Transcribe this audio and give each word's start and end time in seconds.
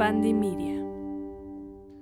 Pandimedia. 0.00 0.82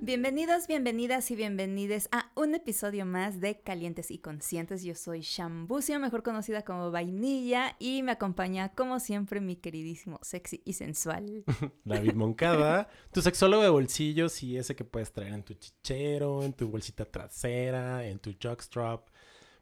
Bienvenidos, 0.00 0.69
bienvenidas 0.69 1.33
y 1.33 1.35
bienvenides 1.35 2.09
a 2.12 2.30
un 2.37 2.54
episodio 2.54 3.04
más 3.04 3.40
de 3.40 3.61
Calientes 3.61 4.12
y 4.12 4.19
Conscientes. 4.19 4.85
Yo 4.85 4.95
soy 4.95 5.22
Shambucio, 5.22 5.98
mejor 5.98 6.22
conocida 6.22 6.62
como 6.62 6.92
Vainilla, 6.92 7.74
y 7.80 8.04
me 8.04 8.12
acompaña 8.12 8.69
como 8.69 9.00
siempre 9.00 9.40
mi 9.40 9.56
queridísimo 9.56 10.21
sexy 10.22 10.62
y 10.64 10.74
sensual 10.74 11.42
David 11.84 12.12
Moncada, 12.12 12.89
tu 13.11 13.21
sexólogo 13.21 13.64
de 13.64 13.69
bolsillos 13.69 14.45
y 14.45 14.59
ese 14.59 14.77
que 14.77 14.85
puedes 14.85 15.11
traer 15.11 15.35
en 15.35 15.43
tu 15.43 15.55
chichero, 15.55 16.45
en 16.45 16.53
tu 16.53 16.69
bolsita 16.69 17.05
trasera, 17.05 18.07
en 18.07 18.21
tu 18.21 18.33
jockstrap, 18.41 19.09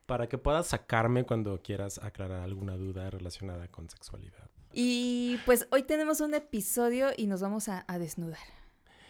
para 0.05 0.29
que 0.29 0.37
puedas 0.37 0.66
sacarme 0.66 1.25
cuando 1.25 1.62
quieras 1.62 1.98
aclarar 2.03 2.43
alguna 2.43 2.77
duda 2.77 3.09
relacionada 3.09 3.68
con 3.68 3.89
sexualidad. 3.89 4.50
Y 4.79 5.38
pues 5.46 5.66
hoy 5.70 5.84
tenemos 5.84 6.20
un 6.20 6.34
episodio 6.34 7.08
y 7.16 7.29
nos 7.29 7.40
vamos 7.40 7.70
a, 7.70 7.86
a 7.88 7.98
desnudar. 7.98 8.39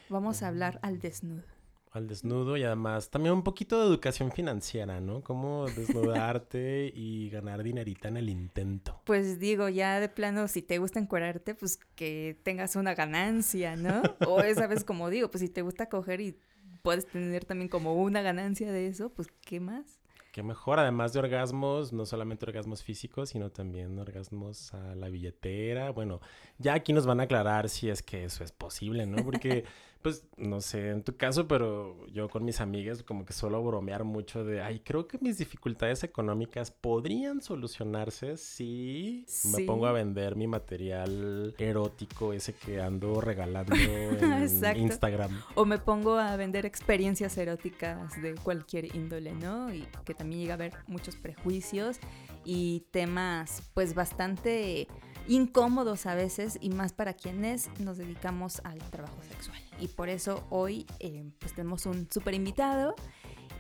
Vamos 0.09 0.45
a 0.45 0.47
hablar 0.47 0.79
al 0.81 1.01
desnudo. 1.01 1.43
Al 1.91 2.07
desnudo 2.07 2.57
y 2.57 2.63
además 2.63 3.11
también 3.11 3.35
un 3.35 3.43
poquito 3.43 3.81
de 3.81 3.87
educación 3.89 4.31
financiera, 4.31 5.01
¿no? 5.01 5.25
Cómo 5.25 5.67
desnudarte 5.67 6.93
y 6.95 7.31
ganar 7.31 7.65
dinerita 7.65 8.07
en 8.07 8.17
el 8.17 8.29
intento. 8.29 9.01
Pues 9.07 9.41
digo, 9.41 9.69
ya 9.69 9.99
de 9.99 10.09
plano, 10.09 10.47
si 10.47 10.63
te 10.63 10.79
gusta 10.79 11.01
encuerarte, 11.01 11.57
pues 11.57 11.81
que 11.97 12.39
tengas 12.45 12.77
una 12.77 12.95
ganancia, 12.95 13.75
¿no? 13.75 14.03
O 14.25 14.43
esa 14.43 14.69
vez, 14.69 14.85
como 14.85 15.11
digo, 15.11 15.33
pues 15.33 15.41
si 15.41 15.49
te 15.49 15.63
gusta 15.63 15.89
coger 15.89 16.21
y 16.21 16.39
puedes 16.83 17.09
tener 17.09 17.45
también 17.45 17.69
como 17.69 17.95
una 17.95 18.23
ganancia 18.23 18.71
de 18.71 18.87
eso, 18.87 19.11
pues 19.11 19.27
¿qué 19.41 19.59
más? 19.59 19.99
Mejor, 20.43 20.79
además 20.79 21.13
de 21.13 21.19
orgasmos, 21.21 21.93
no 21.93 22.07
solamente 22.07 22.45
orgasmos 22.45 22.83
físicos, 22.83 23.31
sino 23.31 23.51
también 23.51 23.99
orgasmos 23.99 24.73
a 24.75 24.95
la 24.95 25.09
billetera. 25.09 25.91
Bueno, 25.91 26.21
ya 26.59 26.75
aquí 26.75 26.93
nos 26.93 27.07
van 27.07 27.21
a 27.21 27.25
aclarar 27.25 27.69
si 27.69 27.89
es 27.89 28.03
que 28.03 28.25
eso 28.25 28.45
es 28.45 28.53
posible, 28.53 29.07
¿no? 29.07 29.25
Porque, 29.25 29.65
pues, 30.07 30.23
no 30.37 30.61
sé, 30.61 30.91
en 30.91 31.03
tu 31.03 31.17
caso, 31.17 31.49
pero 31.49 32.07
yo 32.13 32.29
con 32.29 32.45
mis 32.45 32.61
amigas 32.61 33.03
como 33.03 33.25
que 33.25 33.33
suelo 33.33 33.61
bromear 33.65 34.05
mucho 34.05 34.45
de, 34.45 34.63
ay, 34.63 34.79
creo 34.79 35.09
que 35.09 35.19
mis 35.19 35.37
dificultades 35.37 36.05
económicas 36.05 36.71
podrían 36.71 37.41
solucionarse 37.41 38.37
si 38.37 39.27
me 39.53 39.65
pongo 39.65 39.89
a 39.89 39.91
vender 39.91 40.37
mi 40.37 40.47
material 40.47 41.57
erótico, 41.59 42.33
ese 42.33 42.55
que 42.55 42.81
ando 42.81 43.21
regalando 43.21 43.75
en. 43.75 44.77
Instagram. 44.77 45.43
O 45.57 45.65
me 45.65 45.79
pongo 45.79 46.21
a 46.21 46.37
vender 46.37 46.67
experiencias 46.67 47.37
eróticas 47.37 48.23
de 48.23 48.37
cualquier 48.37 48.95
índole, 48.95 49.33
¿no? 49.33 49.75
Y 49.75 49.89
que 50.05 50.15
también 50.15 50.41
llega 50.43 50.53
a 50.53 50.55
haber 50.55 50.75
muchos 50.87 51.17
prejuicios 51.17 51.99
y 52.45 52.85
temas 52.93 53.61
pues 53.75 53.97
bastante 53.97 54.87
incómodos 55.29 56.07
a 56.07 56.15
veces 56.15 56.59
y 56.61 56.71
más 56.71 56.93
para 56.93 57.15
quienes 57.15 57.69
nos 57.81 57.99
dedicamos 57.99 58.61
al 58.65 58.79
trabajo 58.91 59.23
sexual. 59.29 59.61
Y 59.79 59.89
por 59.89 60.09
eso 60.09 60.45
hoy 60.51 60.87
eh, 61.01 61.25
pues 61.39 61.55
tenemos 61.55 61.87
un 61.87 62.09
súper 62.11 62.35
invitado 62.35 62.95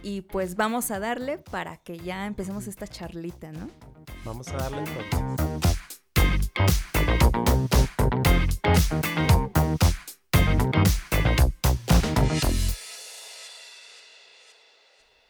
y 0.03 0.23
pues 0.23 0.57
vamos 0.57 0.91
a 0.91 0.99
darle 0.99 1.39
para 1.39 1.79
que 1.79 1.99
ya 1.99 2.27
empecemos 2.27 2.67
esta 2.67 2.87
charlita, 2.87 3.53
¿no? 3.53 3.69
Vamos 4.25 4.49
a 4.49 4.57
darle 4.57 4.79
entonces. 4.79 5.77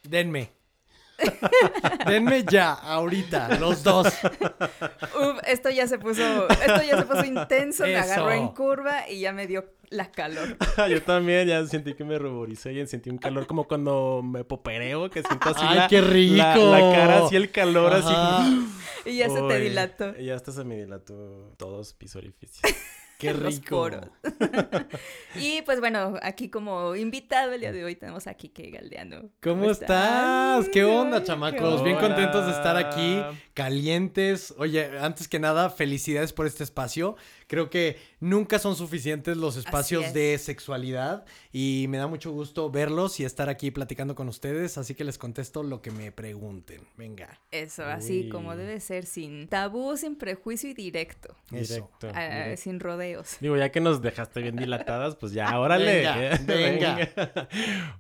Denme. 0.02 0.55
Denme 2.06 2.45
ya, 2.45 2.72
ahorita, 2.72 3.59
los 3.59 3.83
dos. 3.83 4.06
Uf, 4.06 5.39
esto 5.47 5.70
ya 5.70 5.86
se 5.86 5.98
puso, 5.98 6.48
esto 6.48 6.83
ya 6.83 6.98
se 6.98 7.05
puso 7.06 7.25
intenso, 7.25 7.84
me 7.84 7.97
agarró 7.97 8.33
en 8.33 8.45
Eso. 8.45 8.55
curva 8.55 9.09
y 9.09 9.20
ya 9.20 9.33
me 9.33 9.47
dio 9.47 9.64
la 9.89 10.11
calor. 10.11 10.56
Yo 10.91 11.03
también 11.03 11.48
ya 11.48 11.64
sentí 11.67 11.94
que 11.94 12.05
me 12.05 12.19
ruboricé 12.19 12.72
y 12.72 12.87
sentí 12.87 13.11
un 13.11 13.19
calor 13.19 13.47
como 13.47 13.64
cuando 13.67 14.20
me 14.22 14.44
popereo, 14.44 15.11
que 15.11 15.22
siento 15.22 15.50
así 15.50 15.61
¡Ay, 15.64 15.77
la, 15.77 15.89
qué 15.89 16.00
rico! 16.00 16.37
La, 16.37 16.56
la 16.56 16.93
cara 16.93 17.25
así, 17.25 17.37
el 17.37 17.50
calor 17.50 17.94
Ajá. 17.94 18.38
así. 18.38 18.66
Y 19.06 19.16
ya 19.19 19.28
se 19.31 19.41
te 19.41 19.60
dilató. 19.60 20.15
y 20.19 20.26
Ya 20.26 20.34
hasta 20.34 20.53
se 20.53 20.65
me 20.65 20.76
dilató 20.76 21.55
todos 21.56 21.97
mis 22.00 22.15
orificios. 22.16 22.60
Qué 23.19 23.32
Los 23.32 23.54
rico. 23.56 23.77
poros. 23.77 24.09
Y 25.38 25.60
pues 25.62 25.81
bueno, 25.81 26.15
aquí 26.22 26.49
como 26.49 26.97
invitado 26.97 27.53
el 27.53 27.60
día 27.60 27.71
de 27.72 27.84
hoy 27.84 27.94
tenemos 27.94 28.27
a 28.27 28.32
Kike 28.34 28.71
Galdeano. 28.71 29.28
¿Cómo 29.43 29.71
estás? 29.71 30.66
¿Qué 30.71 30.82
onda, 30.84 31.22
chamacos? 31.22 31.81
qué 31.82 31.84
Bien 31.84 31.99
contentos 31.99 32.47
de 32.47 32.53
estar 32.53 32.76
aquí, 32.76 33.21
calientes. 33.53 34.55
Oye, 34.59 34.99
antes 34.99 35.28
que 35.28 35.38
nada, 35.38 35.69
felicidades 35.71 36.32
por 36.32 36.47
este 36.47 36.65
espacio. 36.65 37.16
Creo 37.49 37.69
que 37.71 37.99
nunca 38.19 38.59
son 38.59 38.76
suficientes 38.76 39.37
los 39.37 39.56
espacios 39.56 40.06
es. 40.06 40.15
de 40.15 40.38
sexualidad 40.38 41.25
y 41.53 41.87
me 41.88 41.99
da 41.99 42.06
mucho 42.06 42.32
gusto 42.32 42.71
verlos 42.71 43.21
y 43.21 43.25
estar 43.25 43.49
aquí 43.49 43.71
platicando 43.71 44.15
con 44.15 44.28
ustedes, 44.28 44.78
así 44.78 44.94
que 44.94 45.05
les 45.05 45.16
contesto 45.19 45.62
lo 45.62 45.81
que 45.82 45.91
me 45.91 46.10
pregunten. 46.12 46.81
Venga. 46.97 47.38
Eso, 47.50 47.84
así 47.84 48.22
Uy. 48.25 48.28
como 48.31 48.56
debe 48.56 48.81
ser, 48.81 49.05
sin 49.06 49.49
tabú, 49.49 49.97
sin 49.97 50.16
prejuicio 50.16 50.71
y 50.71 50.75
directo. 50.75 51.37
Eso. 51.53 51.75
Directo, 51.75 52.09
Ah, 52.15 52.28
directo. 52.28 52.62
sin 52.62 52.81
rodeos. 52.81 53.06
Digo, 53.41 53.56
ya 53.56 53.71
que 53.71 53.81
nos 53.81 54.03
dejaste 54.03 54.41
bien 54.43 54.56
dilatadas, 54.56 55.17
pues 55.17 55.33
ya, 55.33 55.47
órale. 55.61 56.00
Venga, 56.47 56.97
venga. 56.97 57.49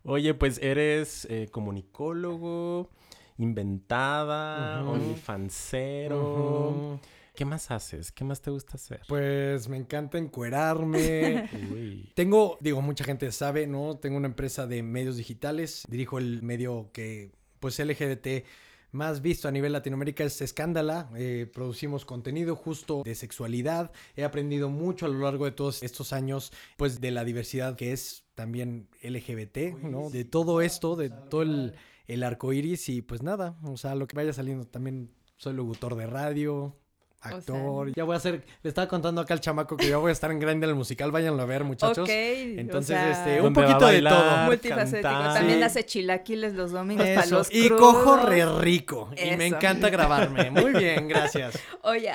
Oye, 0.04 0.34
pues 0.34 0.58
eres 0.62 1.26
eh, 1.30 1.48
comunicólogo, 1.50 2.90
inventada, 3.38 4.82
Ujú. 4.82 4.92
onlyfancero. 4.92 6.70
Ujú. 6.70 7.00
¿Qué 7.34 7.44
más 7.44 7.70
haces? 7.70 8.12
¿Qué 8.12 8.24
más 8.24 8.40
te 8.40 8.50
gusta 8.50 8.76
hacer? 8.76 9.02
Pues 9.08 9.68
me 9.68 9.76
encanta 9.76 10.16
encuerarme. 10.16 11.48
Uy. 11.70 12.10
Tengo, 12.14 12.56
digo, 12.60 12.80
mucha 12.80 13.04
gente 13.04 13.30
sabe, 13.30 13.66
¿no? 13.66 13.98
Tengo 13.98 14.16
una 14.16 14.28
empresa 14.28 14.66
de 14.66 14.82
medios 14.82 15.18
digitales. 15.18 15.84
Dirijo 15.88 16.16
el 16.18 16.42
medio 16.42 16.90
que, 16.94 17.32
pues, 17.60 17.78
LGBT 17.78 18.46
más 18.92 19.22
visto 19.22 19.48
a 19.48 19.50
nivel 19.50 19.72
Latinoamérica 19.72 20.24
es 20.24 20.40
Escándala. 20.40 21.10
Eh, 21.16 21.50
producimos 21.52 22.04
contenido 22.04 22.56
justo 22.56 23.02
de 23.04 23.14
sexualidad. 23.14 23.92
He 24.16 24.24
aprendido 24.24 24.70
mucho 24.70 25.06
a 25.06 25.08
lo 25.08 25.20
largo 25.20 25.44
de 25.44 25.52
todos 25.52 25.82
estos 25.82 26.12
años, 26.12 26.52
pues, 26.76 27.00
de 27.00 27.10
la 27.10 27.24
diversidad 27.24 27.76
que 27.76 27.92
es 27.92 28.24
también 28.34 28.88
LGBT, 29.02 29.82
¿no? 29.82 30.10
De 30.10 30.24
todo 30.24 30.60
esto, 30.60 30.96
de 30.96 31.10
todo 31.10 31.42
el, 31.42 31.74
el 32.06 32.22
arco 32.22 32.52
iris 32.52 32.88
y 32.88 33.02
pues 33.02 33.22
nada, 33.22 33.58
o 33.62 33.76
sea, 33.76 33.94
lo 33.94 34.06
que 34.06 34.16
vaya 34.16 34.32
saliendo. 34.32 34.66
También 34.66 35.10
soy 35.36 35.54
locutor 35.54 35.96
de 35.96 36.06
radio. 36.06 36.76
Sea- 37.22 37.36
Actor, 37.38 37.92
ya 37.94 38.04
voy 38.04 38.14
a 38.14 38.16
hacer, 38.18 38.44
le 38.62 38.68
estaba 38.68 38.86
contando 38.88 39.20
acá 39.20 39.34
al 39.34 39.40
chamaco 39.40 39.76
que 39.76 39.88
ya 39.88 39.96
voy 39.96 40.10
a 40.10 40.12
estar 40.12 40.30
en 40.30 40.38
grande 40.38 40.64
en 40.66 40.70
el 40.70 40.76
musical, 40.76 41.10
váyanlo 41.10 41.42
a 41.42 41.46
ver 41.46 41.64
muchachos. 41.64 41.98
Ok. 42.04 42.08
Entonces, 42.10 42.96
o 42.96 43.00
sea, 43.00 43.10
este, 43.10 43.40
un 43.42 43.52
poquito 43.52 43.86
de 43.86 44.02
todo. 44.02 44.36
multifacético. 44.46 45.02
cantar. 45.08 45.34
También 45.34 45.62
hace 45.62 45.84
chilaquiles 45.84 46.54
los 46.54 46.70
domingos 46.72 47.06
para 47.08 47.26
los 47.26 47.52
y 47.52 47.66
crudos. 47.68 47.80
cojo 47.94 48.16
re 48.18 48.44
rico. 48.60 49.10
Y 49.16 49.36
me 49.36 49.46
encanta 49.46 49.88
grabarme. 49.90 50.50
Muy 50.50 50.72
bien, 50.72 51.08
gracias. 51.08 51.58
Oye, 51.82 52.12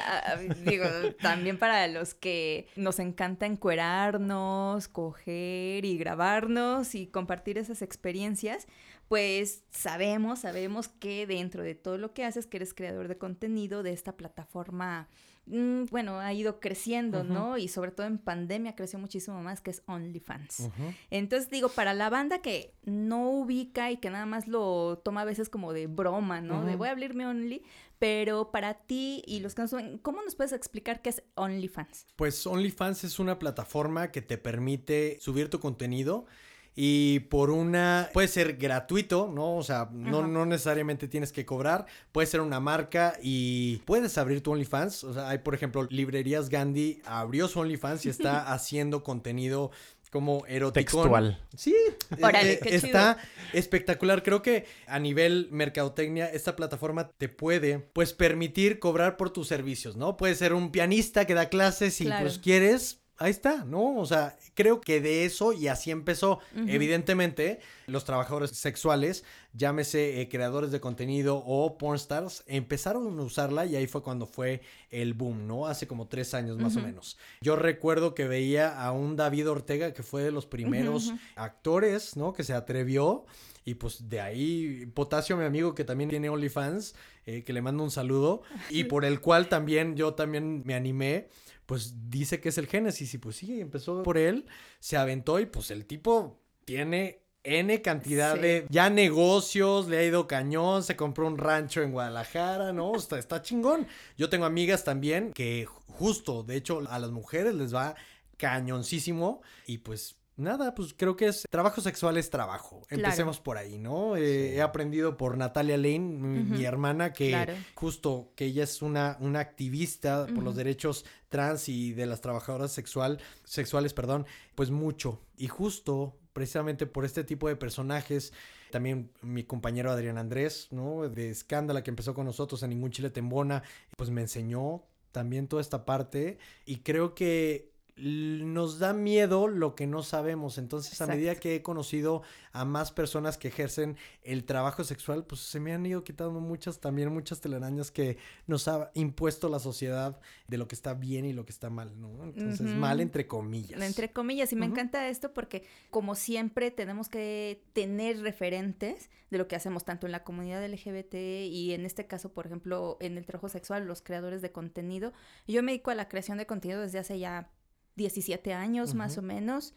digo, 0.66 0.86
también 1.22 1.58
para 1.58 1.88
los 1.88 2.14
que 2.14 2.68
nos 2.76 3.00
encanta 3.00 3.46
encuerarnos, 3.46 4.88
coger 4.88 5.86
y 5.86 5.98
grabarnos 5.98 6.96
y 6.96 7.08
compartir 7.08 7.58
esas 7.58 7.82
experiencias, 7.82 8.68
pues 9.12 9.66
sabemos, 9.72 10.40
sabemos 10.40 10.88
que 10.88 11.28
dentro 11.28 11.64
de 11.64 11.76
todo 11.76 11.98
lo 11.98 12.14
que 12.14 12.24
haces, 12.24 12.48
que 12.48 12.56
eres 12.56 12.74
creador 12.74 13.10
de 13.10 13.18
contenido 13.18 13.84
de 13.84 13.92
esta 13.92 14.16
plataforma, 14.16 15.10
mm, 15.48 15.88
bueno, 15.92 16.22
ha 16.22 16.32
ido 16.32 16.62
creciendo. 16.62 17.26
¿no? 17.26 17.58
Y 17.58 17.68
sobre 17.68 17.92
todo 17.92 18.08
en 18.08 18.20
pandemia 18.20 18.74
creció 18.74 19.00
muchísimo 19.00 19.44
más, 19.44 19.60
que 19.60 19.72
es 19.72 19.84
OnlyFans. 19.86 20.70
Entonces 21.10 21.50
digo, 21.50 21.68
para 21.68 21.94
la 21.94 22.10
banda 22.10 22.42
que 22.42 22.74
no 22.86 23.30
ubica 23.32 23.92
y 23.92 23.98
que 23.98 24.10
nada 24.10 24.26
más 24.26 24.48
lo 24.48 25.00
toma 25.04 25.24
a 25.24 25.26
veces 25.26 25.50
como 25.50 25.74
de 25.74 25.88
broma, 25.88 26.40
¿no? 26.40 26.64
De 26.64 26.78
voy 26.78 26.88
a 26.88 26.92
abrir 26.92 27.14
mi 27.14 27.26
Only, 27.26 27.64
pero 28.00 28.50
para 28.50 28.76
ti 28.76 29.24
y 29.28 29.42
los 29.42 29.56
que 29.56 29.64
nos 29.64 29.76
¿cómo 30.04 30.24
nos 30.24 30.36
puedes 30.36 30.54
explicar 30.54 31.02
qué 31.02 31.10
es 31.10 31.22
OnlyFans? 31.36 32.08
Pues 32.16 32.48
OnlyFans 32.48 33.04
es 33.04 33.20
una 33.20 33.40
plataforma 33.40 34.10
que 34.10 34.22
te 34.22 34.38
permite 34.38 35.18
subir 35.20 35.50
tu 35.50 35.60
contenido 35.60 36.28
y 36.76 37.20
por 37.22 37.50
una 37.50 38.10
puede 38.14 38.28
ser 38.28 38.56
gratuito, 38.58 39.30
¿no? 39.34 39.58
O 39.58 39.64
sea, 39.64 39.90
no, 39.92 40.26
no 40.26 40.46
necesariamente 40.46 41.08
tienes 41.08 41.32
que 41.32 41.46
cobrar, 41.46 41.86
puede 42.12 42.28
ser 42.28 42.42
una 42.42 42.60
marca 42.60 43.18
y 43.22 43.78
puedes 43.86 44.18
abrir 44.18 44.42
tu 44.42 44.52
OnlyFans. 44.52 45.04
O 45.04 45.14
sea, 45.14 45.30
hay, 45.30 45.40
por 45.40 45.54
ejemplo, 45.54 45.86
Librerías 45.90 46.50
Gandhi 46.50 47.02
abrió 47.06 47.48
su 47.48 47.60
OnlyFans 47.60 48.06
y 48.06 48.10
está 48.10 48.52
haciendo 48.54 49.04
contenido 49.04 49.72
como 50.12 50.46
erótico. 50.46 51.02
Textual. 51.04 51.40
Sí, 51.56 51.74
Órale, 52.22 52.54
eh, 52.54 52.60
qué 52.62 52.76
está 52.76 53.18
espectacular. 53.54 54.24
Creo 54.24 54.42
que 54.42 54.66
a 54.86 55.00
nivel 55.00 55.48
mercadotecnia, 55.52 56.28
esta 56.28 56.56
plataforma 56.58 57.10
te 57.12 57.30
puede, 57.30 57.80
pues, 57.80 58.12
permitir 58.14 58.80
cobrar 58.80 59.16
por 59.16 59.30
tus 59.30 59.48
servicios, 59.48 59.96
¿no? 59.96 60.18
Puedes 60.18 60.38
ser 60.38 60.54
un 60.54 60.72
pianista 60.72 61.26
que 61.26 61.34
da 61.34 61.48
clases 61.48 62.02
y, 62.02 62.06
Claro. 62.06 62.26
pues, 62.26 62.40
quieres 62.40 63.01
ahí 63.22 63.32
está, 63.32 63.64
¿no? 63.66 63.98
O 63.98 64.06
sea, 64.06 64.36
creo 64.56 64.82
que 64.82 65.00
de 65.00 65.26
eso 65.26 65.54
y 65.54 65.68
así 65.68 65.92
empezó. 65.92 66.40
Evidentemente, 66.56 67.60
los 67.86 68.04
trabajadores 68.04 68.52
sexuales, 68.52 69.24
llámese 69.54 70.22
eh, 70.22 70.30
creadores 70.30 70.72
de 70.72 70.80
contenido 70.80 71.38
o 71.46 71.78
pornstars, 71.78 72.44
empezaron 72.48 73.20
a 73.20 73.22
usarla 73.22 73.66
y 73.66 73.76
ahí 73.76 73.86
fue 73.86 74.02
cuando 74.02 74.26
fue 74.26 74.62
el 74.90 75.14
boom, 75.14 75.48
¿no? 75.48 75.68
Hace 75.68 75.88
como 75.88 76.08
tres 76.08 76.34
años 76.34 76.58
más 76.58 76.76
o 76.76 76.82
menos. 76.82 77.18
Yo 77.42 77.56
recuerdo 77.56 78.16
que 78.16 78.28
veía 78.28 78.82
a 78.82 78.92
un 78.92 79.16
David 79.16 79.50
Ortega 79.50 79.94
que 79.94 80.04
fue 80.04 80.24
de 80.24 80.32
los 80.32 80.48
primeros 80.48 81.14
actores, 81.36 82.18
¿no? 82.18 82.34
Que 82.34 82.44
se 82.44 82.54
atrevió. 82.54 83.26
Y 83.64 83.76
pues 83.76 84.10
de 84.10 84.20
ahí, 84.20 84.88
Potasio, 84.96 85.38
mi 85.38 85.46
amigo, 85.46 85.76
que 85.76 85.84
también 85.84 86.10
tiene 86.10 86.30
OnlyFans, 86.30 86.96
eh, 87.28 87.44
que 87.44 87.54
le 87.54 87.62
mando 87.62 87.84
un 87.84 87.92
saludo, 87.92 88.42
y 88.72 88.84
por 88.86 89.06
el 89.06 89.22
cual 89.22 89.50
también 89.50 89.96
yo 89.96 90.16
también 90.16 90.64
me 90.66 90.74
animé 90.74 91.30
pues 91.72 92.10
dice 92.10 92.42
que 92.42 92.50
es 92.50 92.58
el 92.58 92.68
Génesis 92.68 93.14
y 93.14 93.18
pues 93.18 93.38
sí, 93.38 93.62
empezó 93.62 94.04
por 94.04 94.18
él, 94.18 94.46
se 94.82 94.98
aventó 94.98 95.40
y 95.40 95.46
pues 95.46 95.72
el 95.72 95.86
tipo 95.86 96.38
tiene 96.66 97.22
N 97.46 97.82
cantidad 97.82 98.36
de 98.36 98.66
ya 98.68 98.90
negocios, 98.90 99.88
le 99.88 99.98
ha 100.00 100.04
ido 100.04 100.28
cañón, 100.28 100.84
se 100.84 100.98
compró 100.98 101.28
un 101.28 101.38
rancho 101.38 101.82
en 101.82 101.94
Guadalajara, 101.94 102.74
¿no? 102.74 102.94
Está, 102.94 103.18
está 103.18 103.42
chingón. 103.42 103.88
Yo 104.18 104.30
tengo 104.30 104.44
amigas 104.44 104.84
también 104.84 105.32
que 105.32 105.66
justo, 105.88 106.44
de 106.44 106.58
hecho, 106.58 106.82
a 106.90 107.00
las 107.00 107.12
mujeres 107.12 107.56
les 107.56 107.74
va 107.74 107.96
cañoncísimo 108.36 109.42
y 109.66 109.78
pues 109.78 110.18
Nada, 110.42 110.74
pues 110.74 110.94
creo 110.98 111.16
que 111.16 111.28
es 111.28 111.46
trabajo 111.50 111.82
sexual 111.82 112.18
es 112.18 112.30
trabajo. 112.30 112.82
Empecemos 112.90 113.40
por 113.40 113.58
ahí, 113.58 113.78
¿no? 113.78 114.16
Eh, 114.18 114.56
he 114.56 114.62
aprendido 114.62 115.18
por 115.18 115.38
Natalia 115.38 115.78
Lane, 115.78 116.00
mi, 116.00 116.66
hermana, 116.66 117.14
que 117.14 117.56
justo 117.76 118.34
que 118.36 118.46
ella 118.46 118.64
es 118.64 118.82
una, 118.82 119.18
una 119.20 119.40
activista 119.40 120.26
por 120.34 120.44
los 120.44 120.56
derechos 120.56 121.06
trans 121.30 121.70
y 121.70 121.94
de 121.94 122.06
las 122.06 122.22
trabajadoras 122.22 122.72
sexual, 122.72 123.20
sexuales, 123.44 123.94
perdón, 123.94 124.26
pues 124.56 124.72
mucho. 124.72 125.22
Y 125.38 125.48
justo 125.48 126.18
precisamente 126.34 126.88
por 126.88 127.06
este 127.06 127.24
tipo 127.24 127.48
de 127.48 127.56
personajes, 127.56 128.34
también 128.72 129.12
mi 129.22 129.44
compañero 129.44 129.92
Adrián 129.92 130.18
Andrés, 130.18 130.68
¿no? 130.72 131.08
De 131.10 131.30
Escándala 131.30 131.84
que 131.84 131.92
empezó 131.92 132.14
con 132.14 132.26
nosotros 132.26 132.64
en 132.64 132.72
Ningún 132.72 132.92
Chile 132.92 133.10
Tembona, 133.10 133.64
pues 133.98 134.10
me 134.10 134.22
enseñó 134.22 134.84
también 135.12 135.48
toda 135.48 135.62
esta 135.62 135.86
parte 135.86 136.38
y 136.66 136.78
creo 136.78 137.14
que 137.14 137.71
nos 137.98 138.80
da 138.80 138.94
miedo 138.94 139.48
lo 139.48 139.76
que 139.76 139.88
no 139.88 140.04
sabemos. 140.04 140.58
Entonces, 140.58 141.00
a 141.02 141.08
medida 141.08 141.36
que 141.36 141.56
he 141.56 141.62
conocido 141.62 142.24
a 142.54 142.66
más 142.66 142.92
personas 142.92 143.38
que 143.38 143.50
ejercen 143.50 143.98
el 144.24 144.44
trabajo 144.44 144.84
sexual, 144.84 145.26
pues 145.26 145.42
se 145.42 145.60
me 145.60 145.74
han 145.74 145.86
ido 145.86 146.04
quitando 146.04 146.40
muchas, 146.40 146.80
también 146.80 147.14
muchas 147.14 147.42
telarañas 147.42 147.92
que 147.92 148.18
nos 148.48 148.68
ha 148.68 148.92
impuesto 148.94 149.50
la 149.50 149.60
sociedad 149.60 150.20
de 150.48 150.58
lo 150.58 150.68
que 150.68 150.76
está 150.76 150.94
bien 150.94 151.26
y 151.26 151.34
lo 151.34 151.46
que 151.46 151.52
está 151.52 151.70
mal, 151.70 152.00
¿no? 152.00 152.24
Entonces, 152.24 152.62
mal 152.62 153.00
entre 153.02 153.28
comillas. 153.28 153.82
Entre 153.82 154.12
comillas, 154.12 154.52
y 154.52 154.56
me 154.56 154.66
encanta 154.66 155.08
esto 155.08 155.34
porque, 155.34 155.64
como 155.90 156.16
siempre, 156.16 156.72
tenemos 156.72 157.10
que 157.10 157.64
tener 157.74 158.22
referentes 158.22 159.10
de 159.30 159.38
lo 159.38 159.48
que 159.48 159.56
hacemos 159.56 159.86
tanto 159.86 160.06
en 160.06 160.12
la 160.12 160.24
comunidad 160.24 160.66
LGBT 160.66 161.14
y 161.14 161.74
en 161.74 161.86
este 161.86 162.06
caso, 162.06 162.34
por 162.34 162.46
ejemplo, 162.46 162.98
en 163.00 163.18
el 163.18 163.26
trabajo 163.26 163.50
sexual, 163.50 163.86
los 163.86 164.02
creadores 164.02 164.42
de 164.42 164.52
contenido. 164.52 165.14
Yo 165.48 165.64
me 165.64 165.72
dedico 165.72 165.92
a 165.92 165.96
la 165.96 166.10
creación 166.10 166.38
de 166.38 166.46
contenido 166.46 166.82
desde 166.82 167.00
hace 167.00 167.18
ya 167.18 167.50
17 167.96 168.54
años 168.54 168.94
más 168.94 169.18
o 169.18 169.22
menos. 169.22 169.74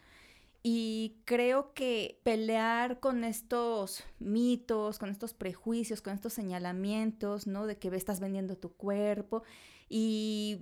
Y 0.63 1.17
creo 1.27 1.75
que 1.75 2.21
pelear 2.23 2.99
con 2.99 3.23
estos 3.23 4.03
mitos, 4.19 4.99
con 4.99 5.11
estos 5.11 5.35
prejuicios, 5.35 6.01
con 6.01 6.15
estos 6.15 6.33
señalamientos, 6.33 7.47
¿no? 7.47 7.67
De 7.67 7.77
que 7.77 7.89
estás 7.95 8.19
vendiendo 8.19 8.57
tu 8.57 8.73
cuerpo. 8.73 9.43
Y 9.91 10.61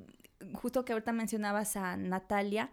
justo 0.55 0.85
que 0.85 0.93
ahorita 0.93 1.13
mencionabas 1.13 1.77
a 1.77 1.97
Natalia, 1.97 2.73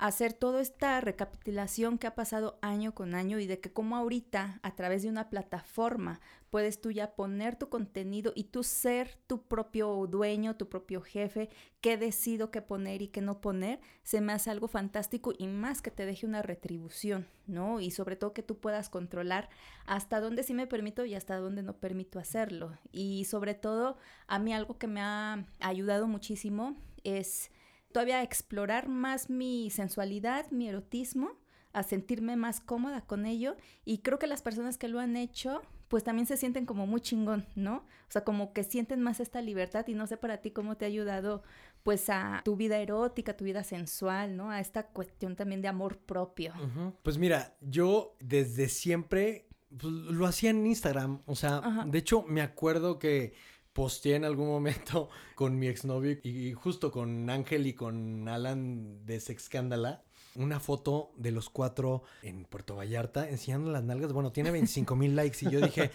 hacer 0.00 0.32
toda 0.32 0.62
esta 0.62 0.98
recapitulación 1.02 1.98
que 1.98 2.06
ha 2.06 2.14
pasado 2.14 2.58
año 2.62 2.94
con 2.94 3.14
año 3.14 3.38
y 3.38 3.46
de 3.46 3.60
que 3.60 3.70
como 3.70 3.96
ahorita 3.96 4.58
a 4.62 4.74
través 4.74 5.02
de 5.02 5.10
una 5.10 5.28
plataforma 5.28 6.22
puedes 6.48 6.80
tú 6.80 6.90
ya 6.90 7.14
poner 7.14 7.56
tu 7.56 7.68
contenido 7.68 8.32
y 8.34 8.44
tú 8.44 8.62
ser 8.62 9.18
tu 9.26 9.42
propio 9.42 10.06
dueño, 10.06 10.56
tu 10.56 10.70
propio 10.70 11.02
jefe, 11.02 11.50
qué 11.82 11.98
decido 11.98 12.50
qué 12.50 12.62
poner 12.62 13.02
y 13.02 13.08
qué 13.08 13.20
no 13.20 13.42
poner, 13.42 13.78
se 14.02 14.22
me 14.22 14.32
hace 14.32 14.50
algo 14.50 14.68
fantástico 14.68 15.34
y 15.36 15.46
más 15.48 15.82
que 15.82 15.90
te 15.90 16.06
deje 16.06 16.24
una 16.24 16.40
retribución, 16.40 17.28
¿no? 17.46 17.78
Y 17.78 17.90
sobre 17.90 18.16
todo 18.16 18.32
que 18.32 18.42
tú 18.42 18.58
puedas 18.58 18.88
controlar 18.88 19.50
hasta 19.84 20.18
dónde 20.18 20.44
sí 20.44 20.54
me 20.54 20.66
permito 20.66 21.04
y 21.04 21.14
hasta 21.14 21.36
dónde 21.36 21.62
no 21.62 21.74
permito 21.74 22.18
hacerlo. 22.18 22.72
Y 22.90 23.26
sobre 23.26 23.52
todo, 23.52 23.98
a 24.26 24.38
mí 24.38 24.54
algo 24.54 24.78
que 24.78 24.86
me 24.86 25.02
ha 25.02 25.46
ayudado 25.60 26.08
muchísimo 26.08 26.74
es 27.04 27.50
todavía 27.92 28.22
explorar 28.22 28.88
más 28.88 29.30
mi 29.30 29.70
sensualidad, 29.70 30.50
mi 30.50 30.68
erotismo, 30.68 31.36
a 31.72 31.82
sentirme 31.82 32.36
más 32.36 32.60
cómoda 32.60 33.02
con 33.02 33.26
ello 33.26 33.56
y 33.84 33.98
creo 33.98 34.18
que 34.18 34.26
las 34.26 34.42
personas 34.42 34.76
que 34.76 34.88
lo 34.88 34.98
han 34.98 35.16
hecho 35.16 35.62
pues 35.88 36.04
también 36.04 36.26
se 36.26 36.36
sienten 36.36 36.66
como 36.66 36.86
muy 36.86 37.00
chingón, 37.00 37.46
¿no? 37.56 37.78
O 37.78 38.12
sea, 38.12 38.22
como 38.22 38.52
que 38.52 38.62
sienten 38.62 39.00
más 39.00 39.18
esta 39.18 39.42
libertad 39.42 39.84
y 39.88 39.94
no 39.94 40.06
sé 40.06 40.16
para 40.16 40.38
ti 40.38 40.52
cómo 40.52 40.76
te 40.76 40.84
ha 40.84 40.88
ayudado 40.88 41.42
pues 41.82 42.08
a 42.10 42.42
tu 42.44 42.54
vida 42.54 42.78
erótica, 42.78 43.36
tu 43.36 43.44
vida 43.44 43.64
sensual, 43.64 44.36
¿no? 44.36 44.50
A 44.50 44.60
esta 44.60 44.86
cuestión 44.86 45.34
también 45.34 45.62
de 45.62 45.68
amor 45.68 45.98
propio. 45.98 46.54
Pues 47.02 47.18
mira, 47.18 47.56
yo 47.60 48.16
desde 48.20 48.68
siempre 48.68 49.48
pues, 49.76 49.92
lo 49.92 50.26
hacía 50.26 50.50
en 50.50 50.64
Instagram, 50.64 51.22
o 51.26 51.34
sea, 51.34 51.84
de 51.86 51.98
hecho 51.98 52.22
me 52.22 52.42
acuerdo 52.42 53.00
que 53.00 53.34
posteé 53.72 54.16
en 54.16 54.24
algún 54.24 54.48
momento 54.48 55.08
con 55.34 55.58
mi 55.58 55.68
exnovio 55.68 56.18
y 56.22 56.52
justo 56.52 56.90
con 56.90 57.30
Ángel 57.30 57.66
y 57.66 57.74
con 57.74 58.28
Alan 58.28 59.04
de 59.06 59.20
Sexcándala 59.20 60.04
una 60.34 60.60
foto 60.60 61.12
de 61.16 61.32
los 61.32 61.50
cuatro 61.50 62.02
en 62.22 62.44
Puerto 62.44 62.76
Vallarta 62.76 63.28
enseñando 63.28 63.70
las 63.70 63.82
nalgas. 63.84 64.12
Bueno, 64.12 64.32
tiene 64.32 64.50
25 64.50 64.96
mil 64.96 65.16
likes 65.16 65.38
y 65.42 65.50
yo 65.50 65.60
dije, 65.60 65.90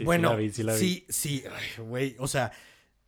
bueno, 0.00 0.36
sí, 0.76 1.06
sí, 1.08 1.44
güey, 1.78 2.16
o 2.18 2.26
sea, 2.26 2.52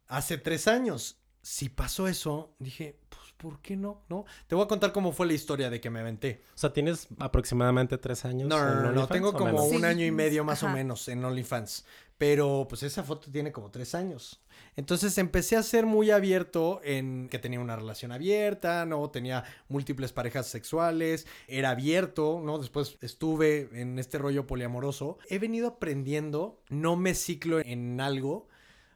hace 0.06 0.38
tres 0.38 0.68
años, 0.68 1.18
si 1.42 1.68
pasó 1.68 2.08
eso, 2.08 2.54
dije, 2.58 2.98
pues, 3.08 3.19
¿por 3.40 3.60
qué 3.60 3.76
no? 3.76 4.02
¿No? 4.08 4.24
Te 4.46 4.54
voy 4.54 4.64
a 4.64 4.68
contar 4.68 4.92
cómo 4.92 5.12
fue 5.12 5.26
la 5.26 5.32
historia 5.32 5.70
de 5.70 5.80
que 5.80 5.90
me 5.90 6.00
aventé. 6.00 6.42
O 6.54 6.58
sea, 6.58 6.72
¿tienes 6.72 7.08
aproximadamente 7.18 7.96
tres 7.98 8.24
años? 8.24 8.48
No, 8.48 8.82
no, 8.82 8.92
no, 8.92 9.08
tengo 9.08 9.32
como 9.32 9.64
un 9.64 9.84
año 9.84 10.04
y 10.04 10.10
medio 10.10 10.44
más 10.44 10.62
o 10.62 10.68
menos 10.68 11.08
en 11.08 11.24
OnlyFans. 11.24 11.84
Pero 12.18 12.66
pues 12.68 12.82
esa 12.82 13.02
foto 13.02 13.30
tiene 13.30 13.50
como 13.50 13.70
tres 13.70 13.94
años. 13.94 14.42
Entonces 14.76 15.16
empecé 15.16 15.56
a 15.56 15.62
ser 15.62 15.86
muy 15.86 16.10
abierto 16.10 16.82
en 16.84 17.30
que 17.30 17.38
tenía 17.38 17.60
una 17.60 17.76
relación 17.76 18.12
abierta, 18.12 18.84
¿no? 18.84 19.08
Tenía 19.08 19.42
múltiples 19.68 20.12
parejas 20.12 20.46
sexuales, 20.46 21.26
era 21.48 21.70
abierto, 21.70 22.42
¿no? 22.44 22.58
Después 22.58 22.98
estuve 23.00 23.70
en 23.72 23.98
este 23.98 24.18
rollo 24.18 24.46
poliamoroso. 24.46 25.16
He 25.30 25.38
venido 25.38 25.66
aprendiendo, 25.66 26.60
no 26.68 26.94
me 26.94 27.14
ciclo 27.14 27.60
en 27.60 28.02
algo. 28.02 28.48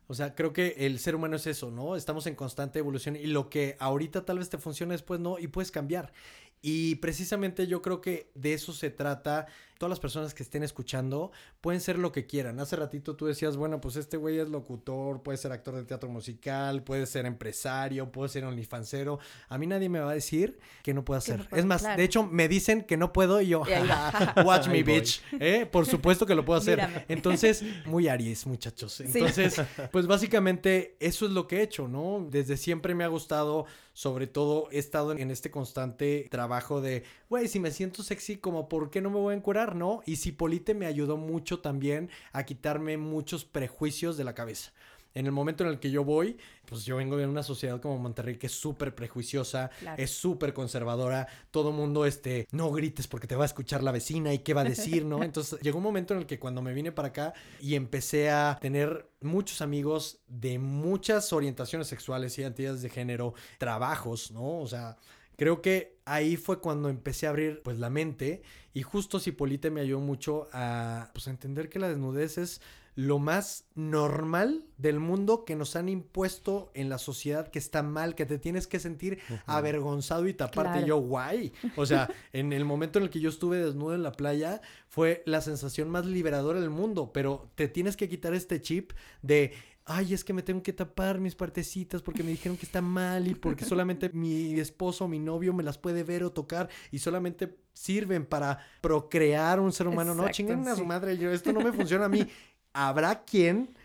O 0.06 0.14
sea, 0.14 0.34
creo 0.34 0.52
que 0.52 0.74
el 0.78 0.98
ser 0.98 1.14
humano 1.14 1.36
es 1.36 1.46
eso, 1.46 1.70
¿no? 1.70 1.96
Estamos 1.96 2.26
en 2.26 2.34
constante 2.34 2.78
evolución 2.78 3.16
y 3.16 3.26
lo 3.26 3.48
que 3.48 3.76
ahorita 3.78 4.24
tal 4.24 4.38
vez 4.38 4.50
te 4.50 4.58
funcione 4.58 4.94
después 4.94 5.20
no 5.20 5.38
y 5.38 5.48
puedes 5.48 5.70
cambiar. 5.70 6.12
Y 6.60 6.96
precisamente 6.96 7.66
yo 7.66 7.82
creo 7.82 8.00
que 8.00 8.30
de 8.34 8.54
eso 8.54 8.72
se 8.72 8.90
trata. 8.90 9.46
Todas 9.84 9.98
las 9.98 10.00
personas 10.00 10.32
que 10.32 10.42
estén 10.42 10.62
escuchando 10.62 11.30
pueden 11.60 11.78
ser 11.78 11.98
lo 11.98 12.10
que 12.10 12.24
quieran. 12.24 12.58
Hace 12.58 12.74
ratito 12.74 13.16
tú 13.16 13.26
decías, 13.26 13.58
bueno, 13.58 13.82
pues 13.82 13.96
este 13.96 14.16
güey 14.16 14.38
es 14.38 14.48
locutor, 14.48 15.22
puede 15.22 15.36
ser 15.36 15.52
actor 15.52 15.76
de 15.76 15.84
teatro 15.84 16.08
musical, 16.08 16.82
puede 16.82 17.04
ser 17.04 17.26
empresario, 17.26 18.10
puede 18.10 18.30
ser 18.30 18.46
onlyfancero. 18.46 19.18
A 19.50 19.58
mí 19.58 19.66
nadie 19.66 19.90
me 19.90 20.00
va 20.00 20.12
a 20.12 20.14
decir 20.14 20.58
que 20.82 20.94
no 20.94 21.04
puedo 21.04 21.18
hacer. 21.18 21.46
es 21.52 21.66
más, 21.66 21.82
de 21.82 22.02
hecho, 22.02 22.22
me 22.22 22.48
dicen 22.48 22.84
que 22.84 22.96
no 22.96 23.12
puedo 23.12 23.42
y 23.42 23.48
yo, 23.48 23.60
watch 24.46 24.68
me, 24.68 24.82
bitch. 24.82 25.20
¿Eh? 25.38 25.66
Por 25.70 25.84
supuesto 25.84 26.24
que 26.24 26.34
lo 26.34 26.46
puedo 26.46 26.58
hacer. 26.58 27.04
Entonces, 27.08 27.62
muy 27.84 28.08
Aries, 28.08 28.46
muchachos. 28.46 29.02
Entonces, 29.02 29.60
pues 29.92 30.06
básicamente 30.06 30.96
eso 30.98 31.26
es 31.26 31.32
lo 31.32 31.46
que 31.46 31.58
he 31.58 31.62
hecho, 31.62 31.88
¿no? 31.88 32.26
Desde 32.30 32.56
siempre 32.56 32.94
me 32.94 33.04
ha 33.04 33.08
gustado, 33.08 33.66
sobre 33.92 34.28
todo 34.28 34.68
he 34.72 34.78
estado 34.78 35.12
en 35.12 35.30
este 35.30 35.50
constante 35.50 36.26
trabajo 36.30 36.80
de, 36.80 37.04
güey, 37.28 37.48
si 37.48 37.60
me 37.60 37.70
siento 37.70 38.02
sexy, 38.02 38.38
como, 38.38 38.66
¿por 38.66 38.88
qué 38.88 39.02
no 39.02 39.10
me 39.10 39.18
voy 39.18 39.34
a 39.34 39.36
encurar, 39.36 39.73
no? 39.74 40.02
Y 40.06 40.16
Cipolite 40.16 40.74
me 40.74 40.86
ayudó 40.86 41.16
mucho 41.16 41.60
también 41.60 42.10
a 42.32 42.44
quitarme 42.44 42.96
muchos 42.96 43.44
prejuicios 43.44 44.16
de 44.16 44.24
la 44.24 44.34
cabeza 44.34 44.72
en 45.14 45.26
el 45.26 45.32
momento 45.32 45.64
en 45.64 45.70
el 45.70 45.78
que 45.78 45.90
yo 45.90 46.04
voy, 46.04 46.36
pues 46.66 46.84
yo 46.84 46.96
vengo 46.96 47.16
de 47.16 47.26
una 47.26 47.42
sociedad 47.42 47.80
como 47.80 47.98
Monterrey 47.98 48.36
que 48.36 48.48
es 48.48 48.52
súper 48.52 48.94
prejuiciosa, 48.94 49.70
es 49.96 50.10
súper 50.10 50.52
conservadora, 50.52 51.28
todo 51.52 51.70
mundo, 51.70 52.04
este, 52.04 52.48
no 52.50 52.72
grites 52.72 53.06
porque 53.06 53.28
te 53.28 53.36
va 53.36 53.44
a 53.44 53.46
escuchar 53.46 53.82
la 53.82 53.92
vecina 53.92 54.34
y 54.34 54.40
qué 54.40 54.54
va 54.54 54.62
a 54.62 54.64
decir, 54.64 55.04
¿no? 55.04 55.22
Entonces 55.22 55.60
llegó 55.60 55.78
un 55.78 55.84
momento 55.84 56.14
en 56.14 56.20
el 56.20 56.26
que 56.26 56.40
cuando 56.40 56.62
me 56.62 56.74
vine 56.74 56.90
para 56.90 57.08
acá 57.08 57.32
y 57.60 57.76
empecé 57.76 58.30
a 58.30 58.58
tener 58.60 59.08
muchos 59.20 59.62
amigos 59.62 60.18
de 60.26 60.58
muchas 60.58 61.32
orientaciones 61.32 61.86
sexuales, 61.86 62.36
identidades 62.36 62.82
de 62.82 62.90
género, 62.90 63.34
trabajos, 63.58 64.32
¿no? 64.32 64.58
O 64.60 64.66
sea, 64.66 64.96
Creo 65.36 65.62
que 65.62 65.98
ahí 66.04 66.36
fue 66.36 66.60
cuando 66.60 66.88
empecé 66.88 67.26
a 67.26 67.30
abrir 67.30 67.62
pues 67.62 67.78
la 67.78 67.90
mente 67.90 68.42
y 68.72 68.82
justo 68.82 69.20
Cipolite 69.20 69.70
me 69.70 69.80
ayudó 69.80 70.00
mucho 70.00 70.48
a 70.52 71.10
pues, 71.12 71.26
entender 71.26 71.68
que 71.68 71.78
la 71.78 71.88
desnudez 71.88 72.38
es 72.38 72.60
lo 72.96 73.18
más 73.18 73.64
normal 73.74 74.64
del 74.78 75.00
mundo 75.00 75.44
que 75.44 75.56
nos 75.56 75.74
han 75.74 75.88
impuesto 75.88 76.70
en 76.74 76.88
la 76.88 76.98
sociedad 76.98 77.48
que 77.48 77.58
está 77.58 77.82
mal, 77.82 78.14
que 78.14 78.24
te 78.24 78.38
tienes 78.38 78.68
que 78.68 78.78
sentir 78.78 79.18
avergonzado 79.46 80.28
y 80.28 80.34
taparte. 80.34 80.86
Yo, 80.86 80.98
guay. 80.98 81.52
O 81.76 81.86
sea, 81.86 82.08
en 82.32 82.52
el 82.52 82.64
momento 82.64 82.98
en 82.98 83.04
el 83.04 83.10
que 83.10 83.20
yo 83.20 83.30
estuve 83.30 83.58
desnudo 83.58 83.94
en 83.94 84.04
la 84.04 84.12
playa, 84.12 84.60
fue 84.88 85.24
la 85.26 85.40
sensación 85.40 85.90
más 85.90 86.06
liberadora 86.06 86.60
del 86.60 86.70
mundo, 86.70 87.10
pero 87.12 87.50
te 87.56 87.66
tienes 87.66 87.96
que 87.96 88.08
quitar 88.08 88.32
este 88.32 88.62
chip 88.62 88.92
de 89.22 89.52
ay, 89.86 90.14
es 90.14 90.24
que 90.24 90.32
me 90.32 90.42
tengo 90.42 90.62
que 90.62 90.72
tapar 90.72 91.20
mis 91.20 91.34
partecitas 91.34 92.00
porque 92.02 92.22
me 92.22 92.30
dijeron 92.30 92.56
que 92.56 92.66
está 92.66 92.80
mal 92.80 93.28
y 93.28 93.34
porque 93.34 93.64
solamente 93.64 94.08
mi 94.10 94.58
esposo 94.58 95.04
o 95.04 95.08
mi 95.08 95.18
novio 95.18 95.52
me 95.52 95.62
las 95.62 95.78
puede 95.78 96.04
ver 96.04 96.24
o 96.24 96.32
tocar 96.32 96.68
y 96.90 96.98
solamente 96.98 97.58
sirven 97.72 98.24
para 98.24 98.58
procrear 98.80 99.60
un 99.60 99.72
ser 99.72 99.88
humano. 99.88 100.14
no, 100.14 100.28
chinguen 100.30 100.66
a 100.68 100.76
su 100.76 100.84
madre, 100.84 101.18
yo, 101.18 101.30
esto 101.30 101.52
no 101.52 101.60
me 101.60 101.72
funciona 101.72 102.06
a 102.06 102.08
mí. 102.08 102.26
Habrá 102.72 103.24
quien 103.24 103.76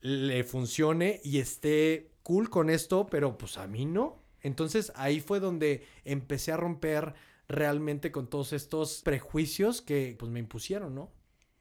le 0.00 0.44
funcione 0.44 1.20
y 1.24 1.38
esté 1.38 2.10
cool 2.22 2.50
con 2.50 2.68
esto, 2.68 3.06
pero 3.06 3.38
pues 3.38 3.56
a 3.56 3.66
mí 3.66 3.86
no. 3.86 4.18
Entonces 4.42 4.92
ahí 4.96 5.20
fue 5.20 5.40
donde 5.40 5.86
empecé 6.04 6.52
a 6.52 6.56
romper 6.56 7.14
realmente 7.48 8.10
con 8.10 8.28
todos 8.28 8.52
estos 8.52 9.02
prejuicios 9.02 9.80
que 9.80 10.16
pues 10.18 10.30
me 10.30 10.40
impusieron, 10.40 10.94
¿no? 10.94 11.10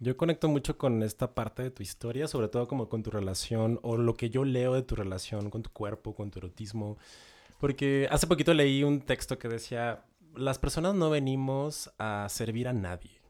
Yo 0.04 0.18
conecto 0.18 0.50
mucho 0.50 0.78
con 0.78 1.02
esta 1.02 1.34
parte 1.34 1.64
de 1.64 1.72
tu 1.72 1.82
historia, 1.82 2.28
sobre 2.28 2.50
todo 2.50 2.68
como 2.68 2.90
con 2.90 3.04
tu 3.04 3.10
relación 3.10 3.80
o 3.84 3.96
lo 3.96 4.16
que 4.16 4.30
yo 4.30 4.44
leo 4.44 4.74
de 4.74 4.84
tu 4.84 4.96
relación 4.96 5.50
con 5.50 5.64
tu 5.64 5.72
cuerpo, 5.72 6.14
con 6.14 6.30
tu 6.30 6.40
erotismo. 6.40 6.98
Porque 7.58 8.10
hace 8.12 8.28
poquito 8.28 8.54
leí 8.54 8.84
un 8.84 9.00
texto 9.00 9.40
que 9.40 9.48
decía, 9.48 10.04
las 10.36 10.60
personas 10.60 10.94
no 10.94 11.10
venimos 11.10 11.90
a 11.98 12.28
servir 12.30 12.68
a 12.68 12.74
nadie. 12.74 13.22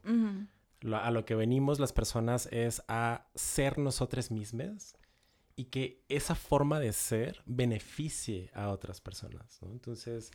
a 0.92 1.10
lo 1.12 1.24
que 1.24 1.36
venimos 1.36 1.78
las 1.78 1.92
personas 1.92 2.48
es 2.50 2.82
a 2.88 3.28
ser 3.34 3.78
nosotras 3.78 4.30
mismas 4.30 4.96
y 5.56 5.66
que 5.66 6.02
esa 6.08 6.34
forma 6.34 6.80
de 6.80 6.92
ser 6.92 7.40
beneficie 7.46 8.50
a 8.52 8.68
otras 8.70 9.00
personas. 9.00 9.60
Entonces, 9.62 10.32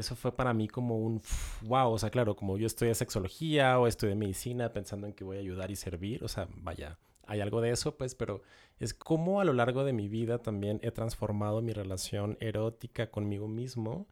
eso 0.00 0.16
fue 0.16 0.32
para 0.32 0.52
mí 0.52 0.68
como 0.68 0.98
un 0.98 1.22
wow, 1.62 1.90
o 1.90 1.98
sea, 1.98 2.10
claro, 2.10 2.36
como 2.36 2.58
yo 2.58 2.66
estudié 2.66 2.94
sexología 2.94 3.78
o 3.78 3.86
estudié 3.86 4.14
medicina 4.14 4.72
pensando 4.72 5.06
en 5.06 5.12
que 5.12 5.24
voy 5.24 5.36
a 5.36 5.40
ayudar 5.40 5.70
y 5.70 5.76
servir, 5.76 6.24
o 6.24 6.28
sea, 6.28 6.48
vaya, 6.56 6.98
hay 7.26 7.40
algo 7.40 7.60
de 7.60 7.70
eso, 7.70 7.96
pues, 7.96 8.14
pero 8.14 8.42
es 8.78 8.94
como 8.94 9.40
a 9.40 9.44
lo 9.44 9.52
largo 9.52 9.84
de 9.84 9.92
mi 9.92 10.08
vida 10.08 10.38
también 10.38 10.80
he 10.82 10.90
transformado 10.90 11.62
mi 11.62 11.72
relación 11.72 12.36
erótica 12.40 13.10
conmigo 13.10 13.48
mismo 13.48 14.06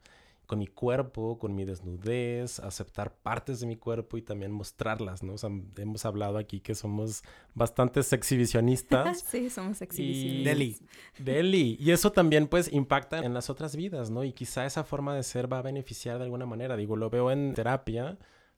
con 0.45 0.59
mi 0.59 0.67
cuerpo, 0.67 1.37
con 1.37 1.55
mi 1.55 1.65
desnudez, 1.65 2.59
aceptar 2.59 3.15
partes 3.15 3.59
de 3.59 3.67
mi 3.67 3.75
cuerpo 3.75 4.17
y 4.17 4.21
también 4.21 4.51
mostrarlas, 4.51 5.23
¿no? 5.23 5.33
O 5.33 5.37
sea, 5.37 5.49
hemos 5.77 6.05
hablado 6.05 6.37
aquí 6.37 6.59
que 6.59 6.75
somos 6.75 7.23
bastantes 7.53 8.11
exhibicionistas. 8.13 9.21
sí, 9.21 9.49
somos 9.49 9.81
exhibicionistas. 9.81 10.45
Deli. 10.45 10.77
Deli. 11.19 11.77
Y 11.79 11.91
eso 11.91 12.11
también, 12.11 12.47
pues, 12.47 12.71
impacta 12.71 13.19
en 13.19 13.33
las 13.33 13.49
otras 13.49 13.75
vidas, 13.75 14.09
¿no? 14.09 14.23
Y 14.23 14.33
quizá 14.33 14.65
esa 14.65 14.83
forma 14.83 15.15
de 15.15 15.23
ser 15.23 15.51
va 15.51 15.59
a 15.59 15.63
beneficiar 15.63 16.17
de 16.17 16.25
alguna 16.25 16.45
manera. 16.45 16.77
Digo, 16.77 16.95
lo 16.95 17.09
veo 17.09 17.31
en 17.31 17.53
terapia. 17.53 18.17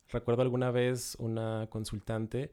Recuerdo 0.10 0.42
alguna 0.42 0.72
vez 0.72 1.16
una 1.20 1.68
consultante 1.70 2.52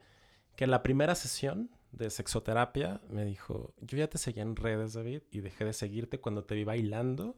que 0.56 0.64
en 0.64 0.70
la 0.70 0.82
primera 0.82 1.14
sesión 1.14 1.70
de 1.92 2.10
sexoterapia 2.10 3.00
me 3.08 3.24
dijo, 3.24 3.74
yo 3.80 3.98
ya 3.98 4.08
te 4.08 4.18
seguía 4.18 4.42
en 4.42 4.56
redes, 4.56 4.94
David, 4.94 5.22
y 5.30 5.40
dejé 5.40 5.64
de 5.64 5.72
seguirte 5.72 6.20
cuando 6.20 6.44
te 6.44 6.54
vi 6.54 6.64
bailando 6.64 7.36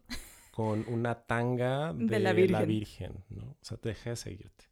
con 0.56 0.86
una 0.88 1.14
tanga 1.26 1.92
de, 1.92 2.18
la, 2.18 2.32
Virgen. 2.32 3.22
¿no? 3.28 3.42
O 3.42 3.58
sea, 3.60 3.76
te 3.76 3.90
dejé 3.90 4.10
de 4.10 4.16
seguirte. 4.16 4.64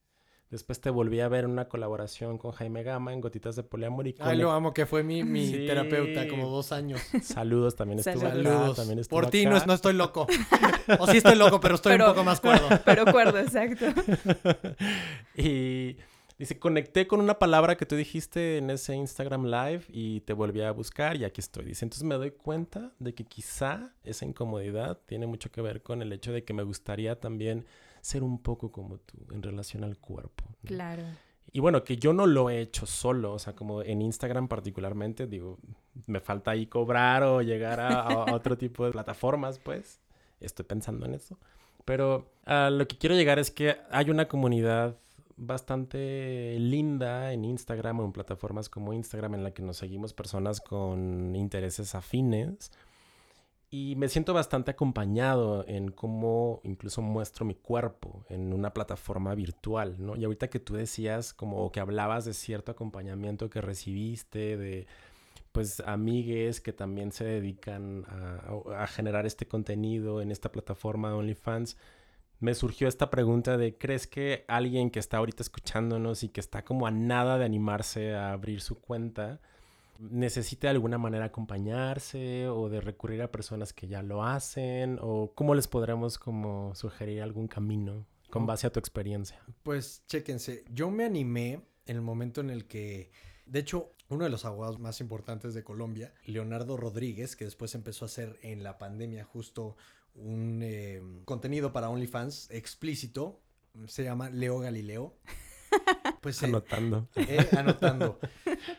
Después 0.48 0.80
te 0.80 0.88
volví 0.88 1.20
a 1.20 1.28
ver 1.28 1.44
en 1.44 1.50
una 1.50 1.68
colaboración 1.68 2.38
con 2.38 2.52
Jaime 2.52 2.82
Gama 2.82 3.12
en 3.12 3.20
Gotitas 3.20 3.54
de 3.54 3.64
Poliamor. 3.64 4.06
Y 4.06 4.14
Ay, 4.18 4.38
lo 4.38 4.50
amo, 4.50 4.72
que 4.72 4.86
fue 4.86 5.02
mi, 5.02 5.24
mi 5.24 5.50
terapeuta 5.66 6.26
como 6.26 6.48
dos 6.48 6.72
años. 6.72 7.02
Saludos, 7.22 7.76
también 7.76 7.98
estuvo 7.98 8.18
Saludos. 8.18 8.76
también 8.76 8.98
estuvo 8.98 9.20
Por 9.20 9.28
ti 9.28 9.44
no, 9.44 9.62
no, 9.66 9.74
estoy 9.74 9.92
loco. 9.92 10.26
o 10.98 11.06
sí 11.06 11.18
estoy 11.18 11.36
loco, 11.36 11.60
pero 11.60 11.74
estoy 11.74 11.96
un 11.96 12.06
poco 12.06 12.24
más 12.24 12.40
cuerdo. 12.40 12.66
Pero 12.86 13.04
cuerdo, 13.04 13.38
exacto. 13.38 13.84
y 15.36 15.98
Dice, 16.38 16.58
conecté 16.58 17.06
con 17.06 17.20
una 17.20 17.38
palabra 17.38 17.76
que 17.76 17.86
tú 17.86 17.94
dijiste 17.94 18.58
en 18.58 18.70
ese 18.70 18.96
Instagram 18.96 19.44
Live 19.44 19.84
y 19.88 20.20
te 20.22 20.32
volví 20.32 20.62
a 20.62 20.72
buscar 20.72 21.16
y 21.16 21.24
aquí 21.24 21.40
estoy. 21.40 21.66
Dice, 21.66 21.84
entonces 21.84 22.02
me 22.02 22.16
doy 22.16 22.32
cuenta 22.32 22.92
de 22.98 23.14
que 23.14 23.24
quizá 23.24 23.92
esa 24.02 24.24
incomodidad 24.24 24.98
tiene 25.06 25.28
mucho 25.28 25.52
que 25.52 25.62
ver 25.62 25.82
con 25.82 26.02
el 26.02 26.12
hecho 26.12 26.32
de 26.32 26.42
que 26.42 26.52
me 26.52 26.64
gustaría 26.64 27.20
también 27.20 27.66
ser 28.00 28.24
un 28.24 28.42
poco 28.42 28.72
como 28.72 28.98
tú 28.98 29.16
en 29.32 29.42
relación 29.42 29.84
al 29.84 29.96
cuerpo. 29.96 30.44
Claro. 30.64 31.04
Y 31.52 31.60
bueno, 31.60 31.84
que 31.84 31.96
yo 31.98 32.12
no 32.12 32.26
lo 32.26 32.50
he 32.50 32.60
hecho 32.60 32.84
solo, 32.84 33.32
o 33.32 33.38
sea, 33.38 33.54
como 33.54 33.82
en 33.82 34.02
Instagram 34.02 34.48
particularmente, 34.48 35.28
digo, 35.28 35.58
me 36.06 36.18
falta 36.18 36.50
ahí 36.50 36.66
cobrar 36.66 37.22
o 37.22 37.42
llegar 37.42 37.78
a, 37.78 38.08
otro 38.34 38.58
tipo 38.58 38.84
de 38.84 38.90
plataformas, 38.90 39.60
pues, 39.60 40.00
estoy 40.40 40.64
pensando 40.64 41.06
en 41.06 41.14
eso. 41.14 41.38
Pero 41.84 42.28
a 42.44 42.70
lo 42.70 42.88
que 42.88 42.98
quiero 42.98 43.14
llegar 43.14 43.38
es 43.38 43.52
que 43.52 43.76
hay 43.90 44.10
una 44.10 44.26
comunidad 44.26 44.96
bastante 45.36 46.56
linda 46.58 47.32
en 47.32 47.44
Instagram 47.44 48.00
o 48.00 48.04
en 48.04 48.12
plataformas 48.12 48.68
como 48.68 48.92
Instagram 48.92 49.34
en 49.34 49.44
la 49.44 49.52
que 49.52 49.62
nos 49.62 49.78
seguimos 49.78 50.12
personas 50.12 50.60
con 50.60 51.34
intereses 51.34 51.94
afines. 51.94 52.70
Y 53.70 53.96
me 53.96 54.08
siento 54.08 54.34
bastante 54.34 54.70
acompañado 54.70 55.64
en 55.66 55.90
cómo 55.90 56.60
incluso 56.62 57.02
muestro 57.02 57.44
mi 57.44 57.56
cuerpo 57.56 58.24
en 58.28 58.52
una 58.52 58.72
plataforma 58.72 59.34
virtual, 59.34 59.96
¿no? 59.98 60.14
Y 60.14 60.24
ahorita 60.24 60.48
que 60.48 60.60
tú 60.60 60.74
decías 60.74 61.34
como 61.34 61.72
que 61.72 61.80
hablabas 61.80 62.24
de 62.24 62.34
cierto 62.34 62.70
acompañamiento 62.70 63.50
que 63.50 63.60
recibiste, 63.60 64.56
de 64.56 64.86
pues 65.50 65.80
amigues 65.80 66.60
que 66.60 66.72
también 66.72 67.10
se 67.10 67.24
dedican 67.24 68.04
a, 68.06 68.82
a 68.82 68.86
generar 68.86 69.26
este 69.26 69.48
contenido 69.48 70.20
en 70.20 70.30
esta 70.30 70.52
plataforma 70.52 71.14
OnlyFans, 71.16 71.76
me 72.40 72.54
surgió 72.54 72.88
esta 72.88 73.10
pregunta 73.10 73.56
de, 73.56 73.76
¿crees 73.76 74.06
que 74.06 74.44
alguien 74.48 74.90
que 74.90 74.98
está 74.98 75.18
ahorita 75.18 75.42
escuchándonos 75.42 76.22
y 76.22 76.28
que 76.28 76.40
está 76.40 76.64
como 76.64 76.86
a 76.86 76.90
nada 76.90 77.38
de 77.38 77.44
animarse 77.44 78.14
a 78.14 78.32
abrir 78.32 78.60
su 78.60 78.80
cuenta, 78.80 79.40
necesite 79.98 80.66
de 80.66 80.72
alguna 80.72 80.98
manera 80.98 81.26
acompañarse 81.26 82.48
o 82.48 82.68
de 82.68 82.80
recurrir 82.80 83.22
a 83.22 83.30
personas 83.30 83.72
que 83.72 83.86
ya 83.86 84.02
lo 84.02 84.24
hacen? 84.24 84.98
¿O 85.00 85.32
cómo 85.34 85.54
les 85.54 85.68
podremos 85.68 86.18
como 86.18 86.74
sugerir 86.74 87.22
algún 87.22 87.48
camino 87.48 88.06
con 88.30 88.46
base 88.46 88.66
a 88.66 88.70
tu 88.70 88.80
experiencia? 88.80 89.40
Pues 89.62 90.04
chéquense, 90.06 90.64
yo 90.70 90.90
me 90.90 91.04
animé 91.04 91.62
en 91.86 91.96
el 91.96 92.02
momento 92.02 92.40
en 92.40 92.50
el 92.50 92.66
que, 92.66 93.10
de 93.46 93.60
hecho, 93.60 93.92
uno 94.08 94.24
de 94.24 94.30
los 94.30 94.44
abogados 94.44 94.78
más 94.78 95.00
importantes 95.00 95.54
de 95.54 95.64
Colombia, 95.64 96.12
Leonardo 96.24 96.76
Rodríguez, 96.76 97.36
que 97.36 97.44
después 97.44 97.74
empezó 97.74 98.04
a 98.04 98.06
hacer 98.06 98.38
en 98.42 98.62
la 98.62 98.78
pandemia 98.78 99.24
justo 99.24 99.76
un 100.14 100.60
eh, 100.62 101.02
contenido 101.24 101.72
para 101.72 101.88
OnlyFans 101.88 102.50
explícito. 102.50 103.40
Se 103.86 104.04
llama 104.04 104.30
Leo 104.30 104.58
Galileo. 104.58 105.16
Pues, 106.20 106.42
eh, 106.42 106.46
anotando. 106.46 107.08
Eh, 107.16 107.48
anotando. 107.56 108.18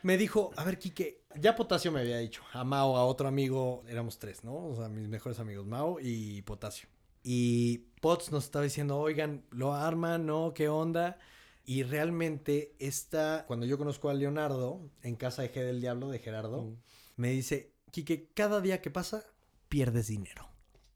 Me 0.01 0.17
dijo, 0.17 0.51
a 0.55 0.63
ver, 0.63 0.79
Quique, 0.79 1.25
ya 1.35 1.55
Potasio 1.55 1.91
me 1.91 1.99
había 1.99 2.17
dicho, 2.17 2.41
a 2.53 2.63
Mao, 2.63 2.97
a 2.97 3.05
otro 3.05 3.27
amigo, 3.27 3.83
éramos 3.87 4.17
tres, 4.17 4.43
¿no? 4.43 4.55
O 4.55 4.75
sea, 4.75 4.89
mis 4.89 5.07
mejores 5.09 5.39
amigos, 5.39 5.67
Mao 5.67 5.99
y 6.01 6.41
Potasio. 6.41 6.89
Y 7.21 7.89
Pots 8.01 8.31
nos 8.31 8.45
estaba 8.45 8.63
diciendo, 8.63 8.97
oigan, 8.97 9.43
lo 9.51 9.73
arman, 9.73 10.25
¿no? 10.25 10.53
¿Qué 10.55 10.69
onda? 10.69 11.19
Y 11.65 11.83
realmente 11.83 12.75
esta, 12.79 13.45
cuando 13.47 13.65
yo 13.65 13.77
conozco 13.77 14.09
a 14.09 14.13
Leonardo, 14.13 14.89
en 15.03 15.15
casa 15.15 15.41
de 15.41 15.51
G 15.51 15.63
del 15.65 15.81
Diablo, 15.81 16.09
de 16.09 16.19
Gerardo, 16.19 16.61
mm. 16.61 16.77
me 17.17 17.29
dice, 17.29 17.73
Quique, 17.91 18.31
cada 18.33 18.61
día 18.61 18.81
que 18.81 18.89
pasa, 18.89 19.23
pierdes 19.69 20.07
dinero. 20.07 20.54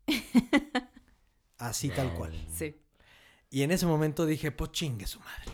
Así 1.57 1.89
tal 1.89 2.13
cual. 2.13 2.33
Sí. 2.53 2.75
Y 3.49 3.63
en 3.63 3.71
ese 3.71 3.85
momento 3.85 4.25
dije, 4.25 4.51
pues 4.51 4.71
chingue 4.71 5.07
su 5.07 5.19
madre. 5.19 5.51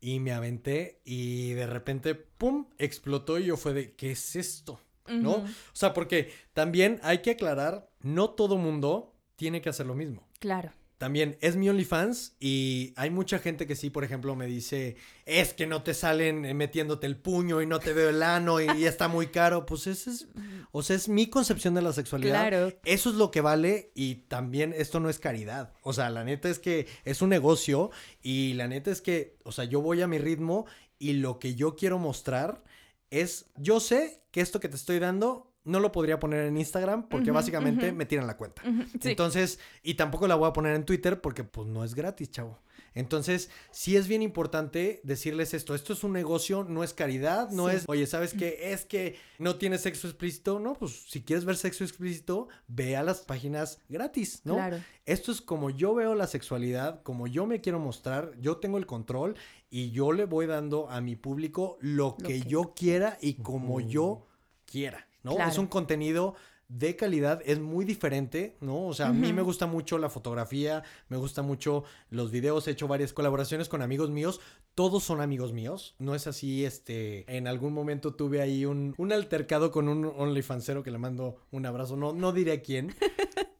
Y 0.00 0.20
me 0.20 0.32
aventé 0.32 1.00
y 1.04 1.52
de 1.52 1.66
repente, 1.66 2.14
¡pum! 2.14 2.66
explotó 2.78 3.38
y 3.38 3.46
yo 3.46 3.56
fue 3.56 3.72
de, 3.72 3.94
¿qué 3.94 4.12
es 4.12 4.36
esto? 4.36 4.80
¿No? 5.08 5.36
O 5.36 5.46
sea, 5.72 5.94
porque 5.94 6.32
también 6.52 6.98
hay 7.02 7.22
que 7.22 7.32
aclarar, 7.32 7.90
no 8.00 8.30
todo 8.30 8.56
mundo 8.56 9.14
tiene 9.36 9.60
que 9.60 9.68
hacer 9.68 9.86
lo 9.86 9.94
mismo. 9.94 10.26
Claro 10.40 10.72
también 10.98 11.36
es 11.42 11.56
mi 11.56 11.68
OnlyFans 11.68 12.36
y 12.40 12.94
hay 12.96 13.10
mucha 13.10 13.38
gente 13.38 13.66
que 13.66 13.76
sí, 13.76 13.90
por 13.90 14.02
ejemplo, 14.02 14.34
me 14.34 14.46
dice, 14.46 14.96
es 15.26 15.52
que 15.52 15.66
no 15.66 15.82
te 15.82 15.92
salen 15.92 16.56
metiéndote 16.56 17.06
el 17.06 17.16
puño 17.16 17.60
y 17.60 17.66
no 17.66 17.80
te 17.80 17.92
veo 17.92 18.08
el 18.08 18.22
ano 18.22 18.60
y, 18.60 18.86
está 18.86 19.06
muy 19.08 19.26
caro. 19.26 19.66
Pues 19.66 19.86
ese 19.86 20.10
es, 20.10 20.28
o 20.72 20.82
sea, 20.82 20.96
es 20.96 21.08
mi 21.08 21.28
concepción 21.28 21.74
de 21.74 21.82
la 21.82 21.92
sexualidad. 21.92 22.48
Claro. 22.48 22.72
Eso 22.84 23.10
es 23.10 23.16
lo 23.16 23.30
que 23.30 23.42
vale 23.42 23.90
y 23.94 24.14
también 24.28 24.72
esto 24.74 24.98
no 24.98 25.10
es 25.10 25.18
caridad. 25.18 25.74
O 25.82 25.92
sea, 25.92 26.08
la 26.08 26.24
neta 26.24 26.48
es 26.48 26.58
que 26.58 26.86
es 27.04 27.20
un 27.20 27.28
negocio 27.28 27.90
y 28.22 28.54
la 28.54 28.66
neta 28.66 28.90
es 28.90 29.02
que, 29.02 29.36
o 29.44 29.52
sea, 29.52 29.64
yo 29.64 29.82
voy 29.82 30.00
a 30.00 30.06
mi 30.06 30.18
ritmo 30.18 30.64
y 30.98 31.14
lo 31.14 31.38
que 31.38 31.54
yo 31.54 31.76
quiero 31.76 31.98
mostrar 31.98 32.62
es, 33.10 33.46
yo 33.56 33.80
sé 33.80 34.22
que 34.30 34.40
esto 34.40 34.60
que 34.60 34.68
te 34.68 34.76
estoy 34.76 34.98
dando 34.98 35.45
no 35.66 35.80
lo 35.80 35.92
podría 35.92 36.18
poner 36.18 36.46
en 36.46 36.56
Instagram 36.56 37.08
porque 37.08 37.30
básicamente 37.30 37.92
me 37.92 38.06
tiran 38.06 38.26
la 38.26 38.36
cuenta. 38.38 38.62
Sí. 39.00 39.10
Entonces, 39.10 39.58
y 39.82 39.94
tampoco 39.94 40.26
la 40.26 40.34
voy 40.36 40.48
a 40.48 40.52
poner 40.54 40.74
en 40.74 40.84
Twitter 40.86 41.20
porque 41.20 41.44
pues 41.44 41.66
no 41.68 41.84
es 41.84 41.94
gratis, 41.94 42.30
chavo. 42.30 42.58
Entonces, 42.94 43.50
sí 43.72 43.94
es 43.96 44.08
bien 44.08 44.22
importante 44.22 45.00
decirles 45.04 45.52
esto. 45.52 45.74
Esto 45.74 45.92
es 45.92 46.02
un 46.02 46.14
negocio, 46.14 46.64
no 46.64 46.82
es 46.82 46.94
caridad, 46.94 47.50
no 47.50 47.68
Sí. 47.68 47.76
es, 47.76 47.84
oye, 47.88 48.06
¿sabes 48.06 48.32
qué? 48.32 48.72
Es 48.72 48.86
que 48.86 49.16
no 49.38 49.56
tienes 49.56 49.82
sexo 49.82 50.06
explícito. 50.08 50.58
No, 50.60 50.72
pues 50.72 51.02
si 51.06 51.22
quieres 51.22 51.44
ver 51.44 51.56
sexo 51.56 51.84
explícito, 51.84 52.48
ve 52.68 52.96
a 52.96 53.02
las 53.02 53.20
páginas 53.20 53.80
gratis, 53.90 54.40
¿no? 54.44 54.54
Claro. 54.54 54.78
Esto 55.04 55.30
es 55.30 55.42
como 55.42 55.68
yo 55.68 55.94
veo 55.94 56.14
la 56.14 56.26
sexualidad, 56.26 57.02
como 57.02 57.26
yo 57.26 57.44
me 57.46 57.60
quiero 57.60 57.78
mostrar, 57.80 58.32
yo 58.40 58.56
tengo 58.56 58.78
el 58.78 58.86
control 58.86 59.36
y 59.68 59.90
yo 59.90 60.12
le 60.12 60.24
voy 60.24 60.46
dando 60.46 60.88
a 60.88 61.02
mi 61.02 61.16
público 61.16 61.76
lo, 61.82 61.96
Lo 62.06 62.16
que, 62.16 62.40
que- 62.40 62.48
yo 62.48 62.72
quiera 62.74 63.18
y 63.20 63.34
como 63.34 63.80
yo 63.80 64.26
quiera, 64.64 65.05
¿no? 65.26 65.34
Claro. 65.34 65.50
Es 65.50 65.58
un 65.58 65.66
contenido 65.66 66.36
de 66.68 66.96
calidad, 66.96 67.42
es 67.44 67.60
muy 67.60 67.84
diferente, 67.84 68.56
¿no? 68.60 68.86
O 68.86 68.94
sea, 68.94 69.08
a 69.08 69.12
mí 69.12 69.32
me 69.32 69.42
gusta 69.42 69.66
mucho 69.66 69.98
la 69.98 70.08
fotografía, 70.08 70.82
me 71.08 71.16
gusta 71.16 71.42
mucho 71.42 71.84
los 72.10 72.30
videos, 72.32 72.66
he 72.66 72.72
hecho 72.72 72.88
varias 72.88 73.12
colaboraciones 73.12 73.68
con 73.68 73.82
amigos 73.82 74.10
míos, 74.10 74.40
todos 74.74 75.04
son 75.04 75.20
amigos 75.20 75.52
míos, 75.52 75.94
no 75.98 76.14
es 76.14 76.26
así, 76.26 76.64
este, 76.64 77.24
en 77.34 77.46
algún 77.46 77.72
momento 77.72 78.14
tuve 78.14 78.40
ahí 78.40 78.64
un, 78.64 78.94
un 78.98 79.12
altercado 79.12 79.70
con 79.70 79.88
un 79.88 80.04
OnlyFansero 80.06 80.82
que 80.82 80.90
le 80.90 80.98
mando 80.98 81.36
un 81.52 81.66
abrazo, 81.66 81.96
no, 81.96 82.12
no 82.12 82.32
diré 82.32 82.62
quién, 82.62 82.94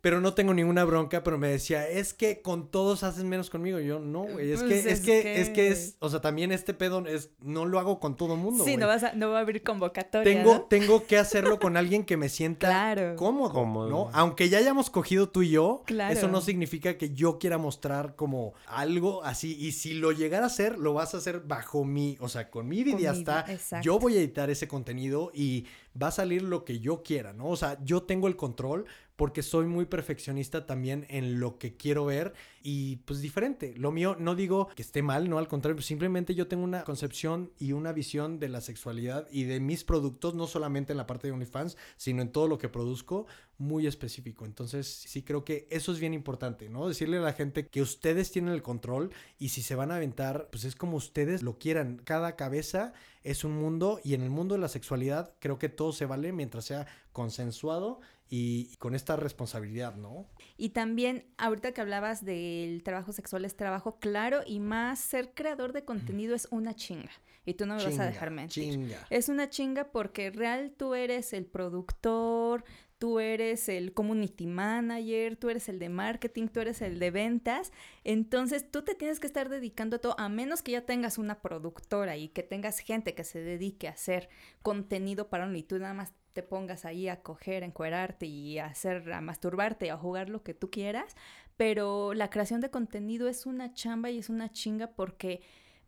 pero 0.01 0.21
no 0.21 0.35
tengo 0.35 0.55
ninguna 0.55 0.85
bronca, 0.85 1.23
pero 1.25 1.39
me 1.39 1.49
decía, 1.49 1.89
es 1.89 2.15
que 2.15 2.41
con 2.43 2.71
todos 2.71 3.03
haces 3.03 3.25
menos 3.25 3.51
conmigo. 3.51 3.81
Y 3.81 3.87
yo, 3.87 3.99
no, 3.99 4.25
güey, 4.25 4.53
es, 4.53 4.61
Pues 4.63 4.71
que, 4.71 4.79
es, 4.79 4.87
es 4.87 5.01
que, 5.05 5.41
es 5.41 5.49
que 5.51 5.69
es, 5.69 5.97
o 5.99 6.09
sea, 6.09 6.21
también 6.21 6.53
este 6.53 6.75
pedo 6.75 7.05
es, 7.07 7.31
no 7.41 7.65
lo 7.65 7.79
hago 7.81 7.99
con 7.99 8.17
todo 8.17 8.37
mundo. 8.37 8.65
sí, 8.65 8.71
güey. 8.73 8.77
no, 8.79 8.87
vas 8.87 9.03
a, 9.03 9.13
no 9.15 9.31
va 9.31 9.39
a 9.39 9.41
abrir 9.41 9.63
convocatoria. 9.63 10.33
tengo, 10.33 10.55
¿no? 10.55 10.63
tengo 10.63 11.07
que 11.07 11.19
hacerlo 11.19 11.59
con 11.59 11.77
alguien 11.77 12.05
que 12.05 12.17
me 12.17 12.29
sienta 12.29 12.69
Claro. 12.69 13.17
cómodo, 13.17 13.53
Cómodo. 13.53 13.89
¿no? 13.89 14.11
Aunque 14.13 14.49
ya 14.49 14.59
hayamos 14.59 14.91
cogido 14.91 15.29
tú 15.29 15.43
y 15.43 15.51
yo, 15.51 15.83
Claro. 15.87 16.13
eso 16.15 16.29
no 16.29 16.41
significa 16.41 16.97
que 16.97 17.11
yo 17.15 17.39
quiera 17.39 17.59
mostrar 17.59 18.15
como 18.17 18.55
algo 18.67 19.25
así. 19.25 19.57
Y 19.59 19.73
si 19.73 19.95
lo 19.95 20.13
llegara 20.13 20.45
a 20.45 20.47
hacer, 20.47 20.79
lo 20.79 20.95
vas 20.95 21.15
a 21.15 21.19
hacer 21.19 21.41
bajo 21.41 21.85
mi, 21.85 22.17
o 22.21 22.29
sea, 22.29 22.51
con 22.51 22.69
mi 22.69 22.85
vida 22.85 22.97
vi- 22.97 23.07
exacto. 23.07 23.83
Yo 23.83 23.99
voy 23.99 24.17
a 24.17 24.19
editar 24.21 24.51
ese 24.51 24.69
contenido 24.69 25.31
y 25.35 25.67
va 26.01 26.09
a 26.09 26.13
salir 26.13 26.43
lo 26.43 26.65
que 26.65 26.81
yo 26.81 27.03
quiera, 27.03 27.33
¿no? 27.33 27.49
O 27.49 27.57
sea, 27.57 27.79
yo 27.85 28.03
tengo 28.03 28.29
el 28.29 28.37
control 28.37 28.87
porque 29.17 29.43
soy 29.43 29.67
muy 29.67 29.87
perfeccionista 29.87 30.67
también 30.67 31.07
en 31.09 31.41
lo 31.41 31.59
que 31.59 31.75
quiero 31.77 32.05
ver 32.05 32.35
y 32.63 32.97
pues 32.97 33.21
diferente. 33.21 33.75
Lo 33.77 33.91
mío 33.91 34.17
no 34.19 34.35
digo 34.35 34.69
que 34.75 34.83
esté 34.83 35.03
mal, 35.03 35.31
no 35.31 35.39
al 35.39 35.49
contrario, 35.49 35.81
simplemente 35.81 36.35
yo 36.35 36.49
tengo 36.49 36.65
una 36.65 36.85
concepción 36.85 37.51
y 37.59 37.73
una 37.73 37.93
visión 37.93 38.39
de 38.39 38.51
la 38.51 38.61
sexualidad 38.61 39.27
y 39.31 39.45
de 39.45 39.59
mis 39.59 39.85
productos, 39.85 40.35
no 40.35 40.47
solamente 40.47 40.93
en 40.93 40.99
la 40.99 41.07
parte 41.07 41.27
de 41.27 41.33
OnlyFans, 41.33 41.79
sino 41.97 42.21
en 42.21 42.31
todo 42.31 42.47
lo 42.47 42.59
que 42.59 42.69
produzco, 42.69 43.27
muy 43.59 43.87
específico. 43.87 44.45
Entonces, 44.45 44.87
sí 44.87 45.23
creo 45.23 45.45
que 45.45 45.67
eso 45.71 45.93
es 45.93 45.99
bien 45.99 46.13
importante, 46.13 46.69
¿no? 46.69 46.87
Decirle 46.87 47.17
a 47.17 47.23
la 47.23 47.33
gente 47.33 47.69
que 47.69 47.81
ustedes 47.81 48.31
tienen 48.31 48.53
el 48.53 48.63
control 48.63 49.11
y 49.39 49.49
si 49.49 49.63
se 49.63 49.75
van 49.75 49.91
a 49.91 49.97
aventar, 49.97 50.49
pues 50.51 50.65
es 50.65 50.77
como 50.77 50.99
ustedes 50.99 51.43
lo 51.43 51.59
quieran. 51.59 52.03
Cada 52.05 52.37
cabeza 52.37 52.93
es 53.27 53.43
un 53.43 53.57
mundo 53.57 54.01
y 54.05 54.15
en 54.15 54.23
el 54.23 54.31
mundo 54.31 54.55
de 54.55 54.61
la 54.61 54.69
sexualidad 54.69 55.35
creo 55.41 55.59
que 55.59 55.69
todo 55.69 55.93
se 55.93 56.07
vale 56.07 56.33
mientras 56.33 56.65
sea 56.65 56.87
consensuado 57.13 58.01
y 58.29 58.77
con 58.77 58.95
esta 58.95 59.17
responsabilidad, 59.17 59.97
¿no? 59.97 60.29
Y 60.57 60.71
también, 60.71 61.27
ahorita 61.37 61.73
que 61.73 61.81
hablabas 61.81 62.25
del 62.25 62.83
trabajo 62.85 63.13
sexual, 63.13 63.45
es 63.45 63.57
trabajo 63.57 63.99
claro 63.99 64.43
y 64.47 64.61
más 64.61 65.01
ser 65.01 65.35
creador 65.35 65.73
de 65.73 65.85
contenido 65.85 66.35
es 66.35 66.47
una 66.51 66.75
chinga. 66.75 67.11
Y 67.45 67.55
tú 67.55 67.67
no 67.67 67.77
me 67.77 67.85
vas 67.85 67.99
a 67.99 68.07
dejar 68.07 68.31
mentir. 68.31 68.73
Chinga. 68.73 69.07
Es 69.11 69.29
una 69.29 69.49
chinga 69.49 69.91
porque 69.91 70.31
real 70.31 70.73
tú 70.77 70.95
eres 70.95 71.33
el 71.33 71.47
productor, 71.47 72.65
tú 72.99 73.21
eres 73.21 73.69
el 73.69 73.93
community 73.93 74.47
manager, 74.47 75.37
tú 75.37 75.51
eres 75.51 75.69
el 75.69 75.79
de 75.79 75.89
marketing, 75.89 76.49
tú 76.49 76.61
eres 76.61 76.83
el 76.83 76.99
de 76.99 77.11
ventas. 77.11 77.73
Entonces 78.05 78.71
tú 78.71 78.83
te 78.83 78.95
tienes 78.95 79.21
que 79.21 79.27
estar 79.27 79.49
dedicando 79.49 79.97
a 79.97 79.99
todo, 79.99 80.19
a 80.19 80.29
menos 80.29 80.63
que 80.63 80.73
ya 80.73 80.83
tengas 80.83 81.19
una 81.19 81.41
productora 81.41 82.17
y 82.17 82.29
que 82.29 82.43
tengas 82.43 82.79
gente 82.79 83.15
que 83.15 83.25
se 83.25 83.41
dedique 83.41 83.89
a 83.89 83.93
hacer 83.93 84.29
contenido 84.63 85.29
para 85.29 85.47
uno 85.47 85.57
y 85.57 85.63
tú 85.63 85.79
nada 85.79 85.95
más 85.95 86.13
te 86.33 86.43
pongas 86.43 86.85
ahí 86.85 87.09
a 87.09 87.23
coger, 87.23 87.63
a 87.63 87.67
encuerarte 87.67 88.27
y 88.27 88.59
a 88.59 88.67
hacer, 88.67 89.11
a 89.13 89.21
masturbarte, 89.23 89.91
a 89.91 89.97
jugar 89.97 90.29
lo 90.29 90.43
que 90.43 90.55
tú 90.55 90.71
quieras. 90.71 91.17
Pero 91.57 92.13
la 92.13 92.29
creación 92.29 92.61
de 92.61 92.71
contenido 92.71 93.29
es 93.29 93.47
una 93.47 93.73
chamba 93.73 94.11
y 94.11 94.19
es 94.19 94.29
una 94.29 94.53
chinga 94.53 94.89
porque 94.89 95.41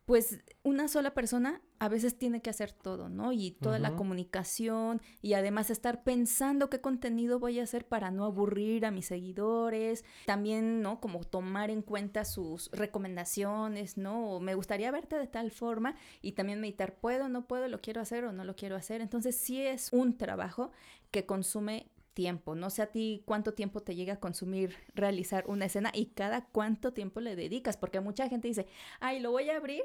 pues 0.09 0.39
una 0.63 0.87
sola 0.87 1.13
persona 1.13 1.61
a 1.77 1.87
veces 1.87 2.17
tiene 2.17 2.41
que 2.41 2.49
hacer 2.49 2.71
todo, 2.71 3.09
¿no? 3.09 3.31
Y 3.31 3.51
toda 3.51 3.77
la 3.77 3.95
comunicación 3.95 5.03
y 5.21 5.33
además 5.33 5.69
estar 5.69 6.03
pensando 6.03 6.67
qué 6.67 6.81
contenido 6.81 7.37
voy 7.37 7.59
a 7.59 7.63
hacer 7.63 7.85
para 7.85 8.09
no 8.09 8.25
aburrir 8.25 8.87
a 8.87 8.91
mis 8.91 9.05
seguidores. 9.05 10.03
También, 10.25 10.81
¿no? 10.81 10.99
Como 10.99 11.23
tomar 11.25 11.69
en 11.69 11.83
cuenta 11.83 12.25
sus 12.25 12.71
recomendaciones, 12.71 13.99
¿no? 13.99 14.31
O 14.31 14.39
me 14.39 14.55
gustaría 14.55 14.89
verte 14.89 15.15
de 15.15 15.27
tal 15.27 15.51
forma 15.51 15.93
y 16.23 16.31
también 16.31 16.59
meditar, 16.59 16.95
¿puedo, 16.95 17.29
no 17.29 17.45
puedo, 17.45 17.67
lo 17.67 17.79
quiero 17.79 18.01
hacer 18.01 18.25
o 18.25 18.31
no 18.31 18.45
lo 18.45 18.55
quiero 18.55 18.77
hacer? 18.77 19.01
Entonces 19.01 19.35
sí 19.35 19.61
es 19.61 19.93
un 19.93 20.17
trabajo 20.17 20.71
que 21.11 21.27
consume 21.27 21.91
tiempo. 22.19 22.53
No 22.53 22.69
sé 22.69 22.81
a 22.81 22.87
ti 22.87 23.23
cuánto 23.23 23.53
tiempo 23.53 23.79
te 23.79 23.95
llega 23.95 24.15
a 24.15 24.19
consumir 24.19 24.75
realizar 24.93 25.45
una 25.47 25.67
escena 25.67 25.89
y 25.95 26.07
cada 26.07 26.47
cuánto 26.47 26.91
tiempo 26.91 27.21
le 27.21 27.37
dedicas, 27.37 27.77
porque 27.77 28.01
mucha 28.01 28.27
gente 28.27 28.49
dice, 28.49 28.67
ay, 28.99 29.21
lo 29.21 29.31
voy 29.31 29.49
a 29.49 29.55
abrir, 29.55 29.83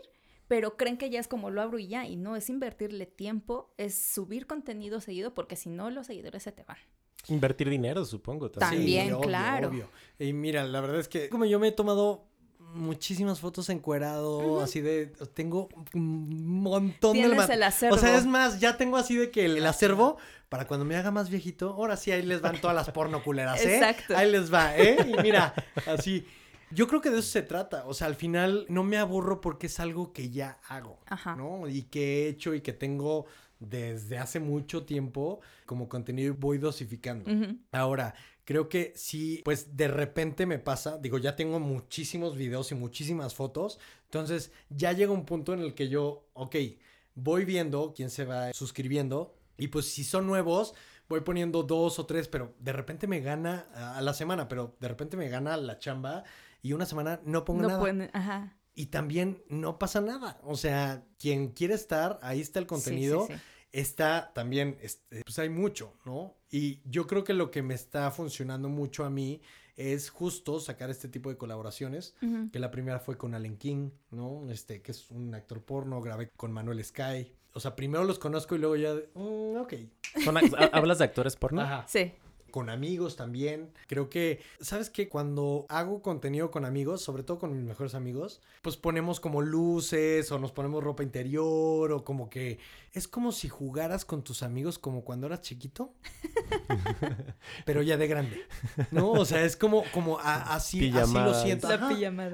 pero 0.49 0.77
creen 0.77 0.97
que 0.97 1.11
ya 1.11 1.21
es 1.21 1.29
como 1.29 1.51
lo 1.51 1.63
abro 1.63 1.79
y 1.79 1.87
ya, 1.87 2.09
y 2.09 2.17
no, 2.17 2.35
es 2.35 2.51
invertirle 2.51 3.07
tiempo, 3.07 3.73
es 3.79 3.95
subir 3.95 4.49
contenido 4.49 5.01
seguido, 5.01 5.33
porque 5.33 5.55
si 5.55 5.69
no, 5.69 5.91
los 5.91 6.09
seguidores 6.09 6.43
se 6.43 6.51
te 6.51 6.65
van. 6.65 6.79
Invertir 7.29 7.71
dinero, 7.71 8.05
supongo. 8.05 8.51
También. 8.51 9.11
También, 9.11 9.23
claro. 9.23 9.71
Y 10.19 10.33
mira, 10.33 10.65
la 10.65 10.81
verdad 10.81 10.99
es 10.99 11.07
que 11.07 11.29
como 11.29 11.45
yo 11.45 11.61
me 11.61 11.69
he 11.69 11.73
tomado 11.73 12.27
muchísimas 12.75 13.41
fotos 13.41 13.69
encuerado, 13.71 14.61
así 14.61 14.81
de 14.81 15.07
tengo 15.33 15.69
un 15.95 16.61
montón 16.61 17.15
de 17.17 17.23
el 17.23 17.63
acervo. 17.63 17.95
O 17.95 17.99
sea, 17.99 18.17
es 18.17 18.27
más, 18.27 18.61
ya 18.61 18.77
tengo 18.77 18.97
así 18.97 19.17
de 19.17 19.31
que 19.31 19.45
el, 19.47 19.65
acervo 19.67 20.19
para 20.49 20.67
cuando 20.67 20.85
me 20.85 20.97
haga 20.97 21.11
más 21.11 21.31
viejito, 21.31 21.71
ahora 21.71 21.97
sí 21.97 22.13
ahí 22.13 22.23
les 22.23 22.41
van 22.41 22.61
todas 22.61 22.77
las 22.77 22.91
porno 22.91 23.23
culeras, 23.23 23.65
¿eh? 23.65 23.77
Exacto. 23.77 24.17
Ahí 24.17 24.31
les 24.31 24.53
va, 24.53 24.77
¿eh? 24.77 24.97
Y 25.07 25.23
mira, 25.23 25.55
así 25.87 26.27
yo 26.71 26.89
creo 26.89 27.01
que 27.01 27.11
de 27.11 27.19
eso 27.19 27.29
se 27.29 27.43
trata. 27.43 27.87
O 27.87 27.95
sea, 27.95 28.09
al 28.09 28.17
final 28.17 28.67
no 28.69 28.83
me 28.83 28.99
aburro 28.99 29.41
porque 29.41 29.67
es 29.69 29.81
algo 29.81 30.13
que 30.13 30.31
ya 30.31 30.59
hago, 30.69 30.99
Ajá. 31.07 31.37
¿no? 31.37 31.69
Y 31.69 31.83
que 31.85 32.25
he 32.25 32.29
hecho 32.29 32.55
y 32.55 32.61
que 32.61 32.73
tengo 32.73 33.27
desde 33.61 34.19
hace 34.19 34.41
mucho 34.41 34.85
tiempo 34.85 35.41
como 35.67 35.89
contenido 35.89 36.35
y 36.35 36.37
voy 36.37 36.59
dosificando. 36.59 37.31
Ahora, 37.73 38.15
creo 38.45 38.69
que 38.69 38.93
si, 38.97 39.41
pues 39.45 39.77
de 39.77 39.89
repente 39.89 40.47
me 40.47 40.59
pasa, 40.59 40.99
digo, 40.99 41.19
ya 41.19 41.37
tengo 41.37 41.59
muchísimos 41.61 42.37
videos 42.37 42.71
y 42.73 42.75
muchísimas 42.75 43.35
fotos, 43.35 43.79
entonces 44.05 44.53
ya 44.71 44.93
llega 44.93 45.13
un 45.13 45.25
punto 45.25 45.53
en 45.55 45.61
el 45.61 45.75
que 45.75 45.89
yo, 45.89 46.29
ok, 46.35 46.57
voy 47.15 47.45
viendo 47.45 47.93
quién 47.95 48.11
se 48.11 48.25
va 48.25 48.53
suscribiendo 48.53 49.35
y 49.57 49.69
pues 49.69 49.87
si 49.87 50.05
son 50.05 50.27
nuevos, 50.27 50.75
voy 51.09 51.21
poniendo 51.21 51.63
dos 51.63 51.99
o 51.99 52.07
tres, 52.07 52.29
pero 52.29 52.55
de 52.59 52.73
repente 52.73 53.07
me 53.07 53.21
gana 53.21 53.67
a 53.75 54.01
la 54.03 54.15
semana, 54.15 54.49
pero 54.49 54.77
de 54.81 54.89
repente 54.89 55.17
me 55.17 55.29
gana 55.29 55.57
la 55.57 55.79
chamba 55.79 56.25
y 56.63 56.73
una 56.73 56.87
semana 56.87 57.21
no 57.25 57.45
pongo 57.45 57.63
No 57.63 57.69
nada. 57.69 57.81
pueden, 57.81 58.11
ajá. 58.13 58.57
Y 58.75 58.87
también 58.87 59.41
no 59.49 59.79
pasa 59.79 60.01
nada. 60.01 60.41
O 60.43 60.57
sea, 60.57 61.05
quien 61.21 61.51
quiere 61.51 61.75
estar, 61.75 62.19
ahí 62.23 62.41
está 62.41 62.59
el 62.59 62.65
Sí, 62.65 62.67
sí, 62.67 62.75
contenido 62.75 63.27
sí. 63.29 63.35
Está 63.75 64.33
también, 64.35 64.79
este, 64.81 65.23
pues 65.25 65.39
hay 65.39 65.49
mucho, 65.49 65.93
¿no? 66.05 66.37
Y 66.51 66.81
yo 66.89 67.07
creo 67.07 67.25
que 67.25 67.35
lo 67.35 67.51
que 67.51 67.63
me 67.63 67.75
está 67.75 68.11
funcionando 68.13 68.69
mucho 68.69 69.05
a 69.05 69.11
mí 69.11 69.43
es 69.77 70.11
justo 70.11 70.61
sacar 70.61 70.89
este 70.91 71.09
tipo 71.09 71.29
de 71.29 71.37
colaboraciones. 71.37 72.15
Que 72.53 72.59
la 72.61 72.71
primera 72.71 73.01
fue 73.01 73.17
con 73.17 73.35
Allen 73.35 73.57
King, 73.57 73.91
¿no? 74.11 74.49
Este, 74.51 74.81
que 74.81 74.93
es 74.93 75.11
un 75.11 75.35
actor 75.35 75.63
porno, 75.63 76.01
grabé 76.01 76.31
con 76.37 76.53
Manuel 76.53 76.83
Sky. 76.85 77.33
O 77.53 77.61
sea, 77.61 77.75
primero 77.75 78.05
los 78.05 78.19
conozco 78.19 78.55
y 78.55 78.59
luego 78.59 78.77
ya, 78.77 78.95
mm, 79.15 79.57
ok. 79.57 79.75
¿Hablas 80.73 80.99
de 80.99 81.05
actores 81.05 81.35
porno? 81.35 81.63
Ajá. 81.63 81.85
Sí. 81.89 82.13
Con 82.55 82.71
amigos 82.71 83.17
también. 83.17 83.73
Creo 83.89 84.09
que, 84.09 84.41
¿sabes 84.61 84.89
qué? 84.89 85.09
Cuando 85.09 85.67
hago 85.69 86.03
contenido 86.03 86.53
con 86.53 86.65
amigos, 86.65 87.03
sobre 87.03 87.25
todo 87.25 87.41
con 87.41 87.53
mis 87.53 87.65
mejores 87.65 87.97
amigos, 87.97 88.41
pues 88.63 88.77
ponemos 88.77 89.19
como 89.19 89.43
luces 89.43 90.31
o 90.31 90.39
nos 90.39 90.53
ponemos 90.53 90.85
ropa 90.85 91.03
interior 91.03 91.91
o 91.91 92.05
como 92.05 92.31
que 92.31 92.61
es 92.93 93.09
como 93.09 93.33
si 93.33 93.49
jugaras 93.49 94.05
con 94.05 94.23
tus 94.23 94.45
amigos 94.45 94.79
como 94.79 95.03
cuando 95.03 95.27
eras 95.27 95.41
chiquito, 95.41 95.95
pero 97.65 97.83
ya 97.83 97.97
de 97.97 98.07
grande, 98.07 98.41
¿no? 98.93 99.11
O 99.11 99.25
sea, 99.25 99.45
es 99.45 99.57
como, 99.57 99.83
como 99.93 100.21
a- 100.21 100.55
así, 100.55 100.91
así 100.97 101.15
lo 101.15 101.35
siento. 101.35 101.69
La 101.69 101.75
Ajá. 101.75 101.89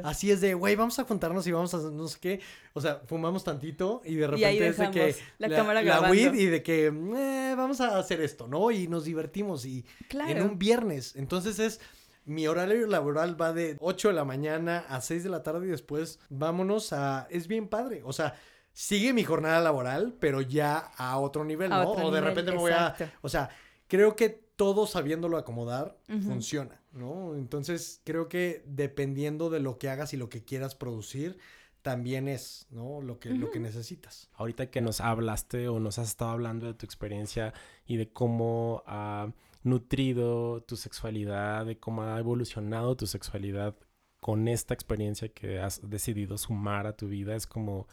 Así 0.04 0.30
es 0.30 0.42
de, 0.42 0.52
güey, 0.52 0.76
vamos 0.76 0.98
a 0.98 1.04
juntarnos 1.04 1.46
y 1.46 1.52
vamos 1.52 1.72
a 1.72 1.78
hacer 1.78 1.92
no 1.92 2.06
sé 2.08 2.18
qué. 2.20 2.40
O 2.74 2.80
sea, 2.80 3.00
fumamos 3.06 3.42
tantito 3.42 4.02
y 4.04 4.16
de 4.16 4.38
Y 4.38 4.44
ahí 4.44 4.58
repente 4.58 4.66
es 4.68 4.76
de 4.78 4.90
que 4.90 5.06
dejamos 5.06 5.22
la 5.38 5.48
cámara 5.48 5.74
la 5.74 5.82
grabando. 5.82 6.10
weed 6.12 6.34
y 6.34 6.46
de 6.46 6.62
que 6.62 6.86
eh, 6.86 7.54
vamos 7.56 7.80
a 7.80 7.98
hacer 7.98 8.20
esto, 8.20 8.46
¿no? 8.46 8.70
Y 8.70 8.86
nos 8.86 9.04
divertimos 9.04 9.64
y 9.64 9.84
Claro. 10.10 10.30
en 10.30 10.42
un 10.42 10.58
viernes. 10.58 11.14
Entonces 11.14 11.60
es 11.60 11.80
mi 12.24 12.46
horario 12.46 12.86
laboral 12.86 13.40
va 13.40 13.52
de 13.52 13.76
8 13.80 14.08
de 14.08 14.14
la 14.14 14.24
mañana 14.24 14.84
a 14.88 15.00
6 15.00 15.24
de 15.24 15.30
la 15.30 15.42
tarde 15.42 15.66
y 15.66 15.70
después 15.70 16.18
vámonos 16.28 16.92
a 16.92 17.26
es 17.30 17.48
bien 17.48 17.68
padre, 17.68 18.02
o 18.04 18.12
sea, 18.12 18.34
sigue 18.72 19.12
mi 19.12 19.24
jornada 19.24 19.60
laboral, 19.60 20.14
pero 20.20 20.40
ya 20.40 20.78
a 20.78 21.18
otro 21.18 21.44
nivel, 21.44 21.72
A 21.72 21.82
¿no? 21.82 21.90
otro 21.90 22.06
o 22.06 22.10
de 22.10 22.20
nivel, 22.20 22.34
repente 22.34 22.52
me 22.52 22.58
voy 22.58 22.72
a, 22.72 22.94
o 23.22 23.28
sea, 23.28 23.50
creo 23.88 24.16
que 24.16 24.28
todo 24.56 24.86
sabiéndolo 24.86 25.38
acomodar 25.38 25.96
funciona, 26.06 26.82
¿no? 26.92 27.34
Entonces 27.34 28.02
creo 28.04 28.28
que 28.28 28.62
dependiendo 28.66 29.48
de 29.48 29.60
lo 29.60 29.78
que 29.78 29.88
hagas 29.88 30.12
y 30.12 30.16
lo 30.16 30.28
que 30.28 30.44
quieras 30.44 30.74
producir, 30.74 31.38
también 31.82 32.28
es, 32.28 32.66
¿no? 32.70 33.00
Lo 33.00 33.18
que, 33.18 33.30
lo 33.30 33.50
que 33.50 33.58
necesitas. 33.58 34.28
Ahorita 34.34 34.70
que 34.70 34.82
nos 34.82 35.00
hablaste 35.00 35.68
o 35.68 35.80
nos 35.80 35.98
has 35.98 36.08
estado 36.08 36.32
hablando 36.32 36.66
de 36.66 36.74
tu 36.74 36.84
experiencia 36.84 37.54
y 37.86 37.96
de 37.96 38.12
cómo 38.12 38.82
ha 38.86 39.32
nutrido 39.62 40.62
tu 40.62 40.76
sexualidad, 40.76 41.66
de 41.66 41.78
cómo 41.78 42.02
ha 42.02 42.18
evolucionado 42.18 42.96
tu 42.96 43.06
sexualidad 43.06 43.76
con 44.20 44.48
esta 44.48 44.74
experiencia 44.74 45.28
que 45.30 45.60
has 45.60 45.88
decidido 45.88 46.38
sumar 46.38 46.86
a 46.86 46.96
tu 46.96 47.08
vida, 47.08 47.34
es 47.34 47.46
como 47.46 47.88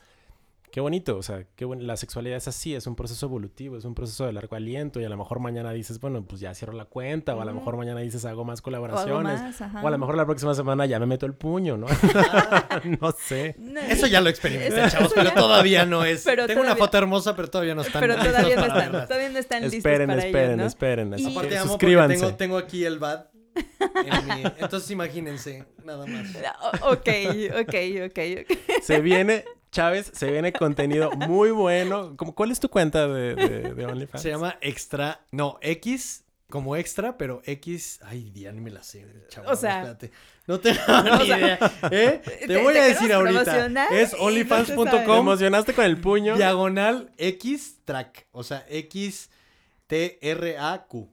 Qué 0.78 0.82
bonito, 0.82 1.18
o 1.18 1.24
sea, 1.24 1.44
qué 1.56 1.66
bueno. 1.66 1.82
La 1.82 1.98
sexualidad 1.98 2.38
es 2.38 2.48
así, 2.48 2.76
es 2.76 2.86
un 2.86 2.96
proceso 2.96 3.26
evolutivo, 3.26 3.78
es 3.78 3.86
un 3.86 3.96
proceso 3.96 4.28
de 4.28 4.34
largo 4.34 4.56
aliento 4.56 5.02
y 5.02 5.06
a 5.06 5.10
lo 5.10 5.18
mejor 5.18 5.40
mañana 5.40 5.72
dices, 5.72 6.00
bueno, 6.00 6.24
pues 6.24 6.40
ya 6.40 6.54
cierro 6.54 6.74
la 6.74 6.86
cuenta 6.86 7.36
o 7.36 7.42
a 7.42 7.46
lo 7.46 7.56
mejor 7.56 7.78
mañana 7.78 8.02
dices 8.02 8.26
hago 8.26 8.46
más 8.46 8.62
colaboraciones 8.62 9.60
o, 9.60 9.88
a 9.88 9.90
lo 9.90 9.98
mejor 9.98 10.16
la 10.16 10.28
próxima 10.28 10.54
semana 10.54 10.86
ya 10.86 11.00
me 11.00 11.08
meto 11.08 11.26
el 11.26 11.34
puño, 11.34 11.78
¿no? 11.78 11.88
no 13.02 13.12
sé. 13.12 13.56
Eso 13.90 14.06
ya 14.06 14.22
lo 14.22 14.30
experimenté, 14.30 14.88
chavos, 14.92 15.13
pero 15.16 15.32
todavía 15.34 15.84
no 15.88 16.06
es. 16.06 16.24
Tengo 16.24 16.62
una 16.62 16.76
foto 16.76 16.96
hermosa, 17.00 17.36
pero 17.36 17.50
todavía 17.50 17.74
no 17.74 17.82
están. 17.82 18.00
Pero 18.00 18.16
todavía 18.16 18.56
no 18.58 18.66
están, 18.66 18.92
todavía 18.92 19.30
no 19.30 19.40
están 19.40 19.63
listos 19.63 19.78
esperen, 19.80 20.08
para 20.10 20.26
esperen, 20.26 20.50
ello, 20.52 20.58
¿no? 20.58 20.66
esperen, 20.68 21.13
esperen. 21.13 21.32
Aparte 21.32 21.58
amo 21.58 21.70
suscríbanse. 21.70 22.18
Tengo, 22.18 22.36
tengo 22.36 22.58
aquí 22.58 22.86
el 22.86 23.00
bad. 23.00 23.26
Entonces 24.60 24.92
imagínense, 24.92 25.66
nada 25.84 26.06
más. 26.06 26.28
Ok, 26.82 27.10
ok, 27.62 27.76
ok, 28.06 28.20
ok. 28.42 28.58
Se 28.84 29.02
viene 29.02 29.44
Chávez, 29.72 30.12
se 30.14 30.32
viene 30.32 30.54
contenido 30.54 31.12
muy 31.12 31.52
bueno. 31.52 32.16
¿Cuál 32.18 32.52
es 32.52 32.60
tu 32.60 32.70
cuenta 32.70 33.08
de, 33.08 33.36
de, 33.36 33.86
OnlyFans? 33.86 34.22
Se 34.22 34.30
llama 34.30 34.58
Extra, 34.62 35.22
no, 35.32 35.58
X 35.62 36.24
como 36.50 36.78
extra, 36.78 37.18
pero 37.18 37.42
X, 37.46 38.00
ay, 38.04 38.32
ya 38.34 38.52
ni 38.54 38.62
me 38.62 38.72
la 38.72 38.82
sé, 38.82 39.06
chaval. 39.28 39.54
O 39.54 39.56
sea, 39.56 39.80
espérate. 39.80 40.12
No 40.48 40.60
tengo 40.62 40.80
ni 41.20 41.26
idea. 41.26 41.60
¿Eh? 41.92 42.22
Te, 42.48 42.62
voy 42.62 42.78
a 42.78 42.84
decir 42.84 43.12
ahorita. 43.12 43.68
Es 43.92 44.14
onlyfans.com. 44.14 44.90
Te 44.90 45.04
emocionaste 45.04 45.74
con 45.74 45.84
el 45.84 46.00
puño. 46.00 46.38
Diagonal 46.38 47.12
X 47.18 47.80
track. 47.84 48.28
O 48.32 48.44
sea, 48.44 48.66
X 48.70 49.30
T 49.88 50.20
R 50.22 50.58
A 50.58 50.86
Q. 50.88 51.12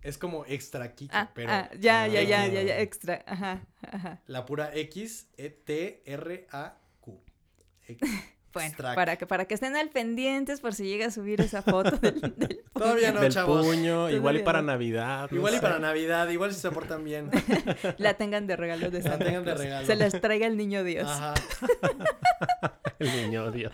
Es 0.00 0.16
como 0.16 0.46
extra 0.46 0.94
Kiko, 0.94 1.12
ah, 1.14 1.30
pero. 1.34 1.50
Ah, 1.52 1.68
ya, 1.78 2.06
ya, 2.06 2.22
ya, 2.22 2.46
ya, 2.46 2.62
ya, 2.62 2.78
extra. 2.78 3.22
Ajá, 3.26 3.66
ajá. 3.82 4.22
La 4.26 4.46
pura 4.46 4.74
X 4.74 5.28
E 5.36 5.50
T 5.50 6.02
R 6.06 6.46
A 6.52 6.78
Bueno, 8.54 8.74
para 8.94 9.16
que, 9.16 9.26
para 9.26 9.44
que 9.44 9.54
estén 9.54 9.76
al 9.76 9.90
pendientes 9.90 10.60
por 10.60 10.74
si 10.74 10.84
llega 10.84 11.06
a 11.06 11.10
subir 11.10 11.40
esa 11.40 11.60
foto 11.62 11.96
del, 11.98 12.20
puño. 12.32 12.56
Todavía 12.72 13.12
no, 13.12 13.28
chavos. 13.28 13.66
puño, 13.66 14.08
igual 14.10 14.38
y 14.38 14.42
para 14.42 14.62
Navidad. 14.62 15.30
Igual 15.30 15.56
y 15.56 15.60
para 15.60 15.78
Navidad, 15.78 16.28
igual 16.30 16.52
si 16.54 16.60
se 16.60 16.70
portan 16.70 17.04
bien. 17.04 17.30
La 17.98 18.14
tengan 18.14 18.46
de 18.46 18.56
regalo 18.56 18.90
de 18.90 19.02
Santa 19.02 19.18
La 19.18 19.24
tengan 19.26 19.44
de 19.44 19.54
regalo. 19.54 19.86
Se 19.86 19.96
las 19.96 20.18
traiga 20.20 20.46
el 20.46 20.56
niño 20.56 20.82
Dios. 20.82 21.08
Ajá. 21.08 21.34
el 22.98 23.12
niño 23.12 23.50
Dios. 23.50 23.72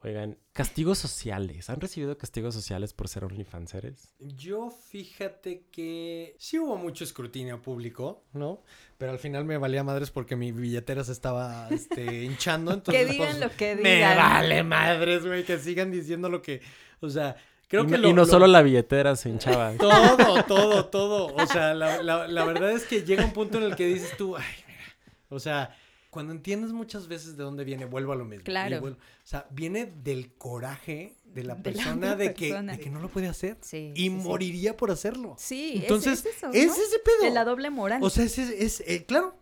Oigan, 0.00 0.38
castigos 0.52 0.98
sociales. 0.98 1.70
¿Han 1.70 1.80
recibido 1.80 2.16
castigos 2.16 2.54
sociales 2.54 2.92
por 2.92 3.08
ser 3.08 3.24
OnlyFanseres? 3.24 4.14
Yo 4.20 4.70
fíjate 4.70 5.64
que 5.72 6.36
sí 6.38 6.58
hubo 6.58 6.76
mucho 6.76 7.02
escrutinio 7.02 7.60
público, 7.60 8.24
¿no? 8.32 8.62
Pero 8.96 9.10
al 9.10 9.18
final 9.18 9.44
me 9.44 9.58
valía 9.58 9.82
madres 9.82 10.12
porque 10.12 10.36
mi 10.36 10.52
billetera 10.52 11.02
se 11.02 11.10
estaba 11.10 11.68
este, 11.70 12.02
hinchando. 12.24 12.72
Entonces, 12.74 13.06
que 13.06 13.12
digan 13.12 13.28
pues, 13.28 13.40
lo 13.40 13.56
que 13.56 13.76
digan. 13.76 13.82
Me 13.82 14.14
vale 14.14 14.62
madres, 14.62 15.26
güey, 15.26 15.44
que 15.44 15.58
sigan 15.58 15.90
diciendo 15.90 16.28
lo 16.28 16.42
que. 16.42 16.60
O 17.00 17.10
sea, 17.10 17.36
Creo 17.68 17.84
y, 17.84 17.86
que 17.88 18.08
y 18.08 18.12
no 18.14 18.24
solo 18.24 18.46
la 18.46 18.62
billetera 18.62 19.14
se 19.14 19.28
hinchaba. 19.28 19.72
Todo, 19.78 20.42
todo, 20.44 20.86
todo. 20.86 21.34
O 21.34 21.46
sea, 21.46 21.74
la, 21.74 22.02
la, 22.02 22.26
la, 22.26 22.44
verdad 22.46 22.70
es 22.70 22.84
que 22.84 23.02
llega 23.02 23.24
un 23.24 23.32
punto 23.32 23.58
en 23.58 23.64
el 23.64 23.76
que 23.76 23.86
dices 23.86 24.16
tú, 24.16 24.36
ay, 24.36 24.44
mira. 24.66 24.80
O 25.28 25.38
sea, 25.38 25.76
cuando 26.10 26.32
entiendes 26.32 26.72
muchas 26.72 27.06
veces 27.06 27.36
de 27.36 27.44
dónde 27.44 27.64
viene, 27.64 27.84
vuelvo 27.84 28.12
a 28.12 28.16
lo 28.16 28.24
mismo. 28.24 28.44
Claro. 28.44 28.82
o 28.84 28.96
sea, 29.24 29.46
viene 29.50 29.86
del 29.86 30.32
coraje 30.34 31.16
de 31.24 31.44
la 31.44 31.56
persona 31.56 32.16
de, 32.16 32.32
que, 32.34 32.54
de 32.54 32.78
que 32.78 32.90
no 32.90 33.00
lo 33.00 33.08
puede 33.08 33.28
hacer. 33.28 33.58
Sí, 33.60 33.92
y 33.94 34.10
moriría 34.10 34.76
por 34.76 34.90
hacerlo. 34.90 35.36
Sí, 35.38 35.80
entonces 35.82 36.24
es, 36.24 36.36
eso, 36.36 36.50
es 36.52 36.72
ese 36.72 36.98
pedo. 37.00 37.22
De 37.22 37.30
la 37.30 37.44
doble 37.44 37.70
moral. 37.70 38.02
O 38.02 38.10
sea, 38.10 38.24
es, 38.24 38.38
es, 38.38 38.82
eh, 38.86 39.04
claro. 39.04 39.36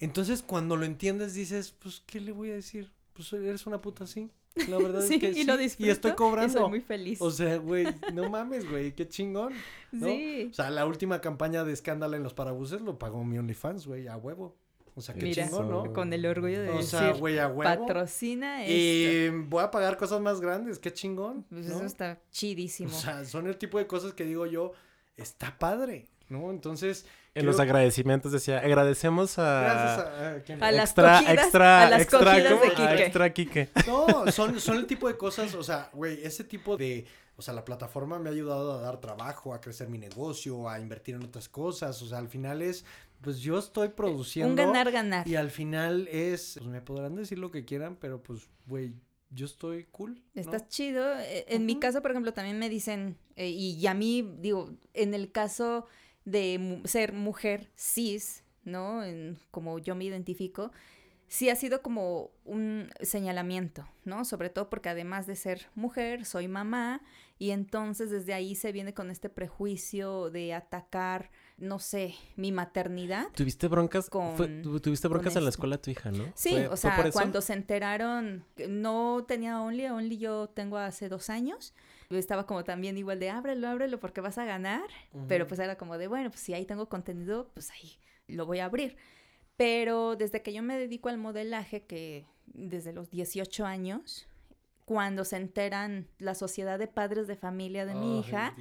Entonces, 0.00 0.42
cuando 0.42 0.76
lo 0.76 0.84
entiendes, 0.84 1.34
dices, 1.34 1.74
pues, 1.78 2.02
¿qué 2.06 2.20
le 2.20 2.32
voy 2.32 2.50
a 2.50 2.54
decir? 2.54 2.90
Pues 3.12 3.32
eres 3.32 3.66
una 3.66 3.80
puta 3.80 4.04
así. 4.04 4.30
La 4.68 4.78
verdad 4.78 5.04
es 5.04 5.10
que 5.20 5.30
y 5.30 5.34
sí. 5.34 5.44
Lo 5.44 5.60
y 5.60 5.90
estoy 5.90 6.12
cobrando. 6.12 6.58
Y 6.58 6.60
soy 6.60 6.68
muy 6.70 6.80
feliz. 6.80 7.20
O 7.20 7.30
sea, 7.30 7.56
güey, 7.58 7.86
no 8.12 8.28
mames, 8.30 8.68
güey, 8.68 8.94
qué 8.94 9.08
chingón. 9.08 9.52
Sí. 9.92 10.48
O 10.50 10.54
sea, 10.54 10.70
la 10.70 10.86
última 10.86 11.20
campaña 11.20 11.64
de 11.64 11.72
escándalo 11.72 12.16
en 12.16 12.22
los 12.22 12.34
parabuses 12.34 12.80
lo 12.80 12.98
pagó 12.98 13.24
mi 13.24 13.38
OnlyFans, 13.38 13.86
güey, 13.86 14.08
a 14.08 14.16
huevo. 14.16 14.56
O 14.98 15.02
sea, 15.02 15.14
qué 15.14 15.30
chingón, 15.30 15.68
¿no? 15.68 15.92
Con 15.92 16.10
el 16.14 16.24
orgullo 16.24 16.62
de 16.62 16.70
o 16.70 16.76
decir, 16.78 16.98
sea, 16.98 17.12
güey, 17.12 17.38
a 17.38 17.48
huevo. 17.48 17.64
patrocina 17.64 18.64
esto. 18.64 18.72
Y 18.72 19.28
voy 19.46 19.62
a 19.62 19.70
pagar 19.70 19.98
cosas 19.98 20.22
más 20.22 20.40
grandes, 20.40 20.78
qué 20.78 20.90
chingón. 20.90 21.44
Pues 21.50 21.66
eso 21.66 21.84
está 21.84 22.18
chidísimo. 22.30 22.96
O 22.96 22.98
sea, 22.98 23.26
son 23.26 23.46
el 23.46 23.58
tipo 23.58 23.76
de 23.76 23.86
cosas 23.86 24.14
que 24.14 24.24
digo 24.24 24.46
yo, 24.46 24.72
está 25.18 25.58
padre, 25.58 26.08
¿no? 26.30 26.50
Entonces... 26.50 27.04
En 27.34 27.44
los 27.44 27.60
agradecimientos 27.60 28.32
decía, 28.32 28.60
agradecemos 28.60 29.38
a... 29.38 29.60
Gracias 29.60 30.60
a... 30.62 30.66
a 30.66 30.72
las 30.72 30.88
extra, 30.88 31.20
extra, 31.30 31.86
a 31.86 31.90
las 31.90 32.00
extra, 32.00 32.34
de 32.34 32.70
Kike. 32.70 33.04
extra 33.04 33.32
Kike. 33.34 33.68
No, 33.86 34.32
son, 34.32 34.58
son 34.58 34.78
el 34.78 34.86
tipo 34.86 35.08
de 35.08 35.18
cosas, 35.18 35.54
o 35.54 35.62
sea, 35.62 35.90
güey, 35.92 36.24
ese 36.24 36.42
tipo 36.42 36.78
de... 36.78 37.06
O 37.38 37.42
sea, 37.42 37.52
la 37.52 37.66
plataforma 37.66 38.18
me 38.18 38.30
ha 38.30 38.32
ayudado 38.32 38.72
a 38.72 38.80
dar 38.80 38.98
trabajo, 38.98 39.52
a 39.52 39.60
crecer 39.60 39.90
mi 39.90 39.98
negocio, 39.98 40.70
a 40.70 40.80
invertir 40.80 41.16
en 41.16 41.24
otras 41.24 41.50
cosas. 41.50 42.00
O 42.00 42.06
sea, 42.06 42.16
al 42.16 42.28
final 42.28 42.62
es 42.62 42.86
pues 43.20 43.38
yo 43.38 43.58
estoy 43.58 43.88
produciendo. 43.90 44.50
Un 44.50 44.56
ganar, 44.56 44.90
ganar. 44.92 45.28
Y 45.28 45.36
al 45.36 45.50
final 45.50 46.08
es, 46.08 46.54
pues 46.58 46.68
me 46.68 46.80
podrán 46.80 47.16
decir 47.16 47.38
lo 47.38 47.50
que 47.50 47.64
quieran, 47.64 47.96
pero 47.96 48.22
pues, 48.22 48.48
güey, 48.66 48.94
yo 49.30 49.46
estoy 49.46 49.84
cool. 49.90 50.22
Estás 50.34 50.68
chido. 50.68 51.18
E, 51.18 51.46
en 51.48 51.66
mi 51.66 51.78
caso, 51.78 52.02
por 52.02 52.10
ejemplo, 52.10 52.32
también 52.32 52.58
me 52.58 52.68
dicen, 52.68 53.18
eh, 53.36 53.48
y, 53.48 53.86
a 53.86 53.94
mí, 53.94 54.36
digo, 54.40 54.70
en 54.94 55.14
el 55.14 55.32
caso 55.32 55.86
de 56.24 56.80
ser 56.84 57.12
mujer 57.12 57.70
cis, 57.76 58.44
¿no? 58.64 59.04
En, 59.04 59.38
como 59.50 59.78
yo 59.78 59.94
me 59.94 60.04
identifico, 60.04 60.72
sí 61.28 61.50
ha 61.50 61.56
sido 61.56 61.82
como 61.82 62.30
un 62.44 62.90
señalamiento, 63.00 63.88
¿no? 64.04 64.24
Sobre 64.24 64.50
todo 64.50 64.70
porque 64.70 64.88
además 64.88 65.26
de 65.26 65.36
ser 65.36 65.66
mujer, 65.74 66.24
soy 66.24 66.48
mamá 66.48 67.02
y 67.38 67.50
entonces 67.50 68.10
desde 68.10 68.34
ahí 68.34 68.54
se 68.54 68.72
viene 68.72 68.94
con 68.94 69.10
este 69.10 69.28
prejuicio 69.28 70.30
de 70.30 70.54
atacar, 70.54 71.30
no 71.58 71.78
sé, 71.78 72.14
mi 72.36 72.52
maternidad. 72.52 73.28
¿Tuviste 73.34 73.68
broncas? 73.68 74.10
¿Tuviste 74.10 75.08
broncas 75.08 75.36
en 75.36 75.44
la 75.44 75.50
escuela 75.50 75.78
tu 75.78 75.90
hija, 75.90 76.10
no? 76.10 76.30
Sí, 76.34 76.54
o 76.70 76.76
sea, 76.76 77.10
cuando 77.12 77.40
se 77.40 77.54
enteraron, 77.54 78.44
no 78.68 79.24
tenía 79.26 79.60
Only, 79.60 79.86
Only 79.86 80.18
yo 80.18 80.48
tengo 80.48 80.76
hace 80.76 81.08
dos 81.08 81.30
años. 81.30 81.74
Estaba 82.10 82.46
como 82.46 82.62
también 82.62 82.96
igual 82.98 83.18
de 83.18 83.30
ábrelo, 83.30 83.68
ábrelo 83.68 83.98
porque 83.98 84.20
vas 84.20 84.38
a 84.38 84.44
ganar. 84.44 84.88
Pero 85.28 85.46
pues 85.46 85.58
era 85.58 85.76
como 85.76 85.96
de, 85.98 86.08
bueno, 86.08 86.30
pues 86.30 86.40
si 86.40 86.52
ahí 86.52 86.66
tengo 86.66 86.88
contenido, 86.88 87.50
pues 87.54 87.70
ahí 87.70 87.98
lo 88.28 88.44
voy 88.44 88.58
a 88.58 88.66
abrir. 88.66 88.96
Pero 89.56 90.16
desde 90.16 90.42
que 90.42 90.52
yo 90.52 90.62
me 90.62 90.78
dedico 90.78 91.08
al 91.08 91.16
modelaje, 91.16 91.84
que 91.84 92.26
desde 92.44 92.92
los 92.92 93.10
18 93.10 93.64
años, 93.64 94.28
cuando 94.84 95.24
se 95.24 95.36
enteran 95.36 96.06
la 96.18 96.34
sociedad 96.34 96.78
de 96.78 96.86
padres 96.86 97.26
de 97.26 97.36
familia 97.36 97.86
de 97.86 97.94
mi 97.94 98.20
hija, 98.20 98.54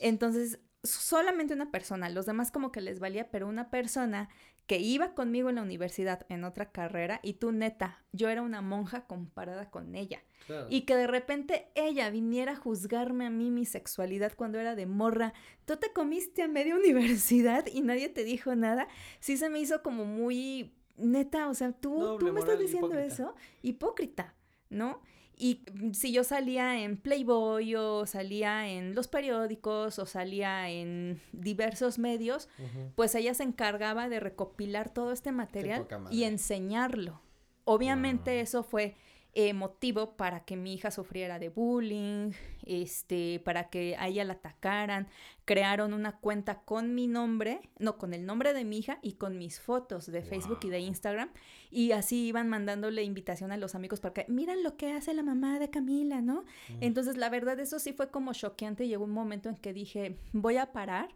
entonces 0.00 0.58
solamente 0.82 1.54
una 1.54 1.70
persona, 1.70 2.08
los 2.08 2.26
demás 2.26 2.50
como 2.50 2.72
que 2.72 2.80
les 2.80 2.98
valía, 2.98 3.30
pero 3.30 3.48
una 3.48 3.70
persona 3.70 4.28
que 4.66 4.78
iba 4.78 5.14
conmigo 5.14 5.48
en 5.48 5.56
la 5.56 5.62
universidad 5.62 6.26
en 6.28 6.44
otra 6.44 6.70
carrera 6.70 7.20
y 7.22 7.34
tú 7.34 7.52
neta, 7.52 8.04
yo 8.12 8.28
era 8.28 8.42
una 8.42 8.62
monja 8.62 9.06
comparada 9.06 9.70
con 9.70 9.94
ella. 9.94 10.22
Y 10.68 10.82
que 10.82 10.96
de 10.96 11.06
repente 11.06 11.68
ella 11.76 12.10
viniera 12.10 12.52
a 12.52 12.56
juzgarme 12.56 13.26
a 13.26 13.30
mí 13.30 13.50
mi 13.50 13.64
sexualidad 13.64 14.32
cuando 14.36 14.58
era 14.58 14.74
de 14.74 14.86
morra. 14.86 15.34
Tú 15.66 15.76
te 15.76 15.92
comiste 15.92 16.42
a 16.42 16.48
media 16.48 16.76
universidad 16.76 17.64
y 17.72 17.80
nadie 17.80 18.08
te 18.08 18.24
dijo 18.24 18.54
nada. 18.54 18.88
Sí 19.20 19.36
se 19.36 19.48
me 19.48 19.60
hizo 19.60 19.82
como 19.82 20.04
muy 20.04 20.74
neta, 20.96 21.48
o 21.48 21.54
sea, 21.54 21.72
tú, 21.72 22.18
tú 22.18 22.32
me 22.32 22.40
estás 22.40 22.58
diciendo 22.58 22.98
eso, 22.98 23.34
hipócrita, 23.62 24.34
¿no? 24.68 25.00
Y 25.42 25.64
si 25.92 26.12
yo 26.12 26.22
salía 26.22 26.84
en 26.84 26.96
Playboy 26.96 27.74
o 27.74 28.06
salía 28.06 28.68
en 28.68 28.94
los 28.94 29.08
periódicos 29.08 29.98
o 29.98 30.06
salía 30.06 30.70
en 30.70 31.20
diversos 31.32 31.98
medios, 31.98 32.48
pues 32.94 33.16
ella 33.16 33.34
se 33.34 33.42
encargaba 33.42 34.08
de 34.08 34.20
recopilar 34.20 34.94
todo 34.94 35.10
este 35.10 35.32
material 35.32 35.88
y 36.12 36.22
enseñarlo. 36.22 37.22
Obviamente 37.64 38.40
eso 38.40 38.62
fue 38.62 38.94
eh, 39.34 39.54
motivo 39.54 40.14
para 40.16 40.44
que 40.44 40.56
mi 40.56 40.74
hija 40.74 40.90
sufriera 40.90 41.38
de 41.38 41.48
bullying, 41.48 42.32
este, 42.66 43.40
para 43.44 43.70
que 43.70 43.96
a 43.98 44.08
ella 44.08 44.24
la 44.24 44.34
atacaran. 44.34 45.08
Crearon 45.46 45.94
una 45.94 46.18
cuenta 46.18 46.60
con 46.60 46.94
mi 46.94 47.06
nombre, 47.06 47.60
no, 47.78 47.96
con 47.96 48.12
el 48.12 48.26
nombre 48.26 48.52
de 48.52 48.64
mi 48.64 48.78
hija 48.78 48.98
y 49.00 49.14
con 49.14 49.38
mis 49.38 49.58
fotos 49.58 50.06
de 50.06 50.22
Facebook 50.22 50.60
y 50.64 50.68
de 50.68 50.80
Instagram. 50.80 51.30
Y 51.70 51.92
así 51.92 52.26
iban 52.26 52.48
mandándole 52.50 53.04
invitación 53.04 53.52
a 53.52 53.56
los 53.56 53.74
amigos 53.74 54.00
para 54.00 54.12
que, 54.12 54.26
miran 54.28 54.62
lo 54.62 54.76
que 54.76 54.92
hace 54.92 55.14
la 55.14 55.22
mamá 55.22 55.58
de 55.58 55.70
Camila, 55.70 56.20
¿no? 56.20 56.44
Entonces, 56.80 57.16
la 57.16 57.30
verdad, 57.30 57.58
eso 57.58 57.78
sí 57.78 57.94
fue 57.94 58.10
como 58.10 58.34
choqueante. 58.34 58.86
Llegó 58.86 59.04
un 59.04 59.12
momento 59.12 59.48
en 59.48 59.56
que 59.56 59.72
dije, 59.72 60.18
voy 60.32 60.58
a 60.58 60.72
parar 60.72 61.08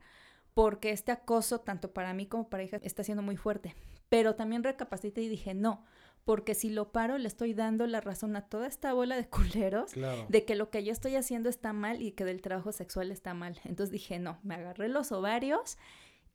porque 0.54 0.90
este 0.90 1.12
acoso, 1.12 1.60
tanto 1.60 1.92
para 1.92 2.14
mí 2.14 2.24
como 2.24 2.48
para 2.48 2.62
hija, 2.62 2.78
está 2.82 3.04
siendo 3.04 3.22
muy 3.22 3.36
fuerte. 3.36 3.74
Pero 4.08 4.36
también 4.36 4.62
recapacité 4.62 5.20
y 5.20 5.28
dije, 5.28 5.52
no, 5.52 5.84
porque 6.26 6.56
si 6.56 6.70
lo 6.70 6.90
paro 6.90 7.18
le 7.18 7.28
estoy 7.28 7.54
dando 7.54 7.86
la 7.86 8.00
razón 8.00 8.34
a 8.34 8.42
toda 8.42 8.66
esta 8.66 8.92
bola 8.92 9.14
de 9.14 9.28
culeros 9.30 9.92
de 10.28 10.44
que 10.44 10.56
lo 10.56 10.70
que 10.70 10.84
yo 10.84 10.92
estoy 10.92 11.14
haciendo 11.14 11.48
está 11.48 11.72
mal 11.72 12.02
y 12.02 12.12
que 12.12 12.24
del 12.24 12.42
trabajo 12.42 12.72
sexual 12.72 13.12
está 13.12 13.32
mal. 13.32 13.58
Entonces 13.64 13.92
dije, 13.92 14.18
no, 14.18 14.38
me 14.42 14.56
agarré 14.56 14.88
los 14.88 15.12
ovarios, 15.12 15.78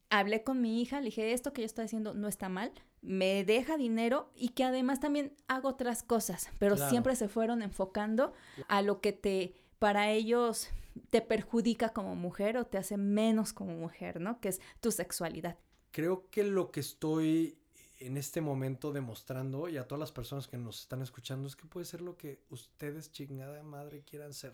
hablé 0.09 0.43
con 0.43 0.61
mi 0.61 0.81
hija, 0.81 1.01
le 1.01 1.07
dije, 1.07 1.33
esto 1.33 1.51
que 1.51 1.61
yo 1.61 1.65
estoy 1.65 1.85
haciendo 1.85 2.13
no 2.13 2.29
está 2.29 2.47
mal, 2.47 2.71
me 3.01 3.43
deja 3.43 3.75
dinero 3.75 4.31
y 4.33 4.49
que 4.49 4.63
además 4.63 5.01
también 5.01 5.35
hago 5.49 5.67
otras 5.67 6.03
cosas, 6.03 6.49
pero 6.57 6.77
siempre 6.77 7.17
se 7.17 7.27
fueron 7.27 7.61
enfocando 7.61 8.31
a 8.69 8.81
lo 8.81 9.01
que 9.01 9.11
te, 9.11 9.55
para 9.77 10.09
ellos, 10.09 10.69
te 11.09 11.19
perjudica 11.19 11.89
como 11.89 12.15
mujer 12.15 12.55
o 12.55 12.65
te 12.65 12.77
hace 12.77 12.95
menos 12.95 13.51
como 13.51 13.75
mujer, 13.75 14.21
¿no? 14.21 14.39
Que 14.39 14.47
es 14.47 14.61
tu 14.79 14.89
sexualidad. 14.91 15.57
Creo 15.91 16.29
que 16.29 16.45
lo 16.45 16.71
que 16.71 16.79
estoy 16.79 17.60
en 18.01 18.17
este 18.17 18.41
momento 18.41 18.91
demostrando 18.91 19.69
y 19.69 19.77
a 19.77 19.87
todas 19.87 19.99
las 19.99 20.11
personas 20.11 20.47
que 20.47 20.57
nos 20.57 20.81
están 20.81 21.01
escuchando 21.01 21.47
es 21.47 21.55
que 21.55 21.65
puede 21.65 21.85
ser 21.85 22.01
lo 22.01 22.17
que 22.17 22.41
ustedes 22.49 23.11
chingada 23.11 23.61
madre 23.63 24.03
quieran 24.03 24.33
ser, 24.33 24.53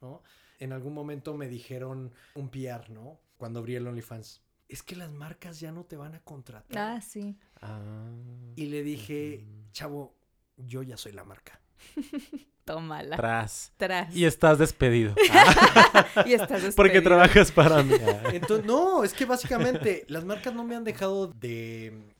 ¿no? 0.00 0.22
En 0.58 0.72
algún 0.72 0.94
momento 0.94 1.34
me 1.34 1.48
dijeron 1.48 2.12
un 2.34 2.48
PR, 2.48 2.90
¿no? 2.90 3.18
Cuando 3.36 3.58
abrí 3.58 3.74
el 3.74 3.86
OnlyFans. 3.86 4.40
Es 4.68 4.82
que 4.82 4.96
las 4.96 5.10
marcas 5.10 5.60
ya 5.60 5.72
no 5.72 5.84
te 5.84 5.96
van 5.96 6.14
a 6.14 6.20
contratar. 6.20 6.96
Ah, 6.96 7.00
sí. 7.00 7.36
Ah. 7.60 8.10
Y 8.56 8.66
le 8.66 8.82
dije, 8.82 9.44
chavo, 9.72 10.14
yo 10.56 10.82
ya 10.82 10.96
soy 10.96 11.12
la 11.12 11.24
marca. 11.24 11.60
Tómala. 12.64 13.16
Tras. 13.16 13.72
Tras. 13.76 14.16
Y 14.16 14.24
estás 14.24 14.58
despedido. 14.58 15.14
y 16.26 16.32
estás 16.32 16.50
despedido. 16.62 16.76
Porque 16.76 17.02
trabajas 17.02 17.52
para 17.52 17.82
mí. 17.82 17.94
Entonces, 18.32 18.64
no, 18.64 19.04
es 19.04 19.12
que 19.12 19.26
básicamente 19.26 20.06
las 20.08 20.24
marcas 20.24 20.54
no 20.54 20.64
me 20.64 20.74
han 20.74 20.84
dejado 20.84 21.26
de 21.26 22.13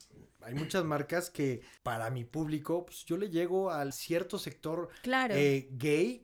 hay 0.45 0.53
muchas 0.53 0.85
marcas 0.85 1.29
que 1.29 1.61
para 1.81 2.09
mi 2.11 2.23
público, 2.23 2.85
pues 2.85 3.03
yo 3.05 3.17
le 3.17 3.29
llego 3.29 3.71
al 3.71 3.93
cierto 3.93 4.37
sector 4.37 4.89
eh, 5.31 5.69
gay, 5.71 6.23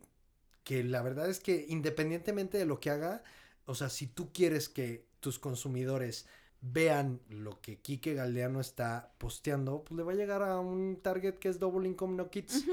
que 0.63 0.83
la 0.83 1.01
verdad 1.01 1.29
es 1.29 1.39
que 1.39 1.65
independientemente 1.67 2.57
de 2.59 2.65
lo 2.65 2.79
que 2.79 2.91
haga, 2.91 3.23
o 3.65 3.73
sea, 3.73 3.89
si 3.89 4.05
tú 4.05 4.31
quieres 4.31 4.69
que 4.69 5.05
tus 5.19 5.39
consumidores 5.39 6.27
vean 6.61 7.19
lo 7.29 7.59
que 7.61 7.79
Kike 7.79 8.13
Galdeano 8.13 8.61
está 8.61 9.11
posteando, 9.17 9.83
pues 9.83 9.97
le 9.97 10.03
va 10.03 10.11
a 10.11 10.15
llegar 10.15 10.43
a 10.43 10.59
un 10.59 10.99
target 11.01 11.39
que 11.39 11.49
es 11.49 11.59
Double 11.59 11.87
Income 11.87 12.15
No 12.15 12.29
Kids. 12.29 12.65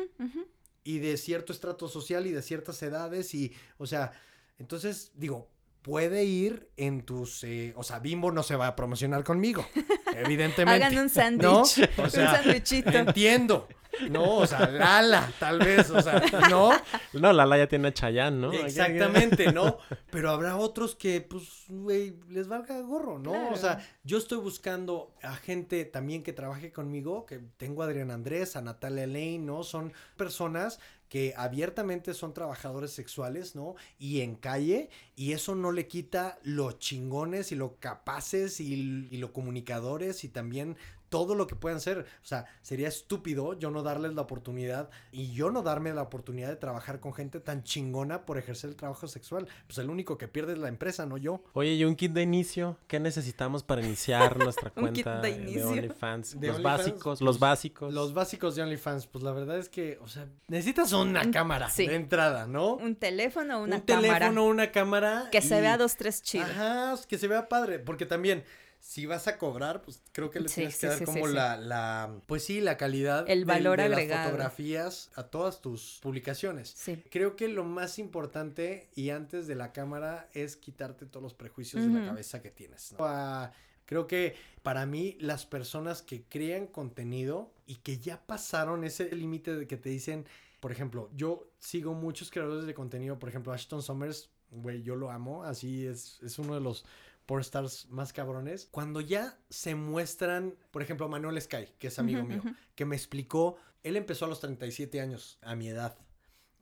Y 0.85 0.99
de 0.99 1.17
cierto 1.17 1.53
estrato 1.53 1.89
social 1.89 2.27
y 2.27 2.33
de 2.33 2.43
ciertas 2.43 2.83
edades 2.83 3.35
y, 3.35 3.55
o 3.79 3.87
sea, 3.87 4.13
entonces 4.59 5.13
digo, 5.15 5.49
puede 5.83 6.25
ir 6.25 6.71
en 6.77 7.03
tus, 7.03 7.45
eh, 7.45 7.73
o 7.77 7.83
sea, 7.83 7.99
Bimbo 7.99 8.31
no 8.33 8.43
se 8.43 8.57
va 8.57 8.69
a 8.69 8.77
promocionar 8.77 9.25
conmigo, 9.25 9.67
evidentemente. 10.17 10.85
Hagan 10.85 10.99
un 10.99 11.09
sándwich, 11.09 11.89
un 11.97 12.11
sándwichito. 12.11 12.91
Entiendo. 12.91 13.69
No, 14.11 14.37
o 14.37 14.47
sea, 14.47 14.69
Lala, 14.71 15.33
tal 15.39 15.59
vez, 15.59 15.91
o 15.91 16.01
sea, 16.01 16.23
¿no? 16.49 16.71
No, 17.15 17.33
Lala 17.33 17.59
ya 17.59 17.67
tiene 17.67 17.89
a 17.89 17.93
Chayanne, 17.93 18.41
¿no? 18.41 18.53
Exactamente, 18.53 19.53
¿no? 19.53 19.79
Pero 20.11 20.31
habrá 20.31 20.57
otros 20.57 20.95
que, 20.95 21.21
pues, 21.21 21.65
güey, 21.69 22.17
les 22.29 22.49
valga 22.49 22.81
gorro, 22.81 23.19
¿no? 23.19 23.51
O 23.51 23.57
sea, 23.57 23.85
yo 24.05 24.19
estoy 24.19 24.39
buscando 24.39 25.15
a 25.23 25.35
gente 25.35 25.85
también 25.85 26.23
que 26.23 26.33
trabaje 26.33 26.71
conmigo, 26.71 27.27
que 27.27 27.41
tengo 27.57 27.83
a 27.83 27.87
Adrián 27.87 28.11
Andrés, 28.11 28.57
a 28.57 28.61
Natalia 28.61 29.07
Lane, 29.07 29.41
¿no? 29.41 29.65
Son 29.65 29.93
personas 30.17 30.79
que 31.09 31.35
abiertamente 31.37 32.15
son 32.15 32.35
trabajadores 32.35 32.91
sexuales, 32.93 33.55
¿no? 33.55 33.75
Y 33.99 34.21
en 34.21 34.35
calle, 34.35 34.91
y 35.17 35.33
eso 35.33 35.55
no 35.55 35.73
le 35.73 35.87
quita 35.87 36.39
lo 36.43 36.73
chingones 36.73 37.53
y 37.53 37.55
lo 37.55 37.77
capaces 37.79 38.61
y, 38.61 39.09
y 39.11 39.17
lo 39.17 39.33
comunicadores 39.33 40.25
y 40.25 40.29
también 40.29 40.77
todo 41.09 41.35
lo 41.35 41.47
que 41.47 41.57
puedan 41.57 41.81
ser. 41.81 42.07
O 42.23 42.27
sea, 42.27 42.47
sería 42.63 42.89
estúpido 42.89 43.59
yo 43.59 43.71
no 43.71 43.83
darles 43.83 44.15
la 44.15 44.23
oportunidad 44.23 44.91
y 45.13 45.33
yo 45.33 45.51
no 45.51 45.63
darme 45.63 45.93
la 45.93 46.03
oportunidad 46.03 46.49
de 46.49 46.57
trabajar 46.57 47.01
con 47.01 47.15
gente 47.15 47.41
tan 47.41 47.63
chingona 47.63 48.25
por 48.25 48.39
ejercer 48.39 48.71
el 48.71 48.77
trabajo 48.77 49.09
sexual. 49.09 49.49
Pues 49.67 49.79
el 49.79 49.91
único 49.91 50.19
que 50.19 50.29
pierde 50.29 50.53
es 50.53 50.59
la 50.59 50.69
empresa, 50.69 51.07
no 51.07 51.17
yo. 51.17 51.43
Oye, 51.53 51.75
¿y 51.75 51.85
un 51.85 51.97
kit 51.97 52.13
de 52.13 52.23
inicio? 52.23 52.79
¿Qué 52.87 53.01
necesitamos 53.01 53.63
para 53.63 53.85
iniciar 53.85 54.39
nuestra 54.39 54.71
cuenta 54.71 55.21
de, 55.21 55.63
OnlyFans? 55.65 56.37
los 56.41 56.63
básicos, 56.63 57.21
los 57.21 57.39
básicos. 57.39 57.93
Los 57.93 58.15
básicos 58.15 58.57
de 58.57 58.63
OnlyFans, 58.63 59.07
pues 59.07 59.25
la 59.25 59.33
verdad 59.33 59.59
es 59.59 59.69
que, 59.69 59.99
o 60.03 60.09
sea, 60.09 60.29
necesitas 60.49 60.93
una 60.93 61.31
cámara 61.31 61.69
de 61.77 61.95
entrada, 61.95 62.47
¿no? 62.47 62.75
Un 62.77 62.97
teléfono, 62.97 63.63
una 63.63 63.85
cámara. 63.85 64.09
Un 64.09 64.19
teléfono, 64.19 64.47
una 64.47 64.71
cámara. 64.71 65.29
Que 65.31 65.41
se 65.41 65.61
vea 65.61 65.77
dos, 65.77 65.97
tres 65.97 66.23
chido. 66.23 66.45
Ajá, 66.45 66.95
que 67.09 67.19
se 67.19 67.29
vea 67.29 67.49
padre, 67.49 67.79
porque 67.79 68.07
también 68.07 68.45
si 68.89 69.05
vas 69.05 69.29
a 69.29 69.37
cobrar, 69.37 69.83
pues 69.83 70.03
creo 70.13 70.31
que 70.31 70.41
le 70.41 70.49
tienes 70.49 70.79
que 70.79 70.87
dar 70.87 71.05
como 71.05 71.27
la, 71.27 71.59
la, 71.59 72.23
pues 72.25 72.43
sí, 72.43 72.63
la 72.63 72.79
calidad. 72.79 73.29
El 73.29 73.45
valor 73.45 73.77
de, 73.77 73.85
agregado. 73.85 74.09
las 74.09 74.25
fotografías 74.31 75.11
a 75.15 75.25
todas 75.25 75.61
tus 75.61 75.99
publicaciones. 76.03 76.75
Creo 77.11 77.37
que 77.37 77.49
lo 77.49 77.65
más 77.65 77.99
importante 77.99 78.89
y 78.95 79.11
antes 79.11 79.47
de 79.47 79.57
la 79.57 79.73
cámara 79.73 80.31
es 80.33 80.57
quitarte 80.57 81.05
todos 81.05 81.23
los 81.23 81.35
prejuicios 81.35 81.83
de 81.83 82.01
la 82.01 82.07
cabeza 82.07 82.41
que 82.41 82.51
tienes. 82.51 82.95
Ah, 82.99 83.53
creo 83.85 84.07
que 84.07 84.37
para 84.63 84.87
mí 84.87 85.19
las 85.21 85.45
personas 85.45 86.01
que 86.01 86.23
crean 86.23 86.67
contenido 86.67 87.53
y 87.67 87.75
que 87.75 87.99
ya 87.99 88.23
pasaron 88.25 88.85
ese 88.85 89.15
límite 89.15 89.55
de 89.55 89.67
que 89.67 89.77
te 89.77 89.91
dicen, 89.91 90.25
por 90.61 90.73
ejemplo, 90.73 91.11
yo 91.15 91.47
sigo 91.59 91.93
muchos 91.93 92.31
creadores 92.31 92.65
de 92.65 92.73
contenido, 92.73 93.19
por 93.19 93.29
ejemplo, 93.29 93.53
Ashton 93.53 93.83
Summers, 93.83 94.31
güey, 94.51 94.81
yo 94.81 94.97
lo 94.97 95.11
amo, 95.11 95.45
así 95.45 95.85
es, 95.85 96.23
es 96.23 96.39
uno 96.39 96.55
de 96.55 96.63
los 96.63 96.87
por 97.29 97.43
stars 97.43 97.87
más 97.91 98.15
cabrones, 98.15 98.69
cuando 98.71 99.03
ya 99.03 99.39
se 99.51 99.75
muestran, 99.75 100.57
por 100.71 100.81
ejemplo, 100.81 101.11
Manuel 101.11 101.39
Sky, 101.39 101.67
que 101.79 101.89
es 101.89 101.99
amigo 101.99 102.25
mío, 102.25 102.43
que 102.75 102.87
me 102.87 102.97
explicó, 102.97 103.59
él 103.83 103.99
empezó 103.99 104.25
a 104.25 104.29
los 104.29 104.41
37 104.41 104.99
años, 105.03 105.39
a 105.43 105.55
mi 105.55 105.69
edad. 105.69 105.99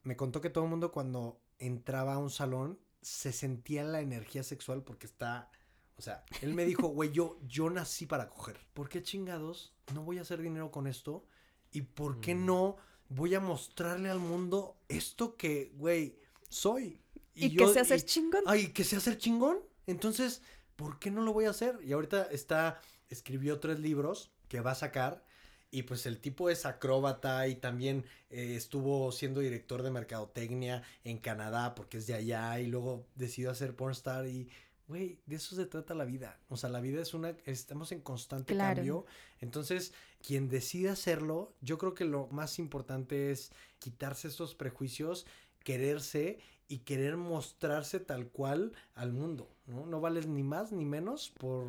Me 0.02 0.16
contó 0.16 0.40
que 0.40 0.50
todo 0.50 0.64
el 0.64 0.70
mundo 0.70 0.90
cuando 0.90 1.40
entraba 1.61 2.14
a 2.14 2.18
un 2.18 2.31
salón 2.31 2.81
se 3.00 3.31
sentía 3.31 3.85
la 3.85 4.00
energía 4.00 4.42
sexual 4.42 4.83
porque 4.83 5.07
está, 5.07 5.52
o 5.94 6.02
sea, 6.02 6.24
él 6.42 6.52
me 6.52 6.64
dijo, 6.64 6.88
güey, 6.88 7.12
yo, 7.12 7.38
yo 7.46 7.70
nací 7.70 8.05
para 8.05 8.29
coger. 8.29 8.59
¿Por 8.74 8.88
qué 8.88 9.05
chingados 9.05 9.72
no 9.94 10.02
voy 10.02 10.18
a 10.18 10.22
hacer 10.22 10.42
dinero 10.42 10.72
con 10.72 10.88
esto? 10.88 11.24
¿Y 11.70 11.83
por 11.83 12.18
qué 12.20 12.35
mm. 12.35 12.44
no 12.44 12.76
voy 13.09 13.37
a 13.37 13.40
mostrarle 13.40 14.11
al 14.11 14.18
mundo 14.18 14.81
esto 14.88 15.37
que, 15.37 15.70
güey, 15.76 16.18
soy? 16.48 17.00
Y, 17.35 17.57
que 17.57 17.68
sé 17.68 17.79
hacer 17.79 18.02
chingón. 18.05 18.42
Ay, 18.46 18.72
que 18.72 18.83
sé 18.83 18.96
hacer 18.96 19.16
chingón. 19.16 19.61
Entonces, 19.87 20.42
¿por 20.77 20.99
qué 20.99 21.11
no 21.11 21.23
lo 21.23 21.33
voy 21.33 21.47
a 21.47 21.51
hacer? 21.51 21.79
Y 21.83 21.93
ahorita 21.93 22.25
está, 22.31 22.81
escribió 23.09 23.59
tres 23.59 23.81
libros 23.81 24.31
que 24.49 24.61
va 24.61 24.73
a 24.73 24.77
sacar. 24.77 25.25
Y 25.71 25.83
pues 25.83 26.07
el 26.07 26.21
tipo 26.21 26.49
es 26.49 26.65
acróbata 26.65 27.49
y 27.49 27.57
también 27.57 28.05
eh, 28.31 28.55
estuvo 28.57 29.11
siendo 29.11 29.41
director 29.41 29.83
de 29.83 29.91
mercadotecnia 29.91 30.83
en 31.03 31.19
Canadá 31.19 31.75
porque 31.75 31.99
es 31.99 32.07
de 32.07 32.15
allá 32.15 32.61
y 32.61 32.69
luego 32.69 33.05
decidió 33.17 33.51
hacer 33.51 33.75
pornstar 33.75 34.27
y, 34.27 34.49
güey, 34.87 35.19
de 35.27 35.37
eso 35.37 35.57
se 35.57 35.67
trata 35.67 35.95
la 35.95 36.05
vida. 36.05 36.39
O 36.49 36.57
sea, 36.57 36.71
la 36.71 36.81
vida 36.81 37.03
es 37.03 37.15
una, 37.15 37.35
estamos 37.45 37.91
en 37.91 38.01
constante 38.01 38.57
cambio. 38.57 39.07
Entonces, 39.41 39.93
quien 40.25 40.49
decide 40.49 40.89
hacerlo, 40.89 41.53
yo 41.61 41.79
creo 41.79 41.95
que 41.95 42.05
lo 42.05 42.29
más 42.29 42.59
importante 42.61 43.33
es 43.33 43.51
quitarse 43.81 44.29
estos 44.29 44.55
prejuicios, 44.55 45.27
quererse 45.65 46.39
y 46.68 46.79
querer 46.79 47.16
mostrarse 47.16 48.00
tal 48.00 48.29
cual 48.29 48.72
al 48.94 49.12
mundo, 49.12 49.48
¿no? 49.66 49.87
No 49.87 50.00
vales 50.00 50.26
ni 50.26 50.42
más 50.42 50.72
ni 50.72 50.85
menos 50.85 51.33
por 51.38 51.66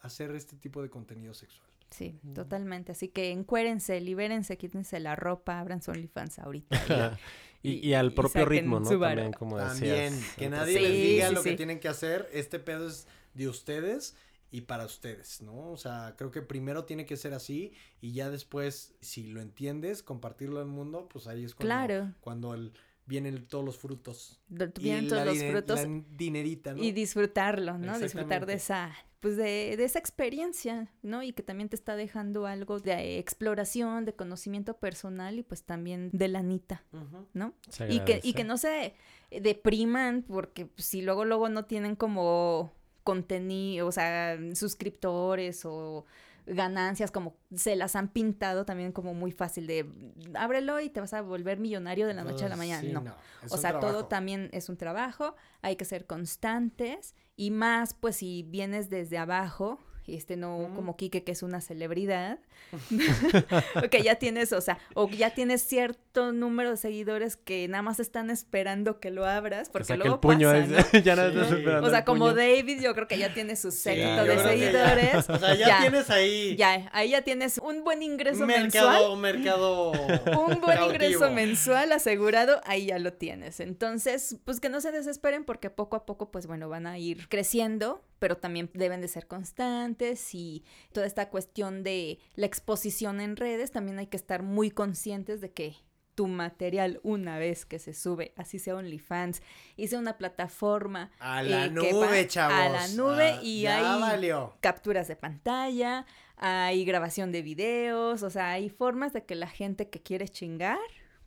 hacer 0.00 0.34
este 0.34 0.56
tipo 0.56 0.82
de 0.82 0.90
contenido 0.90 1.34
sexual. 1.34 1.68
Sí, 1.90 2.18
totalmente. 2.34 2.92
Así 2.92 3.08
que 3.08 3.30
encuérense, 3.30 4.00
libérense, 4.00 4.58
quítense 4.58 4.98
la 4.98 5.14
ropa, 5.14 5.60
abran 5.60 5.80
su 5.80 5.92
OnlyFans 5.92 6.40
ahorita. 6.40 7.16
y, 7.62 7.70
y, 7.88 7.94
al 7.94 8.12
propio 8.12 8.44
ritmo, 8.44 8.80
¿no? 8.80 8.98
También, 8.98 9.32
como 9.32 9.58
También, 9.58 10.20
que 10.36 10.48
nadie 10.50 10.80
les 10.80 10.92
diga 10.92 11.30
lo 11.30 11.42
que 11.42 11.54
tienen 11.54 11.78
que 11.78 11.88
hacer. 11.88 12.28
Este 12.32 12.58
pedo 12.58 12.88
es 12.88 13.06
de 13.34 13.48
ustedes 13.48 14.16
y 14.50 14.62
para 14.62 14.84
ustedes, 14.86 15.40
¿no? 15.42 15.70
O 15.70 15.76
sea, 15.76 16.14
creo 16.18 16.32
que 16.32 16.42
primero 16.42 16.84
tiene 16.84 17.06
que 17.06 17.16
ser 17.16 17.32
así 17.32 17.72
y 18.00 18.12
ya 18.12 18.30
después, 18.30 18.94
si 19.00 19.28
lo 19.28 19.40
entiendes, 19.40 20.02
compartirlo 20.02 20.60
al 20.60 20.66
mundo, 20.66 21.08
pues 21.08 21.28
ahí 21.28 21.44
es 21.44 21.54
cuando, 21.54 21.66
claro. 21.66 22.12
cuando 22.20 22.54
el 22.54 22.72
vienen 23.06 23.46
todos 23.46 23.64
los 23.64 23.78
frutos. 23.78 24.40
Vienen 24.48 25.08
todos 25.08 25.26
los 25.26 25.42
frutos. 25.42 25.80
dinerita, 26.16 26.74
¿no? 26.74 26.82
Y 26.82 26.92
disfrutarlo, 26.92 27.78
¿no? 27.78 27.98
Disfrutar 27.98 28.46
de 28.46 28.54
esa 28.54 28.94
pues 29.24 29.38
de, 29.38 29.74
de, 29.78 29.84
esa 29.84 29.98
experiencia, 29.98 30.92
¿no? 31.00 31.22
Y 31.22 31.32
que 31.32 31.42
también 31.42 31.70
te 31.70 31.76
está 31.76 31.96
dejando 31.96 32.44
algo 32.44 32.78
de 32.78 33.18
exploración, 33.18 34.04
de 34.04 34.12
conocimiento 34.12 34.76
personal 34.76 35.38
y 35.38 35.42
pues 35.42 35.62
también 35.62 36.10
de 36.12 36.28
la 36.28 36.42
nita, 36.42 36.84
¿no? 37.32 37.54
Y 37.88 38.00
que, 38.00 38.20
y 38.22 38.34
que 38.34 38.44
no 38.44 38.58
se 38.58 38.92
depriman 39.30 40.24
porque 40.28 40.66
pues, 40.66 40.84
si 40.84 41.00
luego, 41.00 41.24
luego 41.24 41.48
no 41.48 41.64
tienen 41.64 41.96
como 41.96 42.74
contenido, 43.02 43.86
o 43.86 43.92
sea, 43.92 44.38
suscriptores 44.54 45.64
o 45.64 46.04
ganancias, 46.46 47.10
como 47.10 47.36
se 47.54 47.76
las 47.76 47.96
han 47.96 48.08
pintado 48.08 48.64
también 48.64 48.92
como 48.92 49.14
muy 49.14 49.32
fácil 49.32 49.66
de 49.66 49.90
ábrelo 50.34 50.80
y 50.80 50.90
te 50.90 51.00
vas 51.00 51.14
a 51.14 51.22
volver 51.22 51.58
millonario 51.58 52.06
de 52.06 52.14
la 52.14 52.24
noche 52.24 52.44
a 52.44 52.48
la 52.48 52.56
mañana. 52.56 53.00
no. 53.00 53.14
O 53.50 53.56
sea, 53.56 53.80
todo 53.80 54.06
también 54.06 54.50
es 54.52 54.68
un 54.68 54.76
trabajo, 54.76 55.36
hay 55.62 55.76
que 55.76 55.84
ser 55.84 56.06
constantes 56.06 57.14
y 57.36 57.50
más 57.50 57.94
pues 57.94 58.16
si 58.16 58.42
vienes 58.42 58.90
desde 58.90 59.18
abajo, 59.18 59.78
este 60.06 60.36
no 60.36 60.70
como 60.74 60.96
Quique 60.96 61.24
que 61.24 61.32
es 61.32 61.42
una 61.42 61.60
celebridad, 61.60 62.38
que 63.90 64.02
ya 64.02 64.16
tienes, 64.16 64.52
o 64.52 64.60
sea, 64.60 64.78
o 64.94 65.08
ya 65.08 65.30
tienes 65.30 65.62
cierto 65.62 66.32
número 66.32 66.70
de 66.70 66.76
seguidores 66.76 67.36
que 67.36 67.66
nada 67.68 67.82
más 67.82 68.00
están 68.00 68.30
esperando 68.30 69.00
que 69.00 69.10
lo 69.10 69.26
abras, 69.26 69.68
porque 69.70 69.96
luego 69.96 70.20
pasa, 70.20 70.36
ya 71.02 71.16
no 71.16 71.26
estás 71.26 71.52
esperando 71.52 71.86
O 71.86 71.90
sea, 71.90 72.04
como 72.04 72.32
David, 72.32 72.80
yo 72.80 72.94
creo 72.94 73.08
que 73.08 73.18
ya 73.18 73.32
tiene 73.32 73.56
su 73.56 73.70
séquito 73.70 74.24
de 74.24 74.38
seguidores. 74.38 75.28
O 75.28 75.38
sea, 75.38 75.54
ya, 75.54 75.80
tienes 75.80 76.10
ahí. 76.10 76.56
Ya, 76.56 76.88
ahí 76.92 77.10
ya 77.10 77.22
tienes 77.22 77.58
un 77.58 77.84
buen 77.84 78.02
ingreso 78.02 78.46
mensual. 78.46 79.16
Mercado, 79.16 79.92
Un 79.92 80.60
buen 80.60 80.82
ingreso 80.84 81.30
mensual 81.30 81.92
asegurado, 81.92 82.60
ahí 82.64 82.86
ya 82.86 82.98
lo 82.98 83.12
tienes. 83.12 83.60
Entonces, 83.60 84.36
pues 84.44 84.60
que 84.60 84.68
no 84.68 84.80
se 84.80 84.92
desesperen 84.92 85.44
porque 85.44 85.70
poco 85.70 85.96
a 85.96 86.06
poco, 86.06 86.30
pues 86.30 86.46
bueno, 86.46 86.68
van 86.68 86.86
a 86.86 86.98
ir 86.98 87.28
creciendo 87.28 88.02
pero 88.24 88.38
también 88.38 88.70
deben 88.72 89.02
de 89.02 89.08
ser 89.08 89.26
constantes 89.26 90.34
y 90.34 90.64
toda 90.92 91.04
esta 91.04 91.28
cuestión 91.28 91.82
de 91.82 92.18
la 92.36 92.46
exposición 92.46 93.20
en 93.20 93.36
redes, 93.36 93.70
también 93.70 93.98
hay 93.98 94.06
que 94.06 94.16
estar 94.16 94.42
muy 94.42 94.70
conscientes 94.70 95.42
de 95.42 95.52
que 95.52 95.76
tu 96.14 96.26
material 96.26 97.00
una 97.02 97.36
vez 97.38 97.66
que 97.66 97.78
se 97.78 97.92
sube, 97.92 98.32
así 98.38 98.58
sea 98.58 98.76
OnlyFans, 98.76 99.42
y 99.76 99.88
sea 99.88 99.98
una 99.98 100.16
plataforma. 100.16 101.10
A 101.18 101.42
la 101.42 101.66
eh, 101.66 101.70
nube, 101.70 102.26
chavos. 102.26 102.56
A 102.56 102.70
la 102.70 102.88
nube 102.88 103.32
ah, 103.32 103.42
y 103.42 103.66
hay 103.66 104.32
capturas 104.60 105.06
de 105.06 105.16
pantalla, 105.16 106.06
hay 106.38 106.82
grabación 106.86 107.30
de 107.30 107.42
videos, 107.42 108.22
o 108.22 108.30
sea, 108.30 108.52
hay 108.52 108.70
formas 108.70 109.12
de 109.12 109.26
que 109.26 109.34
la 109.34 109.48
gente 109.48 109.90
que 109.90 110.00
quiere 110.00 110.30
chingar, 110.30 110.78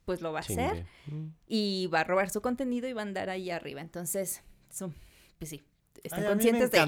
pues 0.03 0.21
lo 0.21 0.31
va 0.31 0.39
a 0.39 0.41
hacer 0.41 0.88
mm. 1.05 1.27
y 1.45 1.86
va 1.93 1.99
a 1.99 2.05
robar 2.05 2.31
su 2.31 2.41
contenido 2.41 2.88
y 2.88 2.93
va 2.93 3.01
a 3.01 3.05
andar 3.05 3.29
ahí 3.29 3.51
arriba. 3.51 3.81
Entonces, 3.81 4.41
pues 5.38 5.51
sí, 5.51 5.63
están 6.03 6.25
conscientes 6.25 6.71
de 6.71 6.79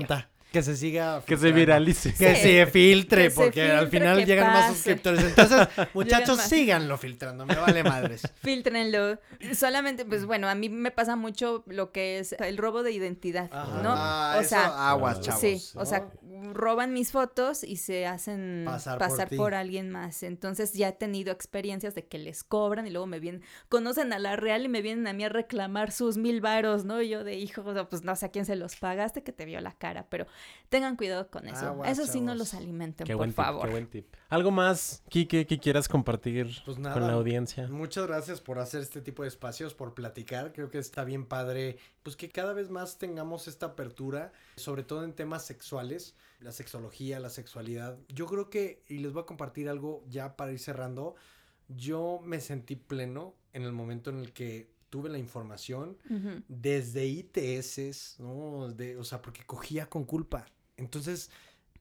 Que 0.52 0.64
se 0.64 0.76
siga. 0.76 1.22
Que 1.26 1.38
se 1.38 1.52
viralice. 1.52 2.14
Que 2.14 2.36
se 2.36 2.66
filtre, 2.66 3.30
porque 3.30 3.72
al 3.72 3.88
final 3.90 4.26
llegan 4.26 4.48
más 4.48 4.74
suscriptores. 4.74 5.24
Entonces, 5.24 5.68
muchachos, 5.94 6.42
síganlo 6.42 6.98
filtrando, 6.98 7.46
me 7.46 7.56
vale 7.56 7.84
madres. 7.84 8.24
Filtrenlo. 8.42 9.20
Solamente, 9.54 10.06
pues 10.06 10.26
bueno, 10.26 10.50
a 10.50 10.56
mí 10.56 10.70
me 10.70 10.92
pasa 10.92 11.16
mucho 11.16 11.64
lo 11.68 11.92
que 11.92 12.20
es 12.20 12.34
el 12.34 12.58
robo 12.58 12.82
de 12.82 12.92
identidad, 12.92 13.52
¿no? 13.52 13.94
Ah, 13.96 14.38
o 14.40 14.44
sea, 14.44 14.90
aguas, 14.90 15.22
chavos. 15.22 15.42
Sí, 15.42 15.62
o 15.76 15.86
sea, 15.86 16.08
roban 16.54 16.94
mis 16.94 17.12
fotos 17.12 17.64
y 17.64 17.78
se 17.78 18.06
hacen 18.06 18.64
pasar, 18.66 19.30
por, 19.36 19.54
alguien 19.54 19.90
más. 19.90 20.24
Entonces 20.24 20.74
ya 20.74 20.90
he 20.90 20.94
tenido 20.94 21.32
experiencias 21.32 21.96
de 21.96 22.06
que 22.06 22.18
les 22.18 22.44
cobran 22.44 22.88
y 22.88 22.90
luego 22.90 23.08
me 23.08 23.20
vienen, 23.20 23.44
conocen 23.70 24.14
a 24.14 24.20
la 24.20 24.36
real 24.36 24.66
y 24.66 24.70
me 24.70 24.82
vienen 24.82 25.08
a 25.08 25.14
mí 25.14 25.24
a 25.24 25.30
reclamar 25.30 25.92
sus 25.92 26.18
mil 26.18 26.42
varos, 26.42 26.86
¿no? 26.86 27.02
Y 27.02 27.10
yo 27.10 27.24
de 27.24 27.36
hijo, 27.36 27.64
pues 27.90 28.04
no 28.04 28.16
sé 28.16 28.28
a 28.28 28.30
quién 28.30 28.46
se 28.46 28.56
los 28.56 28.76
pagaste 28.76 29.24
que 29.24 29.32
te 29.32 29.46
vio 29.46 29.60
la 29.62 29.74
cara, 29.74 30.08
pero 30.10 30.26
tengan 30.70 30.96
cuidado 30.96 31.30
con 31.30 31.48
eso. 31.48 31.84
eso 31.86 32.06
sí 32.06 32.22
no 32.22 32.36
los 32.36 32.54
alimenten, 32.54 33.08
por 33.08 33.32
favor. 33.32 33.66
qué 33.66 33.72
buen 33.72 33.88
tip. 33.88 34.16
¿Algo 34.30 34.52
más, 34.52 35.02
Kike, 35.10 35.48
que 35.48 35.58
quieras 35.58 35.88
compartir 35.88 36.56
pues 36.64 36.78
con 36.78 37.08
la 37.08 37.14
audiencia? 37.14 37.68
Muchas 37.68 38.06
gracias 38.06 38.40
por 38.40 38.60
hacer 38.60 38.82
este 38.82 39.02
tipo 39.02 39.24
de 39.24 39.28
espacios, 39.28 39.74
por 39.74 39.96
platicar. 39.96 40.54
Creo 40.54 40.70
que 40.70 40.78
está 40.78 41.04
bien 41.04 41.26
padre, 41.26 41.80
pues 42.04 42.16
que 42.16 42.30
cada 42.30 42.54
vez 42.54 42.70
más 42.70 43.00
tengamos 43.00 43.48
esta 43.48 43.68
apertura, 43.68 44.32
sobre 44.56 44.84
todo 44.84 45.04
en 45.04 45.14
temas 45.14 45.46
sexuales 45.46 46.16
la 46.42 46.52
sexología, 46.52 47.20
la 47.20 47.32
sexualidad. 47.32 47.98
Yo 48.08 48.28
creo 48.28 48.52
que, 48.52 48.84
y 48.88 49.00
les 49.00 49.14
voy 49.14 49.24
a 49.24 49.26
compartir 49.26 49.68
algo 49.68 50.04
ya 50.08 50.36
para 50.36 50.52
ir 50.52 50.60
cerrando, 50.60 51.16
yo 51.68 52.22
me 52.24 52.40
sentí 52.40 52.76
pleno 52.76 53.34
en 53.54 53.64
el 53.64 53.72
momento 53.72 54.10
en 54.10 54.20
el 54.20 54.32
que 54.32 54.70
tuve 54.90 55.10
la 55.10 55.18
información 55.18 55.98
desde 56.48 57.06
ITS, 57.06 58.20
¿no? 58.20 58.70
De, 58.70 58.96
o 58.98 59.04
sea, 59.04 59.22
porque 59.22 59.44
cogía 59.44 59.88
con 59.88 60.04
culpa. 60.04 60.46
Entonces, 60.78 61.30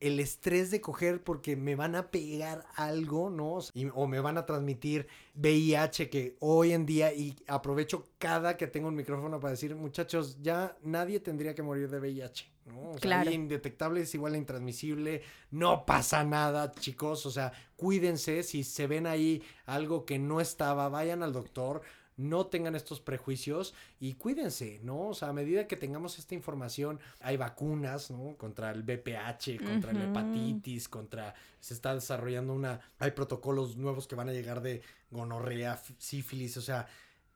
el 0.00 0.20
estrés 0.20 0.70
de 0.70 0.80
coger 0.80 1.22
porque 1.22 1.56
me 1.56 1.74
van 1.74 1.94
a 1.94 2.10
pegar 2.10 2.66
algo, 2.74 3.30
¿no? 3.30 3.58
o 3.94 4.06
me 4.06 4.20
van 4.20 4.38
a 4.38 4.46
transmitir 4.46 5.08
VIH 5.34 6.10
que 6.10 6.36
hoy 6.40 6.72
en 6.72 6.86
día, 6.86 7.12
y 7.12 7.36
aprovecho 7.46 8.06
cada 8.18 8.56
que 8.56 8.66
tengo 8.66 8.88
un 8.88 8.94
micrófono 8.94 9.40
para 9.40 9.52
decir, 9.52 9.74
muchachos, 9.74 10.38
ya 10.40 10.76
nadie 10.82 11.20
tendría 11.20 11.54
que 11.54 11.62
morir 11.62 11.88
de 11.90 11.98
VIH, 11.98 12.50
¿no? 12.66 12.90
O 12.90 12.98
sea, 12.98 13.24
indetectable 13.30 14.02
es 14.02 14.14
igual 14.14 14.34
a 14.34 14.38
intransmisible, 14.38 15.22
no 15.50 15.84
pasa 15.84 16.24
nada, 16.24 16.72
chicos, 16.72 17.26
o 17.26 17.30
sea, 17.30 17.52
cuídense, 17.76 18.42
si 18.42 18.64
se 18.64 18.86
ven 18.86 19.06
ahí 19.06 19.42
algo 19.66 20.04
que 20.04 20.18
no 20.18 20.40
estaba, 20.40 20.88
vayan 20.88 21.22
al 21.22 21.32
doctor, 21.32 21.82
no 22.18 22.46
tengan 22.46 22.74
estos 22.74 23.00
prejuicios 23.00 23.74
y 24.00 24.14
cuídense, 24.14 24.80
¿no? 24.82 25.08
O 25.08 25.14
sea, 25.14 25.28
a 25.28 25.32
medida 25.32 25.66
que 25.66 25.76
tengamos 25.76 26.18
esta 26.18 26.34
información, 26.34 27.00
hay 27.20 27.36
vacunas, 27.36 28.10
¿no? 28.10 28.36
Contra 28.36 28.70
el 28.72 28.82
BPH, 28.82 29.64
contra 29.64 29.92
la 29.92 30.04
hepatitis, 30.04 30.88
contra, 30.88 31.34
se 31.60 31.74
está 31.74 31.94
desarrollando 31.94 32.52
una, 32.52 32.80
hay 32.98 33.12
protocolos 33.12 33.76
nuevos 33.76 34.06
que 34.08 34.16
van 34.16 34.28
a 34.28 34.32
llegar 34.32 34.60
de 34.60 34.82
gonorrea, 35.10 35.80
sífilis, 35.96 36.56
o 36.56 36.60
sea, 36.62 36.88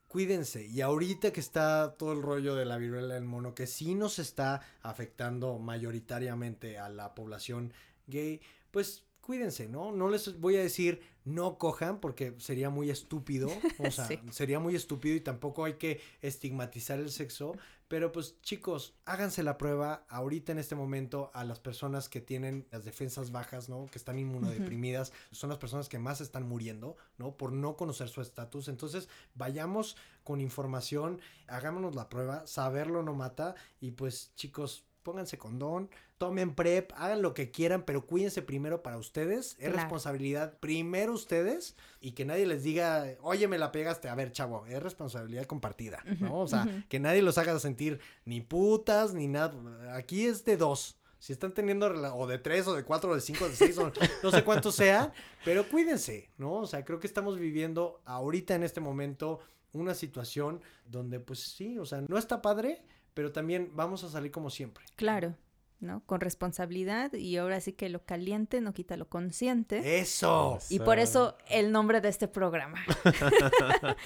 cuídense. 0.09 0.66
Y 0.66 0.81
ahorita 0.81 1.33
que 1.33 1.40
está 1.40 1.95
todo 1.97 2.12
el 2.12 2.21
rollo 2.21 2.57
de 2.57 2.64
la 2.64 2.77
viruela 2.77 3.14
del 3.14 3.25
mono, 3.25 3.55
que 3.55 3.68
sí 3.68 3.95
nos 3.95 4.18
está 4.18 4.61
afectando 4.83 5.59
mayoritariamente 5.61 6.79
a 6.79 6.88
la 6.88 7.14
población 7.14 7.73
gay, 8.09 8.40
pues 8.73 9.05
cuídense, 9.22 9.68
¿no? 9.68 9.92
No 9.92 10.11
les 10.11 10.38
voy 10.38 10.56
a 10.56 10.61
decir 10.61 11.00
no 11.24 11.56
cojan 11.56 12.00
porque 12.00 12.35
sería 12.38 12.68
muy 12.68 12.90
estúpido, 12.90 13.48
o 13.78 13.90
sea, 13.90 14.08
sería 14.30 14.58
muy 14.58 14.74
estúpido 14.74 15.16
y 15.16 15.20
tampoco 15.20 15.64
hay 15.64 15.74
que 15.74 16.00
estigmatizar 16.20 16.98
el 16.98 17.11
sexo, 17.11 17.54
pero 17.87 18.11
pues 18.11 18.40
chicos, 18.42 18.94
háganse 19.04 19.42
la 19.42 19.58
prueba 19.58 20.04
ahorita 20.08 20.50
en 20.52 20.58
este 20.58 20.74
momento 20.74 21.30
a 21.35 21.44
las 21.44 21.61
personas 21.61 22.08
que 22.08 22.20
tienen 22.20 22.66
las 22.70 22.85
defensas 22.85 23.30
bajas, 23.30 23.68
¿no? 23.68 23.87
Que 23.87 23.98
están 23.98 24.18
inmunodeprimidas, 24.18 25.12
son 25.30 25.50
las 25.50 25.58
personas 25.58 25.88
que 25.88 25.98
más 25.98 26.20
están 26.20 26.48
muriendo, 26.48 26.96
¿no? 27.18 27.37
Por 27.37 27.52
no 27.52 27.76
conocer 27.76 28.08
su 28.08 28.20
estatus. 28.20 28.68
Entonces, 28.68 29.08
vayamos 29.35 29.96
con 30.24 30.40
información, 30.40 31.20
hagámonos 31.46 31.94
la 31.94 32.08
prueba, 32.08 32.46
saberlo 32.46 33.02
no 33.02 33.14
mata 33.14 33.54
y 33.80 33.92
pues 33.92 34.32
chicos, 34.37 34.85
pónganse 35.02 35.38
condón, 35.38 35.90
tomen 36.18 36.54
prep, 36.54 36.92
hagan 36.96 37.22
lo 37.22 37.34
que 37.34 37.50
quieran, 37.50 37.84
pero 37.84 38.06
cuídense 38.06 38.42
primero 38.42 38.82
para 38.82 38.96
ustedes. 38.96 39.56
Es 39.58 39.72
responsabilidad 39.72 40.58
primero 40.60 41.12
ustedes 41.12 41.76
y 42.00 42.12
que 42.12 42.24
nadie 42.24 42.46
les 42.46 42.62
diga, 42.62 43.06
oye, 43.22 43.48
me 43.48 43.58
la 43.58 43.72
pegaste. 43.72 44.08
A 44.08 44.14
ver, 44.14 44.32
chavo, 44.32 44.66
es 44.66 44.82
responsabilidad 44.82 45.44
compartida, 45.46 46.02
¿no? 46.20 46.40
O 46.40 46.48
sea, 46.48 46.84
que 46.88 47.00
nadie 47.00 47.22
los 47.22 47.38
haga 47.38 47.58
sentir 47.58 48.00
ni 48.24 48.40
putas 48.40 49.14
ni 49.14 49.28
nada. 49.28 49.52
Aquí 49.96 50.26
es 50.26 50.44
de 50.44 50.56
dos. 50.56 50.96
Si 51.18 51.32
están 51.32 51.54
teniendo, 51.54 51.86
o 52.16 52.26
de 52.26 52.38
tres, 52.38 52.66
o 52.66 52.74
de 52.74 52.82
cuatro, 52.82 53.12
o 53.12 53.14
de 53.14 53.20
cinco, 53.20 53.44
o 53.44 53.48
de 53.48 53.54
seis, 53.54 53.78
o 53.78 53.92
no 54.24 54.30
sé 54.32 54.42
cuánto 54.42 54.72
sea, 54.72 55.12
pero 55.44 55.68
cuídense, 55.68 56.28
¿no? 56.36 56.54
O 56.54 56.66
sea, 56.66 56.84
creo 56.84 56.98
que 56.98 57.06
estamos 57.06 57.38
viviendo 57.38 58.00
ahorita 58.06 58.56
en 58.56 58.64
este 58.64 58.80
momento 58.80 59.38
una 59.72 59.94
situación 59.94 60.60
donde, 60.84 61.20
pues 61.20 61.38
sí, 61.38 61.78
o 61.78 61.86
sea, 61.86 62.00
no 62.00 62.18
está 62.18 62.42
padre, 62.42 62.82
pero 63.14 63.33
también 63.33 63.70
vamos 63.75 64.05
a 64.05 64.09
salir 64.09 64.31
como 64.31 64.51
siempre. 64.51 64.85
Claro. 64.96 65.37
¿no? 65.83 66.03
Con 66.07 66.20
responsabilidad 66.20 67.12
y 67.12 67.37
ahora 67.37 67.61
sí 67.61 67.72
que 67.72 67.88
lo 67.88 68.05
caliente 68.05 68.61
no 68.61 68.72
quita 68.72 68.96
lo 68.96 69.09
consciente. 69.09 69.98
Eso. 69.98 70.59
Y 70.70 70.79
por 70.79 70.98
eso 70.98 71.37
el 71.51 71.72
nombre 71.72 72.01
de 72.01 72.09
este 72.09 72.29
programa. 72.29 72.79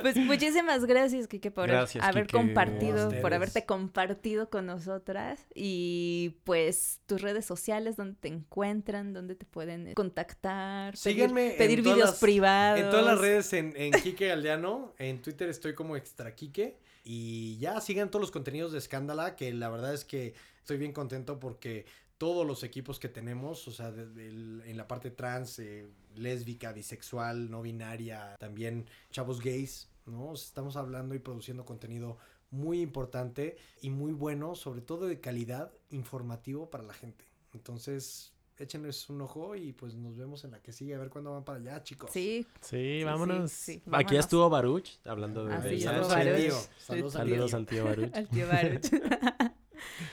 pues 0.00 0.16
muchísimas 0.16 0.86
gracias, 0.86 1.28
Kike, 1.28 1.50
por 1.50 1.70
haber 1.70 2.26
compartido, 2.26 3.10
por 3.20 3.34
haberte 3.34 3.66
compartido 3.66 4.48
con 4.48 4.66
nosotras 4.66 5.46
y 5.54 6.38
pues 6.44 7.00
tus 7.06 7.20
redes 7.20 7.44
sociales, 7.44 7.96
donde 7.96 8.16
te 8.18 8.28
encuentran, 8.28 9.12
donde 9.12 9.34
te 9.34 9.44
pueden 9.44 9.92
contactar, 9.94 10.96
Síganme 10.96 11.54
pedir, 11.58 11.82
videos 11.82 12.14
privados. 12.14 12.80
En 12.80 12.90
todas 12.90 13.04
las 13.04 13.20
redes 13.20 13.52
en, 13.52 13.74
en 13.76 13.92
Kike 13.92 14.32
Aldeano, 14.32 14.94
en 14.98 15.20
Twitter 15.20 15.50
estoy 15.50 15.74
como 15.74 15.96
Extra 15.96 16.34
Kike. 16.34 16.85
Y 17.08 17.56
ya 17.58 17.80
sigan 17.80 18.10
todos 18.10 18.20
los 18.20 18.32
contenidos 18.32 18.72
de 18.72 18.78
Escándala, 18.78 19.36
que 19.36 19.52
la 19.54 19.68
verdad 19.68 19.94
es 19.94 20.04
que 20.04 20.34
estoy 20.58 20.76
bien 20.76 20.92
contento 20.92 21.38
porque 21.38 21.86
todos 22.18 22.44
los 22.44 22.64
equipos 22.64 22.98
que 22.98 23.08
tenemos, 23.08 23.68
o 23.68 23.70
sea, 23.70 23.90
en 23.90 24.76
la 24.76 24.88
parte 24.88 25.12
trans, 25.12 25.60
eh, 25.60 25.86
lésbica, 26.16 26.72
bisexual, 26.72 27.48
no 27.48 27.62
binaria, 27.62 28.34
también 28.40 28.86
chavos 29.12 29.40
gays, 29.40 29.88
¿no? 30.04 30.34
Estamos 30.34 30.76
hablando 30.76 31.14
y 31.14 31.20
produciendo 31.20 31.64
contenido 31.64 32.18
muy 32.50 32.80
importante 32.80 33.56
y 33.82 33.90
muy 33.90 34.12
bueno, 34.12 34.56
sobre 34.56 34.80
todo 34.80 35.06
de 35.06 35.20
calidad 35.20 35.70
informativo 35.90 36.70
para 36.70 36.82
la 36.82 36.94
gente. 36.94 37.24
Entonces, 37.52 38.32
échenles 38.64 39.08
un 39.10 39.20
ojo 39.20 39.54
y 39.56 39.72
pues 39.72 39.94
nos 39.94 40.16
vemos 40.16 40.44
en 40.44 40.52
la 40.52 40.60
que 40.62 40.72
sigue. 40.72 40.94
A 40.94 40.98
ver 40.98 41.10
cuándo 41.10 41.32
van 41.32 41.44
para 41.44 41.58
allá, 41.58 41.82
chicos. 41.82 42.10
Sí. 42.12 42.46
Sí, 42.60 42.98
sí, 42.98 43.04
vámonos. 43.04 43.50
sí, 43.52 43.72
Aquí 43.74 43.82
vámonos. 43.90 44.12
estuvo 44.20 44.48
Baruch 44.50 44.88
hablando 45.04 45.44
de... 45.44 45.58
De 45.60 45.70
sí, 45.70 45.78
ya 45.78 45.90
Saludos 45.90 46.12
al 46.12 46.26
Baruch. 46.26 46.42
tío. 46.44 46.54
Saludos 46.78 47.16
al 47.16 47.28
Saludos 47.28 47.50
tío. 47.50 47.56
al 47.58 47.66
tío 47.66 47.84
Baruch. 47.84 48.10
Al 48.14 48.28
tío 48.28 48.46
Baruch. 48.48 48.86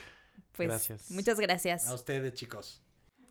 pues 0.56 0.68
Gracias. 0.68 1.10
muchas 1.10 1.40
gracias. 1.40 1.88
A 1.88 1.94
ustedes, 1.94 2.34
chicos. 2.34 2.80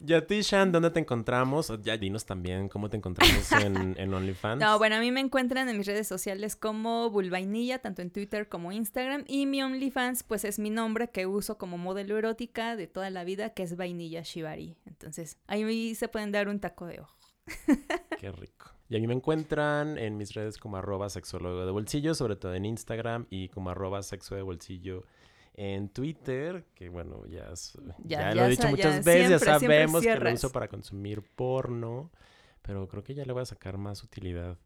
Y 0.06 0.14
a 0.14 0.26
ti, 0.26 0.41
Shan, 0.41 0.72
¿dónde 0.72 0.89
te 0.89 1.00
encontramos? 1.00 1.72
Ya 1.82 1.98
dinos 1.98 2.26
también 2.26 2.70
cómo 2.70 2.89
te 2.89 2.98
encontramos 2.98 3.52
en, 3.52 3.96
en 3.98 4.14
OnlyFans. 4.14 4.62
No, 4.62 4.78
bueno, 4.78 4.96
a 4.96 5.00
mí 5.00 5.12
me 5.12 5.20
encuentran 5.20 5.70
en 5.70 5.78
mis 5.78 5.88
redes 5.88 6.08
sociales 6.08 6.56
como 6.56 7.10
Bulvainilla, 7.10 7.80
tanto 7.80 8.02
en 8.02 8.12
Twitter 8.12 8.50
como 8.50 8.72
Instagram. 8.72 9.24
Y 9.28 9.46
mi 9.46 9.62
OnlyFans, 9.64 10.24
pues 10.24 10.46
es 10.46 10.60
mi 10.60 10.70
nombre 10.70 11.10
que 11.10 11.26
uso 11.26 11.58
como 11.58 11.78
modelo 11.78 12.18
erótica 12.18 12.76
de 12.76 12.88
toda 12.88 13.10
la 13.10 13.24
vida, 13.24 13.52
que 13.52 13.64
es 13.64 13.76
Vainilla 13.76 14.22
Shibari. 14.24 14.78
Entonces, 14.86 15.38
ahí 15.48 15.96
se 15.96 16.08
pueden 16.08 16.32
dar 16.32 16.50
un 16.50 16.60
taco 16.60 16.86
de 16.86 17.02
ojo. 17.02 17.18
Qué 18.20 18.32
rico. 18.32 18.72
Y 18.89 18.96
a 18.96 19.00
mí 19.00 19.08
me 19.08 19.14
encuentran 19.14 19.98
en 19.98 20.18
mis 20.18 20.34
redes 20.34 20.58
como 20.58 20.78
arroba 20.78 21.10
sexólogo 21.10 21.66
de 21.66 21.72
bolsillo, 21.72 22.14
sobre 22.14 22.36
todo 22.36 22.54
en 22.54 22.66
Instagram, 22.66 23.26
y 23.30 23.50
como 23.50 23.70
arroba 23.70 24.04
sexo 24.04 24.36
de 24.36 24.41
bolsillo 24.41 25.04
en 25.56 25.89
Twitter, 25.89 26.66
que 26.76 26.89
bueno, 26.89 27.26
ya, 27.28 27.49
es- 27.54 27.74
Ya- 27.86 27.95
ya, 28.06 28.20
ya 28.30 28.36
lo 28.36 28.45
he 28.45 28.49
dicho 28.49 28.68
muchas 28.72 29.06
veces, 29.06 29.30
ya 29.30 29.39
siempre, 29.39 29.60
siempre 29.60 29.76
sabemos 29.78 30.01
que 30.01 30.08
lo 30.08 30.14
uso 30.34 30.51
para 30.51 30.68
consumir 30.68 31.22
porno, 31.36 32.12
pero 32.62 32.88
creo 32.88 33.04
que 33.04 33.14
ya 33.14 33.26
le 33.26 33.34
voy 33.34 33.41
a 33.41 33.45
sacar 33.45 33.78
más 33.78 34.04
utilidad. 34.04 34.58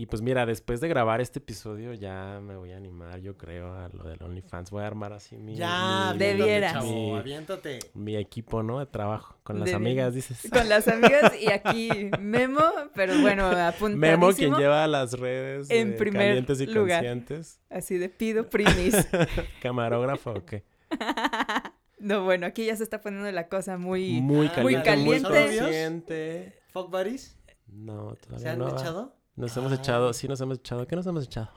Y 0.00 0.06
pues 0.06 0.22
mira, 0.22 0.46
después 0.46 0.80
de 0.80 0.88
grabar 0.88 1.20
este 1.20 1.40
episodio 1.40 1.92
ya 1.92 2.40
me 2.42 2.56
voy 2.56 2.72
a 2.72 2.78
animar, 2.78 3.20
yo 3.20 3.36
creo, 3.36 3.74
a 3.74 3.90
lo 3.90 4.04
del 4.04 4.22
OnlyFans. 4.22 4.70
Voy 4.70 4.82
a 4.82 4.86
armar 4.86 5.12
así 5.12 5.36
mi, 5.36 5.56
Ya, 5.56 6.10
mi- 6.14 6.18
Debieras. 6.18 6.72
chavo, 6.72 6.86
Mi- 6.86 7.18
aviéntate. 7.18 7.80
mi 7.92 8.16
equipo, 8.16 8.62
¿no? 8.62 8.78
De 8.78 8.86
trabajo, 8.86 9.36
con 9.42 9.60
las 9.60 9.74
amigas, 9.74 10.14
dices. 10.14 10.48
Con 10.50 10.70
las 10.70 10.88
amigas 10.88 11.34
y 11.38 11.52
aquí 11.52 11.90
Memo, 12.18 12.62
pero 12.94 13.12
bueno, 13.20 13.44
apuntadísimo. 13.48 13.98
Memo, 13.98 14.32
quien 14.32 14.54
lleva 14.54 14.86
las 14.86 15.12
redes 15.12 15.68
En 15.68 15.90
de 15.90 15.96
primer 15.98 16.28
calientes 16.28 16.60
y 16.62 16.66
lugar. 16.66 17.00
conscientes. 17.00 17.60
Así 17.68 17.98
de 17.98 18.08
pido 18.08 18.48
primis. 18.48 18.94
¿Camarógrafo 19.60 20.30
o 20.30 20.46
qué? 20.46 20.64
no, 21.98 22.24
bueno, 22.24 22.46
aquí 22.46 22.64
ya 22.64 22.74
se 22.76 22.84
está 22.84 23.02
poniendo 23.02 23.30
la 23.30 23.48
cosa 23.48 23.76
muy... 23.76 24.22
Muy 24.22 24.48
caliente, 24.48 24.62
muy, 24.62 24.82
caliente. 24.82 25.28
consciente. 25.28 26.58
¿Fuck 26.72 26.90
buddies? 26.90 27.36
No, 27.66 28.14
¿Se 28.14 28.26
todavía 28.26 28.52
han 28.52 28.58
no. 28.60 28.64
va. 28.64 28.80
echado? 28.80 29.19
Nos 29.40 29.56
hemos 29.56 29.72
echado, 29.72 30.12
sí 30.12 30.28
nos 30.28 30.40
hemos 30.40 30.58
echado. 30.58 30.86
¿Qué 30.86 30.96
nos 30.96 31.06
hemos 31.06 31.24
echado? 31.24 31.50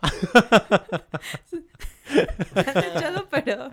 han 2.55 2.77
echado, 2.95 3.27
pero... 3.29 3.71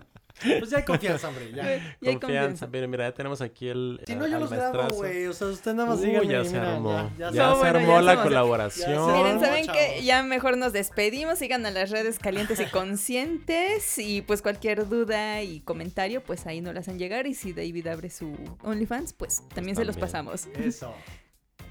Pues 0.57 0.71
ya 0.71 0.77
hay 0.79 0.83
confianza, 0.85 1.27
hombre, 1.27 1.51
ya. 1.51 1.63
ya 1.63 1.69
hay 1.69 1.79
confianza. 1.79 2.19
confianza. 2.19 2.67
Mira, 2.67 2.87
mira, 2.87 3.09
ya 3.09 3.13
tenemos 3.13 3.41
aquí 3.41 3.67
el. 3.67 4.01
Si 4.07 4.15
no, 4.15 4.27
yo 4.27 4.39
los 4.39 4.49
grabo, 4.49 4.87
güey. 4.95 5.27
O 5.27 5.33
sea, 5.33 5.45
usted 5.49 5.71
nada 5.75 5.89
más 5.89 6.01
ya 6.01 6.43
se 6.43 6.53
mira, 6.53 6.73
armó. 6.73 7.11
Ya, 7.15 7.29
Ya, 7.29 7.31
ya 7.31 7.43
No, 7.45 7.53
se 7.53 7.59
bueno, 7.59 7.77
armó 7.79 8.01
la 8.01 8.13
somos- 8.13 8.23
colaboración. 8.23 8.89
ya 9.07 9.13
Miren, 9.17 9.35
No, 9.35 9.39
saben 9.45 9.65
chavos. 9.67 9.79
que 9.79 10.03
ya 10.03 10.23
mejor 10.23 10.57
nos 10.57 10.73
despedimos, 10.73 11.37
sigan 11.37 11.63
a 11.67 11.69
las 11.69 11.91
redes 11.91 12.17
calientes 12.17 12.59
y 12.59 12.65
conscientes 12.65 13.99
y 13.99 14.23
pues 14.23 14.41
cualquier 14.41 14.89
duda 14.89 15.43
y 15.43 15.59
comentario 15.59 16.23
pues 16.23 16.47
ahí 16.47 16.59
nos 16.59 16.73
las 16.73 16.87
hacen 16.87 16.97
llegar 16.97 17.27
y 17.27 17.35
si 17.35 17.53
David 17.53 17.85
abre 17.85 18.09
su 18.09 18.33
OnlyFans 18.63 19.13
pues 19.13 19.43
también 19.53 19.75
se 19.75 19.85
los 19.85 19.95
pasamos. 19.97 20.47
Eso. 20.55 20.91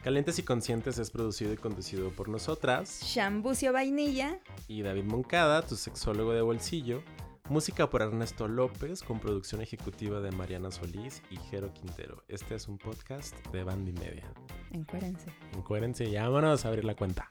Calientes 0.03 0.39
y 0.39 0.43
Conscientes 0.43 0.99
es 0.99 1.11
producido 1.11 1.53
y 1.53 1.57
conducido 1.59 2.11
por 2.11 2.31
nosotras 2.31 3.03
Shambucio 3.05 3.71
Vainilla, 3.71 4.39
y 4.67 4.81
David 4.81 5.05
Moncada, 5.05 5.61
tu 5.61 5.77
sexólogo 5.77 6.33
de 6.33 6.41
bolsillo. 6.41 7.03
Música 7.51 7.91
por 7.91 8.01
Ernesto 8.01 8.49
López, 8.49 9.03
con 9.03 9.21
producción 9.21 9.61
ejecutiva 9.61 10.21
de 10.21 10.31
Mariana 10.31 10.71
Solís 10.71 11.21
y 11.31 11.37
Jero 11.37 11.75
Quintero. 11.75 12.25
Este 12.29 12.55
es 12.55 12.67
un 12.69 12.79
podcast 12.79 13.37
de 13.49 13.63
Bandy 13.63 13.93
Media. 13.93 14.33
encuérense. 14.71 15.31
Encuérense 15.53 16.05
y 16.05 16.15
vámonos 16.15 16.65
a 16.65 16.69
abrir 16.69 16.85
la 16.85 16.95
cuenta. 16.95 17.31